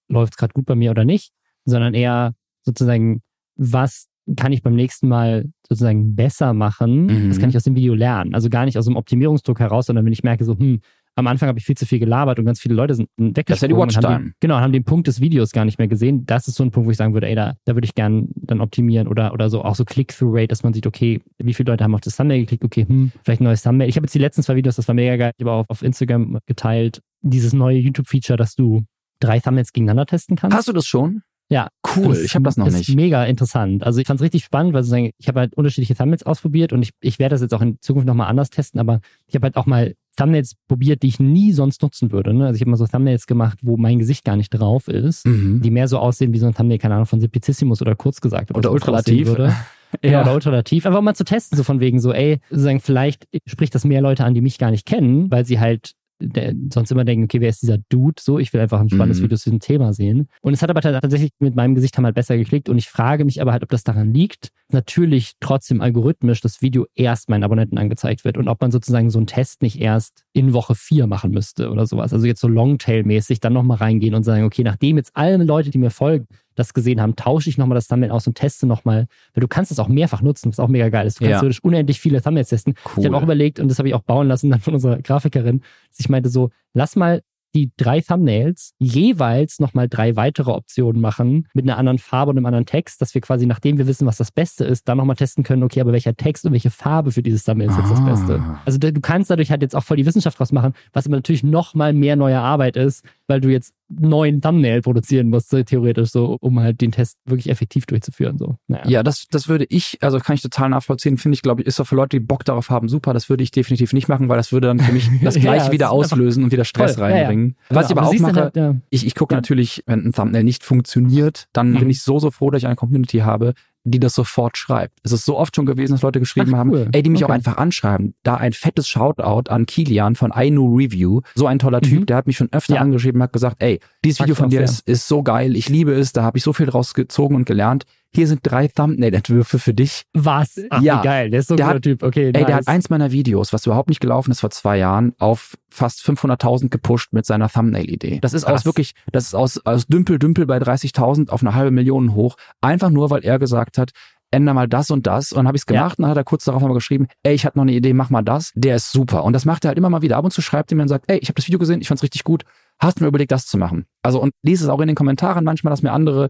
[0.08, 1.32] läuft es gerade gut bei mir oder nicht,
[1.64, 2.34] sondern eher
[2.64, 3.22] sozusagen,
[3.56, 7.06] was kann ich beim nächsten Mal sozusagen besser machen?
[7.06, 7.28] Mhm.
[7.30, 8.34] Das kann ich aus dem Video lernen.
[8.34, 10.80] Also gar nicht aus dem Optimierungsdruck heraus, sondern wenn ich merke, so, hm,
[11.14, 13.44] am Anfang habe ich viel zu viel gelabert und ganz viele Leute sind weggesprungen.
[13.46, 14.18] Das ist ja die Watchtime.
[14.18, 16.24] den, genau, haben den Punkt des Videos gar nicht mehr gesehen.
[16.24, 18.28] Das ist so ein Punkt, wo ich sagen würde, ey, da, da würde ich gern
[18.34, 21.84] dann optimieren oder, oder so auch so Click-Through-Rate, dass man sieht, okay, wie viele Leute
[21.84, 23.88] haben auf das Thumbnail geklickt, okay, hm, vielleicht ein neues Thumbnail.
[23.88, 25.82] Ich habe jetzt die letzten zwei Videos, das war mega geil, ich habe auch auf
[25.82, 28.84] Instagram geteilt, dieses neue YouTube-Feature, dass du
[29.20, 30.56] drei Thumbnails gegeneinander testen kannst.
[30.56, 31.22] Hast du das schon?
[31.52, 31.68] Ja.
[31.94, 32.96] Cool, ich habe das noch ist nicht.
[32.96, 33.84] mega interessant.
[33.84, 36.82] Also ich fand es richtig spannend, weil sozusagen, ich habe halt unterschiedliche Thumbnails ausprobiert und
[36.82, 39.56] ich, ich werde das jetzt auch in Zukunft nochmal anders testen, aber ich habe halt
[39.56, 42.34] auch mal Thumbnails probiert, die ich nie sonst nutzen würde.
[42.34, 42.46] Ne?
[42.46, 45.62] Also ich habe mal so Thumbnails gemacht, wo mein Gesicht gar nicht drauf ist, Mhm.
[45.62, 48.54] die mehr so aussehen wie so ein Thumbnail, keine Ahnung, von Simplicissimus oder kurz gesagt.
[48.56, 49.26] Oder ultralativ.
[49.28, 49.54] Würde.
[50.02, 50.86] Ja, oder ultralativ.
[50.86, 54.24] Einfach mal zu testen, so von wegen so, ey, sozusagen, vielleicht spricht das mehr Leute
[54.24, 55.92] an, die mich gar nicht kennen, weil sie halt
[56.28, 58.20] der, sonst immer denken, okay, wer ist dieser Dude?
[58.20, 59.24] So, ich will einfach ein spannendes Mhm.
[59.24, 60.28] Video zu diesem Thema sehen.
[60.40, 63.24] Und es hat aber tatsächlich mit meinem Gesicht haben halt besser geklickt und ich frage
[63.24, 67.78] mich aber halt, ob das daran liegt, natürlich trotzdem algorithmisch das Video erst meinen Abonnenten
[67.78, 71.30] angezeigt wird und ob man sozusagen so einen Test nicht erst in Woche vier machen
[71.32, 72.12] müsste oder sowas.
[72.12, 75.78] Also jetzt so Longtail-mäßig dann nochmal reingehen und sagen, okay, nachdem jetzt alle Leute, die
[75.78, 79.40] mir folgen, das gesehen haben, tausche ich nochmal das Thumbnail aus und teste nochmal, weil
[79.40, 81.18] du kannst es auch mehrfach nutzen, was auch mega geil ist.
[81.20, 81.38] Du kannst Ja.
[81.40, 82.74] theoretisch unendlich viele Thumbnails testen.
[82.84, 83.00] Cool.
[83.00, 85.60] Ich habe auch überlegt, und das habe ich auch bauen lassen dann von unserer Grafikerin,
[85.90, 87.22] dass ich meinte so, lass mal
[87.54, 92.46] die drei Thumbnails jeweils nochmal drei weitere Optionen machen mit einer anderen Farbe und einem
[92.46, 95.44] anderen Text, dass wir quasi, nachdem wir wissen, was das Beste ist, dann nochmal testen
[95.44, 98.04] können, okay, aber welcher Text und welche Farbe für dieses Thumbnail ist jetzt das Ah.
[98.04, 98.42] Beste.
[98.64, 101.42] Also du kannst dadurch halt jetzt auch voll die Wissenschaft draus machen, was aber natürlich
[101.44, 106.58] nochmal mehr neue Arbeit ist, weil du jetzt neuen Thumbnail produzieren musst, theoretisch so, um
[106.60, 108.38] halt den Test wirklich effektiv durchzuführen.
[108.38, 108.56] So.
[108.66, 108.88] Naja.
[108.88, 111.78] Ja, das, das würde ich, also kann ich total nachvollziehen, finde ich, glaube ich, ist
[111.78, 114.38] doch für Leute, die Bock darauf haben, super, das würde ich definitiv nicht machen, weil
[114.38, 117.10] das würde dann für mich das Ja, gleiche es wieder auslösen und wieder Stress voll,
[117.10, 117.28] ja, ja.
[117.48, 118.74] Genau, Was ich aber du auch mache, halt, ja.
[118.90, 119.38] ich, ich gucke Ja.
[119.38, 121.78] natürlich, wenn ein Thumbnail nicht funktioniert, dann Mhm.
[121.80, 124.98] bin ich so, so froh, dass ich eine Community habe, die das sofort schreibt.
[125.02, 126.88] Es ist so oft schon gewesen, dass Leute geschrieben Ach, haben, cool.
[126.92, 127.32] ey, die mich Okay.
[127.32, 128.14] auch einfach anschreiben.
[128.22, 131.20] Da ein fettes Shoutout an Kilian von iKnow Review.
[131.34, 132.06] So ein toller Typ, Mhm.
[132.06, 132.80] der hat mich schon öfter Ja.
[132.80, 135.68] angeschrieben und hat gesagt, ey, dieses Video von auch dir ist, ist so geil, ich
[135.68, 137.84] liebe es, da habe ich so viel draus gezogen und gelernt.
[138.14, 140.02] Hier sind drei Thumbnail-Entwürfe für dich.
[140.12, 140.60] Was?
[140.68, 141.00] Ach, Ja.
[141.00, 141.30] wie geil.
[141.30, 142.02] Der ist so ein Der guter hat- Typ.
[142.02, 142.52] Okay, Ey, der nice.
[142.54, 146.70] hat eins meiner Videos, was überhaupt nicht gelaufen ist vor zwei Jahren, auf fast 500.000
[146.70, 148.18] gepusht mit seiner Thumbnail-Idee.
[148.20, 148.64] Das ist aus Krass.
[148.66, 152.36] wirklich, das ist aus, aus Dümpel, Dümpel bei 30.000 auf eine halbe Million hoch.
[152.60, 153.92] Einfach nur, weil er gesagt hat,
[154.30, 155.32] änder mal das und das.
[155.32, 155.80] Und dann habe ich es Ja.
[155.80, 157.94] gemacht und dann hat er kurz darauf nochmal geschrieben, ey, ich hatte noch eine Idee,
[157.94, 158.52] mach mal das.
[158.54, 159.24] Der ist super.
[159.24, 160.18] Und das macht er halt immer mal wieder.
[160.18, 161.88] Ab und zu schreibt er mir und sagt, ey, ich habe das Video gesehen, ich
[161.88, 162.44] fand's richtig gut.
[162.78, 163.86] Hast du mir überlegt, das zu machen?
[164.02, 166.28] Also und lese es auch in den Kommentaren manchmal, dass mir andere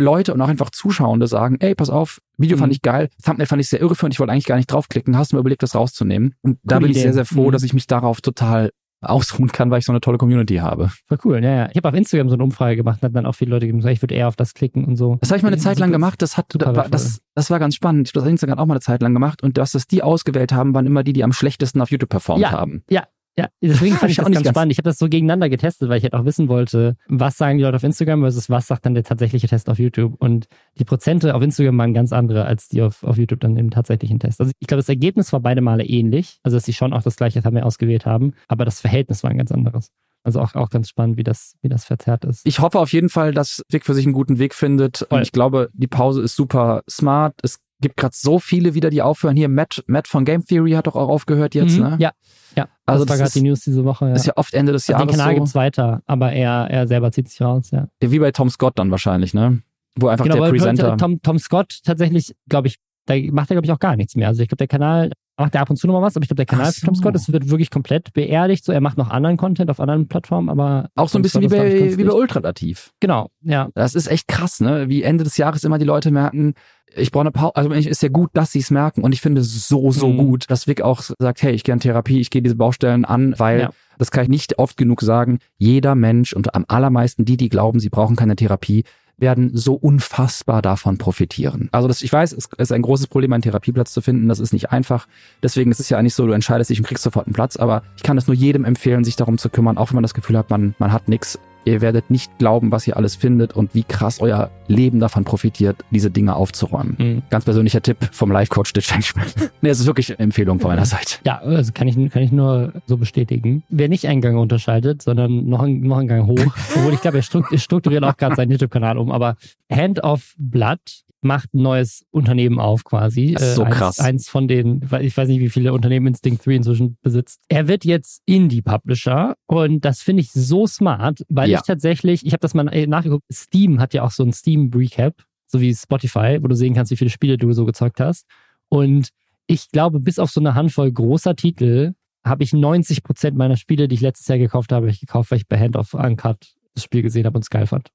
[0.00, 2.74] Leute und auch einfach Zuschauende sagen, ey, pass auf, Video fand Mhm.
[2.74, 5.36] ich geil, Thumbnail fand ich sehr irreführend, ich wollte eigentlich gar nicht draufklicken, hast du
[5.36, 6.34] mir überlegt, das rauszunehmen?
[6.42, 7.52] Und da bin ich sehr, sehr froh, Mhm.
[7.52, 8.70] dass ich mich darauf total
[9.02, 10.90] ausruhen kann, weil ich so eine tolle Community habe.
[11.08, 11.68] Voll cool, ja, ja.
[11.70, 13.86] Ich habe auf Instagram so eine Umfrage gemacht und hat dann auch viele Leute gegeben,
[13.88, 15.16] ich würde eher auf das klicken und so.
[15.22, 17.50] Das habe ich mal eine Ja, Zeit lang gemacht, das hat, super das, das, das
[17.50, 18.08] war ganz spannend.
[18.08, 20.02] Ich habe das auf Instagram auch mal eine Zeit lang gemacht und das, das die
[20.02, 22.50] ausgewählt haben, waren immer die, die am schlechtesten auf YouTube performt Ja.
[22.50, 22.82] haben.
[22.90, 23.04] Ja,
[23.40, 24.72] Ja, deswegen fand ich das auch nicht ganz ganz- spannend.
[24.72, 27.64] Ich habe das so gegeneinander getestet, weil ich halt auch wissen wollte, was sagen die
[27.64, 30.14] Leute auf Instagram versus was sagt dann der tatsächliche Test auf YouTube.
[30.18, 30.46] Und
[30.78, 34.18] die Prozente auf Instagram waren ganz andere als die auf, auf YouTube dann im tatsächlichen
[34.18, 34.40] Test.
[34.40, 36.38] Also ich glaube, das Ergebnis war beide Male ähnlich.
[36.42, 39.30] Also dass sie schon auch das gleiche haben wir ausgewählt haben, aber das Verhältnis war
[39.30, 39.90] ein ganz anderes.
[40.22, 42.46] Also auch, auch ganz spannend, wie das, wie das verzerrt ist.
[42.46, 44.98] Ich hoffe auf jeden Fall, dass Vic für sich einen guten Weg findet.
[45.08, 45.16] Voll.
[45.18, 47.34] Und ich glaube, die Pause ist super smart.
[47.42, 49.36] Es gibt gerade so viele wieder, die aufhören.
[49.36, 51.96] Hier, Matt, Matt von Game Theory hat doch auch aufgehört jetzt, Mhm, ne?
[51.98, 52.12] Ja,
[52.56, 52.68] ja.
[52.86, 54.08] Also das war gerade die News diese Woche.
[54.08, 54.14] Ja.
[54.14, 55.40] Ist ja oft Ende des Also den Jahres Kanal so.
[55.40, 57.88] gibt's weiter, aber er, er selber zieht sich raus, ja.
[58.00, 59.62] Wie bei Tom Scott dann wahrscheinlich, ne?
[59.96, 60.96] Wo einfach der Genau, aber Presenter.
[60.96, 62.76] Tom, Tom Scott tatsächlich, glaube ich,
[63.06, 64.28] da macht er, glaube ich, auch gar nichts mehr.
[64.28, 66.36] Also ich glaube, der Kanal macht er ab und zu nochmal was, aber ich glaube,
[66.36, 67.00] der Kanal Ach von Tom so.
[67.02, 68.64] Scott das wird wirklich komplett beerdigt.
[68.64, 71.48] So, er macht noch anderen Content auf anderen Plattformen, aber auch so ein bisschen wie
[71.48, 72.12] Scott ich, bei, wie bei dicht.
[72.14, 72.92] Ultralativ.
[73.00, 73.68] Genau, ja.
[73.74, 74.88] Das ist echt krass, ne?
[74.88, 76.54] Wie Ende des Jahres immer die Leute merken,
[76.96, 77.54] ich brauche eine Pause.
[77.56, 79.02] Also ich- ist ja gut, dass sie es merken.
[79.02, 80.18] Und ich finde es so, so Mhm.
[80.18, 83.34] gut, dass Vic auch sagt, hey, ich gehe in Therapie, ich gehe diese Baustellen an,
[83.38, 83.70] weil, Ja.
[83.98, 87.78] das kann ich nicht oft genug sagen, jeder Mensch und am allermeisten die, die glauben,
[87.78, 88.82] sie brauchen keine Therapie,
[89.20, 91.68] werden so unfassbar davon profitieren.
[91.72, 94.28] Also das, ich weiß, es ist ein großes Problem, einen Therapieplatz zu finden.
[94.28, 95.06] Das ist nicht einfach.
[95.42, 97.56] Deswegen ist es ja eigentlich so, du entscheidest dich und kriegst sofort einen Platz.
[97.56, 100.14] Aber ich kann es nur jedem empfehlen, sich darum zu kümmern, auch wenn man das
[100.14, 101.38] Gefühl hat, man, man hat nichts.
[101.64, 105.76] Ihr werdet nicht glauben, was ihr alles findet und wie krass euer Leben davon profitiert,
[105.90, 106.96] diese Dinge aufzuräumen.
[106.98, 107.22] Mhm.
[107.30, 109.26] Ganz persönlicher Tipp vom Life-Coach Changeman.
[109.60, 111.16] nee, es ist wirklich eine Empfehlung von meiner Seite.
[111.24, 113.62] Ja, also kann ich, kann ich nur so bestätigen.
[113.68, 117.18] Wer nicht einen Gang unterscheidet, sondern noch, ein, noch einen Gang hoch, obwohl ich glaube,
[117.18, 119.36] er strukturiert auch gerade seinen YouTube-Kanal um, aber
[119.70, 120.80] Hand of Blood
[121.22, 123.32] macht ein neues Unternehmen auf quasi.
[123.34, 123.98] Das ist so eins, krass.
[124.00, 127.40] Eins von den, ich weiß nicht, wie viele Unternehmen Instinct 3 inzwischen besitzt.
[127.48, 131.58] Er wird jetzt Indie-Publisher und das finde ich so smart, weil Ja.
[131.58, 135.14] ich tatsächlich, ich habe das mal äh, nachgeguckt, Steam hat ja auch so ein Steam-Recap,
[135.46, 138.26] so wie Spotify, wo du sehen kannst, wie viele Spiele du so gezockt hast.
[138.68, 139.08] Und
[139.46, 141.92] ich glaube, bis auf so eine Handvoll großer Titel
[142.24, 145.38] habe ich 90 Prozent meiner Spiele, die ich letztes Jahr gekauft habe, ich gekauft, weil
[145.38, 147.88] ich bei Hand of Uncut das Spiel gesehen habe und es geil fand.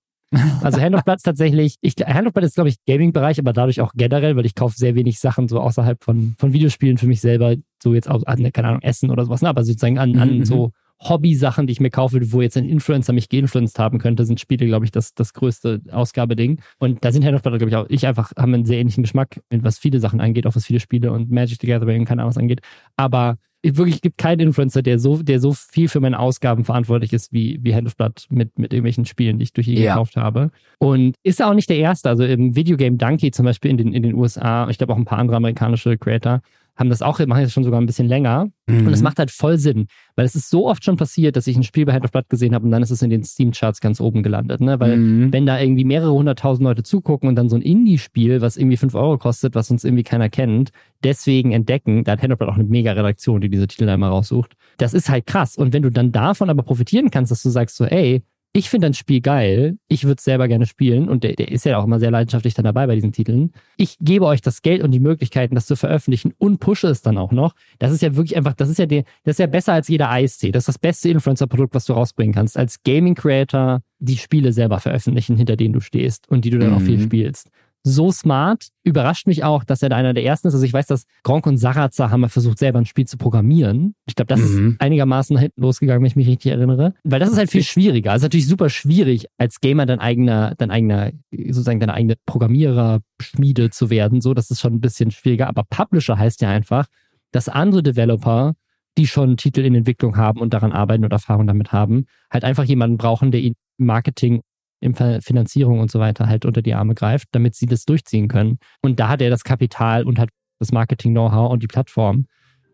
[0.62, 3.54] Also Hand of Blood ist tatsächlich, ich, Hand of Blood ist, glaube ich, Gaming-Bereich, aber
[3.54, 7.08] dadurch auch generell, weil ich kaufe sehr wenig Sachen so außerhalb von, von Videospielen für
[7.08, 9.50] mich selber, so jetzt auch an, keine Ahnung, Essen oder sowas, ne?
[9.50, 10.46] aber sozusagen an, Mhm, an mhm.
[10.46, 10.72] so
[11.02, 14.66] Hobby-Sachen, die ich mir kaufe, wo jetzt ein Influencer mich geinfluenced haben könnte, sind Spiele,
[14.66, 16.62] glaube ich, das, das größte Ausgabeding.
[16.80, 19.04] Und da sind Hand of Blood, glaube ich, auch, ich einfach, haben einen sehr ähnlichen
[19.04, 22.22] Geschmack, was viele Sachen angeht, auch was viele Spiele und Magic the Gathering und keine
[22.22, 22.62] Ahnung was angeht.
[22.96, 23.38] Aber
[23.74, 27.60] wirklich gibt keinen Influencer, der so, der so viel für meine Ausgaben verantwortlich ist wie,
[27.64, 29.94] wie Hand of Blood mit, mit irgendwelchen Spielen, die ich durch ihn Ja.
[29.94, 30.52] gekauft habe.
[30.80, 32.10] Und ist auch nicht der erste.
[32.10, 35.06] Also im Videogame Donkey zum Beispiel in den, in den USA, ich glaube auch ein
[35.06, 36.42] paar andere amerikanische Creator,
[36.76, 38.48] haben das auch, machen das schon sogar ein bisschen länger.
[38.68, 41.56] Und es macht halt voll Sinn, weil es ist so oft schon passiert, dass ich
[41.56, 43.80] ein Spiel bei Hand of Blood gesehen habe und dann ist es in den Steam-Charts
[43.80, 44.60] ganz oben gelandet.
[44.60, 44.80] Ne?
[44.80, 45.32] Weil Mhm.
[45.32, 48.96] wenn da irgendwie mehrere hunderttausend Leute zugucken und dann so ein Indie-Spiel, was irgendwie fünf
[48.96, 50.72] Euro kostet, was uns irgendwie keiner kennt,
[51.04, 53.94] deswegen entdecken, da hat Hand of Blood auch eine mega Redaktion, die diese Titel da
[53.94, 54.54] immer raussucht.
[54.78, 55.58] Das ist halt krass.
[55.58, 58.24] Und wenn du dann davon aber profitieren kannst, dass du sagst so, ey,
[58.56, 61.66] ich finde ein Spiel geil, ich würde es selber gerne spielen und der, der ist
[61.66, 63.52] ja auch immer sehr leidenschaftlich dann dabei bei diesen Titeln.
[63.76, 67.18] Ich gebe euch das Geld und die Möglichkeiten, das zu veröffentlichen und pushe es dann
[67.18, 67.54] auch noch.
[67.80, 70.10] Das ist ja wirklich einfach, das ist ja der, das ist ja besser als jeder
[70.10, 70.54] Eistee.
[70.54, 72.58] Das ist das beste Influencer-Produkt, was du rausbringen kannst.
[72.58, 76.82] Als Gaming-Creator die Spiele selber veröffentlichen, hinter denen du stehst und die du dann auch
[76.82, 77.04] viel Mhm.
[77.04, 77.50] spielst.
[77.88, 80.56] So smart, überrascht mich auch, dass er da einer der ersten ist.
[80.56, 83.94] Also ich weiß, dass Gronk und Sarazar haben mal versucht, selber ein Spiel zu programmieren.
[84.08, 84.70] Ich glaube, das Mhm.
[84.72, 86.96] ist einigermaßen nach hinten losgegangen, wenn ich mich richtig erinnere.
[87.04, 88.10] Weil das ist halt viel schwieriger.
[88.12, 93.70] Es ist natürlich super schwierig, als Gamer dein eigener, dein eigener, sozusagen deine eigene Programmierer-Schmiede
[93.70, 94.20] zu werden.
[94.22, 95.48] So, das ist schon ein bisschen schwieriger.
[95.48, 96.88] Aber Publisher heißt ja einfach,
[97.32, 98.54] dass andere Developer,
[98.98, 102.64] die schon Titel in Entwicklung haben und daran arbeiten und Erfahrung damit haben, halt einfach
[102.64, 104.42] jemanden brauchen, der ihnen Marketing,
[104.86, 108.28] im Ver- Finanzierung und so weiter halt unter die Arme greift, damit sie das durchziehen
[108.28, 108.60] können.
[108.82, 110.30] Und da hat er das Kapital und hat
[110.60, 112.28] das Marketing-Know-how und die Plattform,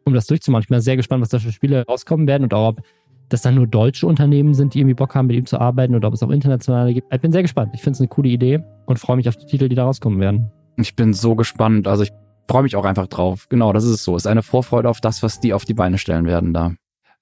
[0.05, 0.63] um das durchzumachen.
[0.63, 2.81] Ich bin sehr gespannt, was da für Spiele rauskommen werden und auch, ob
[3.29, 6.09] das dann nur deutsche Unternehmen sind, die irgendwie Bock haben, mit ihm zu arbeiten oder
[6.09, 7.11] ob es auch internationale gibt.
[7.13, 7.71] Ich bin sehr gespannt.
[7.73, 10.19] Ich finde es eine coole Idee und freue mich auf die Titel, die da rauskommen
[10.19, 10.51] werden.
[10.77, 11.87] Ich bin so gespannt.
[11.87, 12.11] Also ich
[12.49, 13.47] freue mich auch einfach drauf.
[13.47, 14.15] Genau, das ist es so.
[14.17, 16.73] Es ist eine Vorfreude auf das, was die auf die Beine stellen werden da.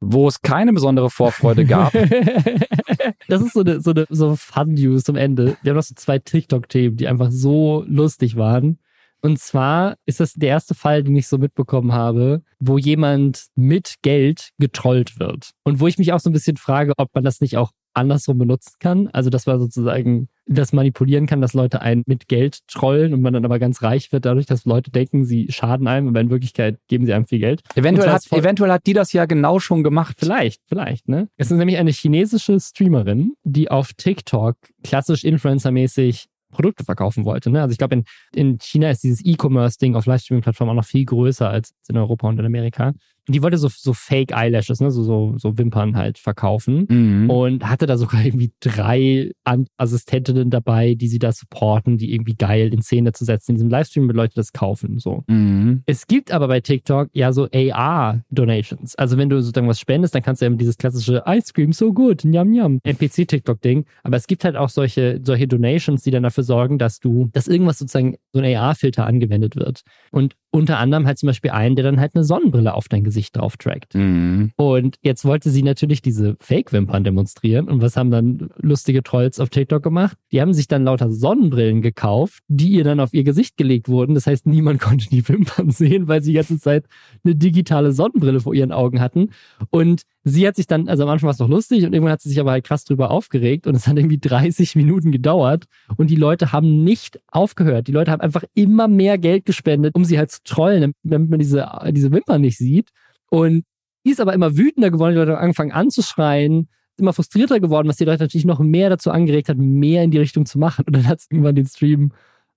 [0.01, 1.91] Wo es keine besondere Vorfreude gab.
[3.27, 5.57] das ist so eine, so eine so Fun News zum Ende.
[5.61, 8.79] Wir haben noch so zwei TikTok-Themen, die einfach so lustig waren.
[9.21, 13.95] Und zwar ist das der erste Fall, den ich so mitbekommen habe, wo jemand mit
[14.01, 15.51] Geld getrollt wird.
[15.63, 18.37] Und wo ich mich auch so ein bisschen frage, ob man das nicht auch andersrum
[18.37, 19.07] benutzen kann.
[19.07, 23.33] Also, dass man sozusagen das manipulieren kann, dass Leute einen mit Geld trollen und man
[23.33, 26.79] dann aber ganz reich wird, dadurch, dass Leute denken, sie schaden einem, aber in Wirklichkeit
[26.87, 27.61] geben sie einem viel Geld.
[27.75, 30.15] Eventuell hat, eventuell hat die das ja genau schon gemacht.
[30.17, 31.29] Vielleicht, vielleicht, ne?
[31.37, 37.49] Es ist nämlich eine chinesische Streamerin, die auf TikTok klassisch Influencer-mäßig Produkte verkaufen wollte.
[37.49, 37.61] Ne?
[37.61, 41.49] Also ich glaube, in, in China ist dieses E-Commerce-Ding auf Livestreaming-Plattformen auch noch viel größer
[41.49, 42.93] als in Europa und in Amerika.
[43.33, 46.85] Die wollte so, so Fake Eyelashes, ne, so, so, so Wimpern halt verkaufen.
[46.89, 47.29] Mhm.
[47.29, 52.35] Und hatte da sogar irgendwie drei An Assistentinnen dabei, die sie da supporten, die irgendwie
[52.35, 54.99] geil in Szene zu setzen in diesem Livestream, mit Leute das kaufen.
[54.99, 55.23] So.
[55.27, 55.83] Mhm.
[55.85, 58.95] Es gibt aber bei TikTok ja so AR-Donations.
[58.95, 61.93] Also wenn du sozusagen was spendest, dann kannst du ja dieses klassische Ice Cream so
[61.93, 63.85] gut, njam njam, NPC-TikTok-Ding.
[64.03, 67.47] Aber es gibt halt auch solche, solche Donations, die dann dafür sorgen, dass du, dass
[67.47, 69.81] irgendwas sozusagen so ein AR-Filter angewendet wird.
[70.11, 73.18] Und unter anderem halt zum Beispiel einen, der dann halt eine Sonnenbrille auf dein Gesicht
[73.31, 73.95] drauf trackt.
[73.95, 74.51] Mhm.
[74.55, 77.67] Und jetzt wollte sie natürlich diese Fake-Wimpern demonstrieren.
[77.67, 80.17] Und was haben dann lustige Trolls auf TikTok gemacht?
[80.31, 84.15] Die haben sich dann lauter Sonnenbrillen gekauft, die ihr dann auf ihr Gesicht gelegt wurden.
[84.15, 86.85] Das heißt, niemand konnte die Wimpern sehen, weil sie die ganze Zeit
[87.23, 89.29] eine digitale Sonnenbrille vor ihren Augen hatten.
[89.69, 92.21] Und sie hat sich dann, also am Anfang war es noch lustig und irgendwann hat
[92.21, 95.65] sie sich aber halt krass drüber aufgeregt und es hat irgendwie 30 Minuten gedauert
[95.97, 97.87] und die Leute haben nicht aufgehört.
[97.87, 101.39] Die Leute haben einfach immer mehr Geld gespendet, um sie halt zu trollen, damit man
[101.39, 102.89] diese, diese Wimpern nicht sieht.
[103.29, 103.63] Und
[104.05, 107.97] die ist aber immer wütender geworden, die Leute haben angefangen anzuschreien, immer frustrierter geworden, was
[107.97, 110.85] die Leute natürlich noch mehr dazu angeregt hat, mehr in die Richtung zu machen.
[110.85, 112.11] Und dann hat sie irgendwann den Stream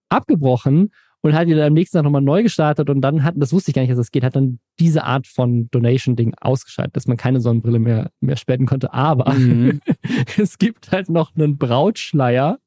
[0.09, 0.91] abgebrochen
[1.23, 3.71] und hat ihn dann am nächsten Tag nochmal neu gestartet und dann hat, das wusste
[3.71, 7.17] ich gar nicht, dass das geht, hat dann diese Art von Donation-Ding ausgeschaltet, dass man
[7.17, 8.93] keine Sonnenbrille mehr, mehr spenden konnte.
[8.93, 9.81] Aber Mhm.
[10.39, 12.59] es gibt halt noch einen Brautschleier,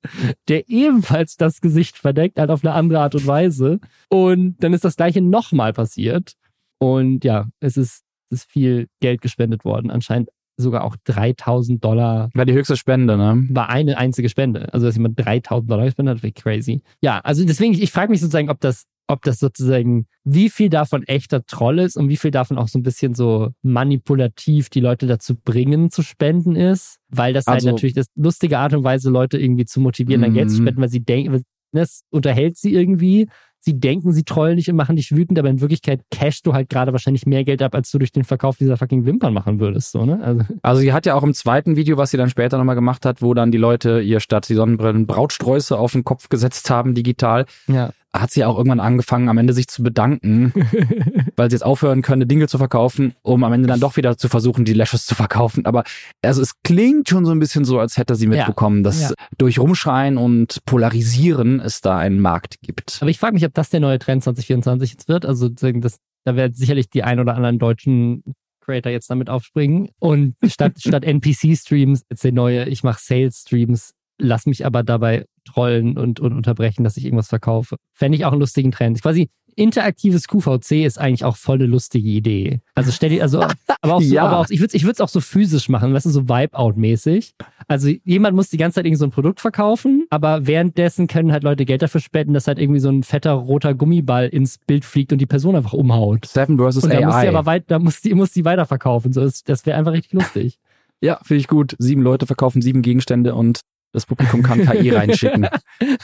[0.48, 3.80] der ebenfalls das Gesicht verdeckt, halt auf eine andere Art und Weise.
[4.10, 6.36] Und dann ist das gleiche nochmal passiert.
[6.80, 8.02] Und ja, es ist,
[8.32, 9.92] ist viel Geld gespendet worden.
[9.92, 13.46] Anscheinend sogar auch 3000 Dollar War die höchste Spende, ne?
[13.50, 14.74] war eine einzige Spende.
[14.74, 16.82] Also, dass jemand 3000 Dollar gespendet hat, wäre crazy.
[17.02, 21.04] Ja, also deswegen, ich frage mich sozusagen, ob das, ob das sozusagen, wie viel davon
[21.04, 25.08] echter Troll ist und wie viel davon auch so ein bisschen so manipulativ die Leute
[25.08, 26.98] dazu bringen, zu spenden ist.
[27.10, 30.34] Weil das Also- halt natürlich das lustige Art und Weise, Leute irgendwie zu motivieren, dann
[30.34, 30.66] Geld zu Mhm.
[30.68, 33.28] spenden, weil sie denken, das unterhält sie irgendwie.
[33.66, 36.70] Sie denken, sie trollen dich und machen dich wütend, aber in Wirklichkeit cashst du halt
[36.70, 39.92] gerade wahrscheinlich mehr Geld ab, als du durch den Verkauf dieser fucking Wimpern machen würdest,
[39.92, 40.20] so, ne?
[40.22, 43.08] Also, Also sie hat ja auch im zweiten Video, was sie dann später nochmal gemacht
[43.08, 46.94] hat, wo dann die Leute ihr statt die Sonnenbrillen Brautsträuße auf den Kopf gesetzt haben,
[46.94, 47.90] digital, ja.
[48.22, 50.54] Hat sie auch irgendwann angefangen, am Ende sich zu bedanken,
[51.36, 54.30] weil sie jetzt aufhören können, Dinge zu verkaufen, um am Ende dann doch wieder zu
[54.30, 55.66] versuchen, die Lashes zu verkaufen.
[55.66, 55.84] Aber
[56.24, 59.10] also es klingt schon so ein bisschen so, als hätte sie mitbekommen, dass Ja.
[59.38, 62.98] durch Rumschreien und Polarisieren es da einen Markt gibt.
[63.02, 65.26] Aber ich frage mich, ob das der neue Trend 2024 jetzt wird.
[65.26, 68.24] Also das, da werden sicherlich die ein oder anderen deutschen
[68.62, 69.90] Creator jetzt damit aufspringen.
[70.00, 75.98] Und statt, statt NPC-Streams jetzt der neue, ich mache Sales-Streams, lass mich aber dabei trollen
[75.98, 77.78] und, und unterbrechen, dass ich irgendwas verkaufe.
[77.94, 79.02] Fände ich auch einen lustigen Trend.
[79.02, 82.60] Quasi interaktives QVC ist eigentlich auch voll eine lustige Idee.
[82.74, 83.42] Also stell dir, also,
[83.82, 84.26] aber auch, so, Ja.
[84.26, 87.36] aber auch ich würde es ich würd's auch so physisch machen, weißt du, so Vibe-Out-mäßig.
[87.68, 91.44] Also jemand muss die ganze Zeit irgendwie so ein Produkt verkaufen, aber währenddessen können halt
[91.44, 95.14] Leute Geld dafür spenden, dass halt irgendwie so ein fetter roter Gummiball ins Bild fliegt
[95.14, 96.26] und die Person einfach umhaut.
[96.26, 97.30] Seven versus Und da muss die AI.
[97.30, 99.14] aber weit, da muss die, muss die weiterverkaufen.
[99.14, 100.60] So, das das wäre einfach richtig lustig.
[101.02, 101.76] ja, finde ich gut.
[101.80, 103.62] Sieben Leute verkaufen sieben Gegenstände und
[103.96, 105.48] das Publikum kann KI reinschicken.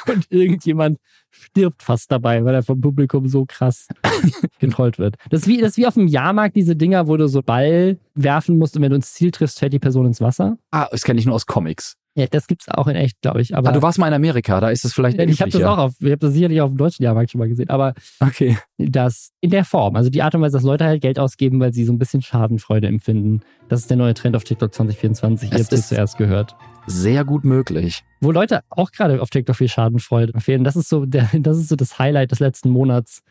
[0.08, 0.98] und irgendjemand
[1.30, 3.88] stirbt fast dabei, weil er vom Publikum so krass
[4.60, 5.16] getrollt wird.
[5.30, 8.00] Das ist, wie, das ist wie auf dem Jahrmarkt diese Dinger, wo du so Ball
[8.16, 10.58] werfen musst und wenn du ins Ziel triffst, fällt die Person ins Wasser.
[10.72, 11.98] Ah, das kenne ich nur aus Comics.
[12.16, 13.56] Ja, das gibt's auch in echt, glaube ich.
[13.56, 15.64] Aber ah, du warst mal in Amerika, da ist es vielleicht Ja, ich habe das
[15.64, 18.58] auch auf, ich habe das sicherlich auf dem deutschen Jahrmarkt schon mal gesehen, aber Okay.
[18.78, 21.74] das in der Form, also die Art und Weise, dass Leute halt Geld ausgeben, weil
[21.74, 23.42] sie so ein bisschen Schadenfreude empfinden.
[23.70, 25.52] Das ist der neue Trend auf TikTok 2024.
[25.54, 26.54] Es Jetzt ist ist- zuerst gehört.
[26.86, 28.04] Sehr gut möglich.
[28.20, 30.64] Wo Leute auch gerade auf TikTok viel Schadenfreude empfehlen.
[30.66, 33.22] Das ist so der, das ist so das Highlight des letzten Monats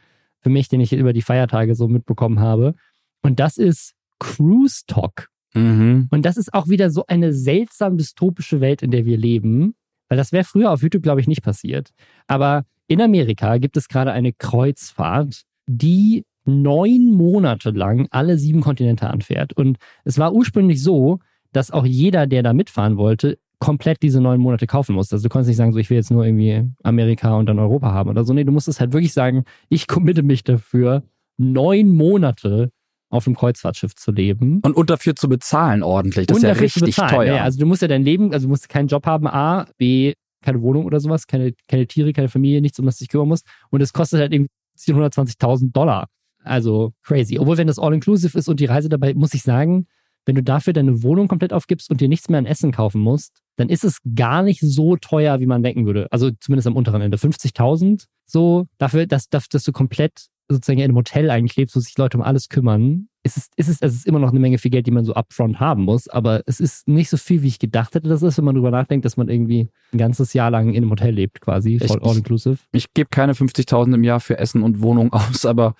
[0.40, 2.74] für mich, den ich über die Feiertage so mitbekommen habe.
[3.20, 5.28] Und das ist Cruise Talk.
[5.54, 6.08] Mhm.
[6.10, 9.74] Und das ist auch wieder so eine seltsam dystopische Welt, in der wir leben.
[10.08, 11.90] Weil das wäre früher auf YouTube, glaube ich, nicht passiert.
[12.26, 19.08] Aber in Amerika gibt es gerade eine Kreuzfahrt, die neun Monate lang alle sieben Kontinente
[19.08, 19.52] anfährt.
[19.52, 21.20] Und es war ursprünglich so,
[21.52, 25.16] dass auch jeder, der da mitfahren wollte, komplett diese neun Monate kaufen musste.
[25.16, 27.92] Also du konntest nicht sagen, so ich will jetzt nur irgendwie Amerika und dann Europa
[27.92, 28.32] haben oder so.
[28.32, 31.02] Nee, du musstest halt wirklich sagen, ich committe mich dafür,
[31.36, 32.72] neun Monate
[33.10, 34.60] auf dem Kreuzfahrtschiff zu leben.
[34.62, 36.26] Und, und dafür zu bezahlen ordentlich.
[36.26, 37.34] Das Und ist ja richtig teuer.
[37.34, 40.14] Ja, also du musst ja dein Leben, also du musst keinen Job haben, A, B,
[40.42, 43.28] keine Wohnung oder sowas, keine, keine Tiere, keine Familie, nichts, um das du dich kümmern
[43.28, 43.46] musst.
[43.70, 46.06] Und es kostet halt irgendwie 120.000 Dollar.
[46.42, 47.38] Also crazy.
[47.38, 49.86] Obwohl, wenn das all-inclusive ist und die Reise dabei, muss ich sagen,
[50.24, 53.40] wenn du dafür deine Wohnung komplett aufgibst und dir nichts mehr an Essen kaufen musst,
[53.56, 56.06] dann ist es gar nicht so teuer, wie man denken würde.
[56.10, 57.16] Also zumindest am unteren Ende.
[57.16, 61.96] 50.000 so dafür, dass, dass, dass du komplett sozusagen in einem Hotel einklebst, wo sich
[61.96, 64.70] Leute um alles kümmern, ist es, ist es, es ist immer noch eine Menge viel
[64.70, 67.58] Geld, die man so upfront haben muss, aber es ist nicht so viel, wie ich
[67.58, 70.70] gedacht hätte, das ist, wenn man drüber nachdenkt, dass man irgendwie ein ganzes Jahr lang
[70.70, 72.58] in einem Hotel lebt, quasi, voll all-inclusive.
[72.72, 75.74] Ich, ich gebe keine 50.000 im Jahr für Essen und Wohnung aus, aber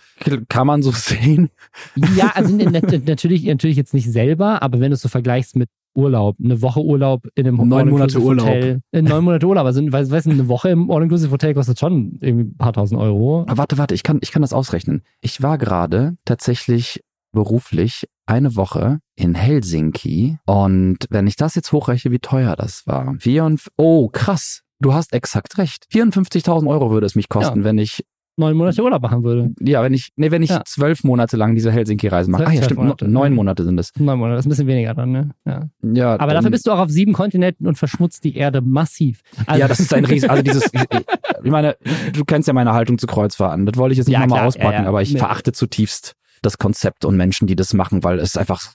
[0.48, 1.48] kann man so sehen?
[2.16, 6.36] Ja, also natürlich, natürlich jetzt nicht selber, aber wenn du es so vergleichst mit Urlaub,
[6.42, 8.46] eine Woche Urlaub in einem neun Monate Urlaub.
[8.46, 8.80] Hotel.
[8.92, 9.66] In neun Monate Urlaub.
[9.66, 13.00] Also, weißt, weißt du, eine Woche im All-Inclusive Hotel kostet schon irgendwie ein paar tausend
[13.00, 13.42] Euro.
[13.42, 15.02] Aber warte, warte, ich kann, ich kann das ausrechnen.
[15.20, 17.02] Ich war gerade tatsächlich
[17.32, 23.14] beruflich eine Woche in Helsinki und wenn ich das jetzt hochrechne, wie teuer das war.
[23.18, 24.62] Vier und, oh, krass.
[24.80, 25.84] Du hast exakt recht.
[25.92, 27.64] 54.000 Euro würde es mich kosten, ja.
[27.64, 28.04] wenn ich
[28.40, 29.52] neun Monate Urlaub machen würde.
[29.60, 30.62] Ja, wenn ich, nee, wenn ich ja.
[30.64, 32.46] zwölf Monate lang diese Helsinki-Reise mache.
[32.46, 33.92] Ah ja, stimmt, Monate, neun Monate sind es.
[33.96, 35.30] Neun Monate, das ist ein bisschen weniger dann, ne?
[35.46, 35.68] Ja.
[35.82, 39.20] ja Aber dafür bist du auch auf sieben Kontinenten und verschmutzt die Erde massiv.
[39.46, 40.82] Also ja, das ist ein Riesen, also dieses, ich,
[41.44, 41.76] ich meine,
[42.12, 43.66] du kennst ja meine Haltung zu Kreuzfahrten.
[43.66, 45.18] Das wollte ich jetzt nicht ja, nochmal auspacken, aber ich nee.
[45.18, 48.72] verachte zutiefst das Konzept und Menschen, die das machen, weil es einfach,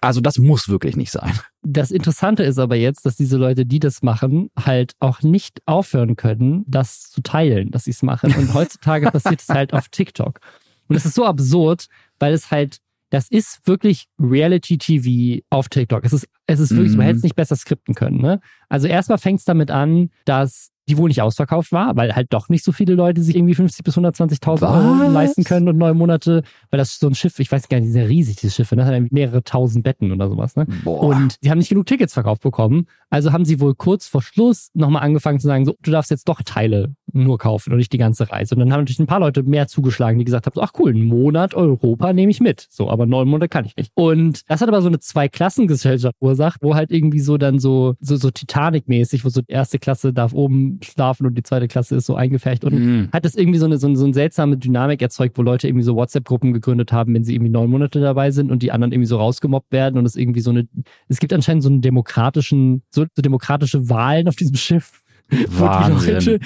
[0.00, 1.32] also das muss wirklich nicht sein.
[1.62, 6.16] Das Interessante ist aber jetzt, dass diese Leute, die das machen, halt auch nicht aufhören
[6.16, 8.34] können, das zu teilen, dass sie es machen.
[8.34, 10.40] Und heutzutage passiert es halt auf TikTok.
[10.88, 11.86] Und es ist so absurd,
[12.18, 12.78] weil es halt,
[13.10, 16.04] das ist wirklich Reality TV auf TikTok.
[16.04, 16.98] Es ist, es ist wirklich, mhm.
[16.98, 18.20] man hätte es nicht besser skripten können.
[18.20, 18.40] Ne?
[18.68, 22.48] Also erstmal fängt es damit an, dass die wohl nicht ausverkauft war, weil halt doch
[22.48, 26.42] nicht so viele Leute sich irgendwie 50 bis 120.000 Euro leisten können und neun Monate,
[26.70, 28.78] weil das so ein Schiff, ich weiß gar nicht, sehr riesig, dieses Schiff, ne?
[28.78, 30.56] das hat mehrere tausend Betten oder sowas.
[30.56, 30.66] Ne?
[30.84, 31.02] Boah.
[31.02, 32.86] Und die haben nicht genug Tickets verkauft bekommen.
[33.10, 36.28] Also haben sie wohl kurz vor Schluss nochmal angefangen zu sagen, so, du darfst jetzt
[36.28, 38.54] doch Teile nur kaufen und nicht die ganze Reise.
[38.54, 40.90] Und dann haben natürlich ein paar Leute mehr zugeschlagen, die gesagt haben, so, ach cool,
[40.90, 42.66] einen Monat Europa nehme ich mit.
[42.70, 43.92] So, aber neun Monate kann ich nicht.
[43.94, 48.16] Und das hat aber so eine Zweiklassengesellschaft ursacht, wo halt irgendwie so dann so, so,
[48.16, 52.06] so Titanic-mäßig, wo so die erste Klasse darf oben schlafen und die zweite Klasse ist
[52.06, 53.08] so eingefärbt und mhm.
[53.12, 55.84] hat das irgendwie so eine, so, eine, so eine seltsame Dynamik erzeugt, wo Leute irgendwie
[55.84, 59.08] so WhatsApp-Gruppen gegründet haben, wenn sie irgendwie neun Monate dabei sind und die anderen irgendwie
[59.08, 60.68] so rausgemobbt werden und es irgendwie so eine,
[61.08, 66.10] es gibt anscheinend so einen demokratischen, so, so demokratische Wahlen auf diesem Schiff wo die,
[66.10, 66.40] Leute,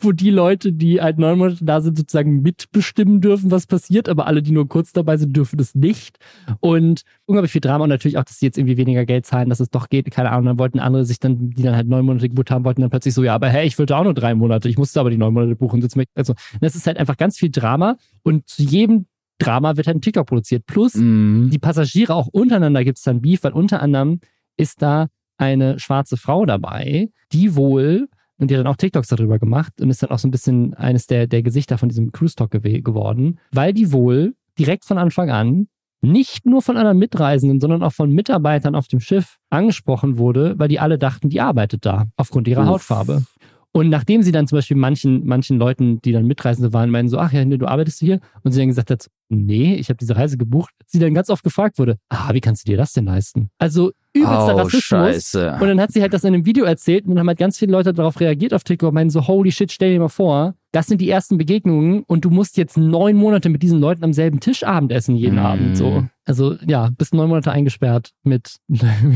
[0.00, 4.26] wo die Leute, die halt neun Monate da sind, sozusagen mitbestimmen dürfen, was passiert, aber
[4.26, 6.18] alle, die nur kurz dabei sind, dürfen das nicht.
[6.60, 9.60] Und unglaublich viel Drama und natürlich auch, dass sie jetzt irgendwie weniger Geld zahlen, dass
[9.60, 10.46] es doch geht, keine Ahnung.
[10.46, 13.14] Dann wollten andere sich dann, die dann halt neun Monate gebucht haben, wollten dann plötzlich
[13.14, 15.34] so, ja, aber hey, ich wollte auch nur drei Monate, ich musste aber die neun
[15.34, 15.80] Monate buchen.
[16.14, 19.06] Also, das ist halt einfach ganz viel Drama und zu jedem
[19.38, 20.66] Drama wird halt ein TikTok produziert.
[20.66, 21.48] Plus mm.
[21.50, 24.20] die Passagiere auch untereinander gibt es dann Beef, weil unter anderem
[24.56, 25.08] ist da
[25.38, 28.08] eine schwarze Frau dabei, die wohl
[28.40, 30.74] und die hat dann auch TikToks darüber gemacht und ist dann auch so ein bisschen
[30.74, 34.98] eines der, der Gesichter von diesem Cruise Talk gew geworden, weil die wohl direkt von
[34.98, 35.68] Anfang an
[36.02, 40.68] nicht nur von anderen Mitreisenden, sondern auch von Mitarbeitern auf dem Schiff angesprochen wurde, weil
[40.68, 42.68] die alle dachten, die arbeitet da aufgrund ihrer Uff.
[42.68, 43.24] Hautfarbe.
[43.72, 47.18] Und nachdem sie dann zum Beispiel manchen, manchen Leuten, die dann Mitreisende waren, meinen so,
[47.18, 50.36] ach ja, du arbeitest hier, und sie dann gesagt hat, nee, ich habe diese Reise
[50.36, 53.50] gebucht, sie dann ganz oft gefragt wurde, ah, wie kannst du dir das denn leisten?
[53.58, 54.82] Also übelster oh, Rassismus.
[54.82, 55.58] Scheiße.
[55.60, 57.58] Und dann hat sie halt das in einem Video erzählt und dann haben halt ganz
[57.58, 60.54] viele Leute darauf reagiert auf TikTok und meinen so, holy shit, stell dir mal vor,
[60.72, 64.12] das sind die ersten Begegnungen und du musst jetzt neun Monate mit diesen Leuten am
[64.12, 65.46] selben Tisch Abendessen jeden mm.
[65.46, 65.76] Abend.
[65.76, 66.06] So.
[66.24, 68.56] Also ja, bis neun Monate eingesperrt mit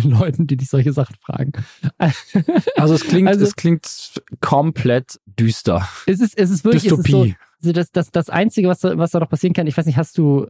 [0.05, 1.53] Leuten, die dich solche Sachen fragen.
[2.77, 5.89] Also es klingt, also, es klingt komplett düster.
[6.07, 7.01] Es ist, es ist wirklich Dystopie.
[7.01, 9.77] Es ist so, also das, das, das Einzige, was, was da noch passieren kann, ich
[9.77, 10.47] weiß nicht, hast du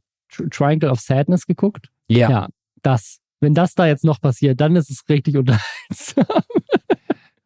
[0.51, 1.91] Triangle of Sadness geguckt?
[2.09, 2.31] Ja.
[2.31, 2.49] Ja,
[2.83, 3.19] das.
[3.41, 6.25] Wenn das da jetzt noch passiert, dann ist es richtig unterhaltsam.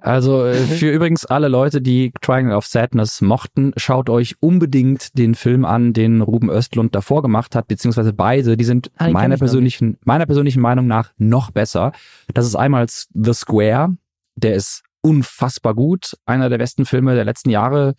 [0.09, 5.35] Also äh, für übrigens alle Leute, die Triangle of Sadness mochten, schaut euch unbedingt den
[5.35, 9.99] Film an, den Ruben Östlund davor gemacht hat, beziehungsweise beide, die sind ah, meiner persönlichen,
[10.05, 11.93] meiner persönlichen Meinung nach noch besser.
[12.33, 13.99] Das ist einmal The Square,
[14.35, 17.95] der ist unfassbar gut, einer der besten Filme der letzten Jahre.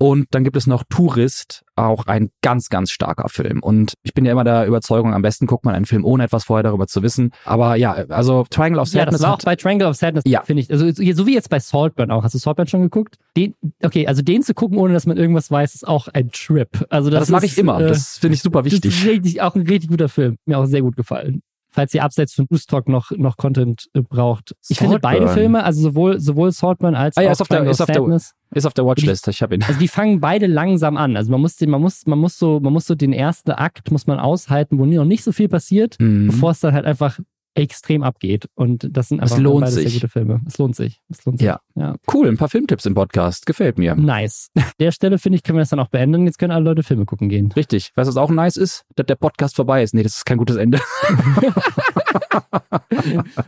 [0.00, 3.60] Und dann gibt es noch Tourist, auch ein ganz, ganz starker Film.
[3.60, 6.44] Und ich bin ja immer der Überzeugung, am besten guckt man einen Film, ohne etwas
[6.44, 7.32] vorher darüber zu wissen.
[7.44, 9.06] Aber ja, also Triangle of Sadness.
[9.06, 10.42] Ja, das war auch bei Triangle of Sadness, ja.
[10.42, 10.70] finde ich.
[10.70, 12.22] Also so wie jetzt bei Saltburn auch.
[12.22, 13.16] Hast du Saltburn schon geguckt?
[13.36, 16.68] Den, okay, also den zu gucken, ohne dass man irgendwas weiß, ist auch ein Trip.
[16.90, 17.80] Also das, das mache ich immer.
[17.80, 18.82] Äh, das finde ich super wichtig.
[18.82, 20.36] Das ist richtig, auch ein richtig guter Film.
[20.46, 24.00] Mir auch sehr gut gefallen falls ihr abseits von Boost Talk noch, noch Content äh,
[24.02, 24.54] braucht.
[24.68, 24.88] Ich Saltburn.
[24.88, 27.80] finde beide Filme, also sowohl, sowohl Saltburn als ah, ja, auch ist auf, der, ist,
[27.80, 28.20] auf der,
[28.54, 29.62] ist auf der Watchlist, ich habe ihn.
[29.62, 31.16] Also die fangen beide langsam an.
[31.16, 33.90] Also man muss den, man muss, man muss so, man muss so den ersten Akt
[33.90, 36.28] muss man aushalten, wo noch nicht so viel passiert, mhm.
[36.28, 37.18] bevor es dann halt einfach
[37.58, 38.48] extrem abgeht.
[38.54, 39.84] Und das sind einfach es lohnt sich.
[39.84, 40.40] sehr gute Filme.
[40.46, 41.02] Es lohnt sich.
[41.08, 41.46] Es lohnt sich.
[41.46, 41.60] Ja.
[41.74, 41.96] ja.
[42.12, 43.46] Cool, ein paar Filmtipps im Podcast.
[43.46, 43.94] Gefällt mir.
[43.96, 44.50] Nice.
[44.54, 46.26] An der Stelle, finde ich, können wir das dann auch beenden.
[46.26, 47.50] Jetzt können alle Leute Filme gucken gehen.
[47.52, 47.92] Richtig.
[47.94, 48.84] Weißt du, was auch nice ist?
[48.94, 49.94] Dass der Podcast vorbei ist.
[49.94, 50.80] Nee, das ist kein gutes Ende.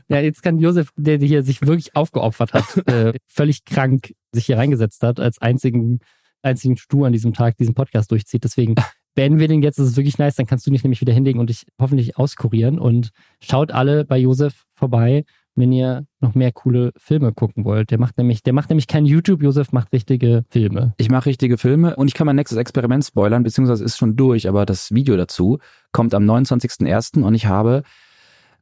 [0.09, 4.59] ja, jetzt kann Josef, der hier sich wirklich aufgeopfert hat, äh, völlig krank sich hier
[4.59, 6.01] reingesetzt hat, als einzigen
[6.43, 8.45] einzigen Stu an diesem Tag diesen Podcast durchzieht.
[8.45, 8.75] Deswegen
[9.15, 11.41] beenden wir den jetzt, das ist wirklich nice, dann kannst du dich nämlich wieder hinlegen
[11.41, 13.11] und dich hoffentlich auskurieren und
[13.41, 15.25] schaut alle bei Josef vorbei,
[15.57, 17.91] wenn ihr noch mehr coole Filme gucken wollt.
[17.91, 20.95] Der macht nämlich, der macht nämlich kein YouTube, Josef macht richtige Filme.
[20.97, 24.49] Ich mache richtige Filme und ich kann mein nächstes Experiment spoilern, beziehungsweise ist schon durch,
[24.49, 25.59] aber das Video dazu
[25.93, 27.23] kommt am 29.01.
[27.23, 27.83] und ich habe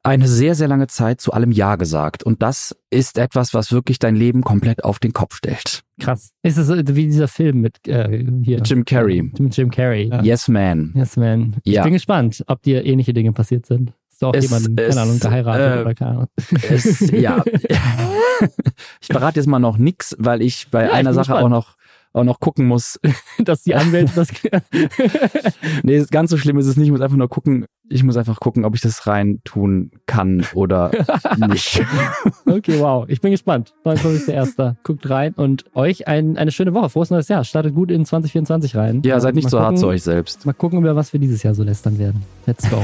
[0.09, 2.23] eine sehr, sehr lange Zeit zu allem Ja gesagt.
[2.23, 5.83] Und das ist etwas, was wirklich dein Leben komplett auf den Kopf stellt.
[6.01, 6.33] Krass.
[6.43, 8.59] Ist es wie dieser Film mit äh, hier?
[8.65, 9.23] Jim Carrey.
[9.39, 10.09] Mit Jim Carrey.
[10.09, 10.23] Ja.
[10.23, 10.93] Yes, man.
[10.95, 11.57] Yes, man.
[11.65, 11.81] Ja.
[11.81, 13.93] Ich bin gespannt, ob dir ähnliche Dinge passiert sind.
[14.11, 16.27] Ist auch Es- jemanden, es, keine Ahnung, geheiratet äh, oder keine Ahnung.
[16.69, 17.43] Es, ja.
[19.01, 21.45] ich verrate jetzt mal noch nix, weil ich bei Ja, einer Sache gespannt.
[21.45, 21.77] auch noch
[22.13, 22.99] auch noch gucken muss.
[23.39, 24.29] Dass die Anwälte das.
[25.83, 26.87] Nee, ganz so schlimm ist es nicht.
[26.87, 27.67] Ich muss einfach nur gucken.
[27.89, 30.91] Ich muss einfach gucken, ob ich das rein tun kann oder
[31.37, 31.83] nicht.
[32.47, 33.07] okay, wow.
[33.09, 33.75] Ich bin gespannt.
[33.85, 34.77] 29.01.
[34.83, 36.91] Guckt rein und euch ein, eine schöne Woche.
[36.91, 37.45] Frohes neues Jahr.
[37.45, 39.03] Startet gut in 2024 rein.
[39.05, 40.45] Ja, seid nicht Mal so hart zu euch selbst.
[40.45, 42.23] Mal gucken, über was wir dieses Jahr so lästern werden.
[42.47, 42.83] Let's go.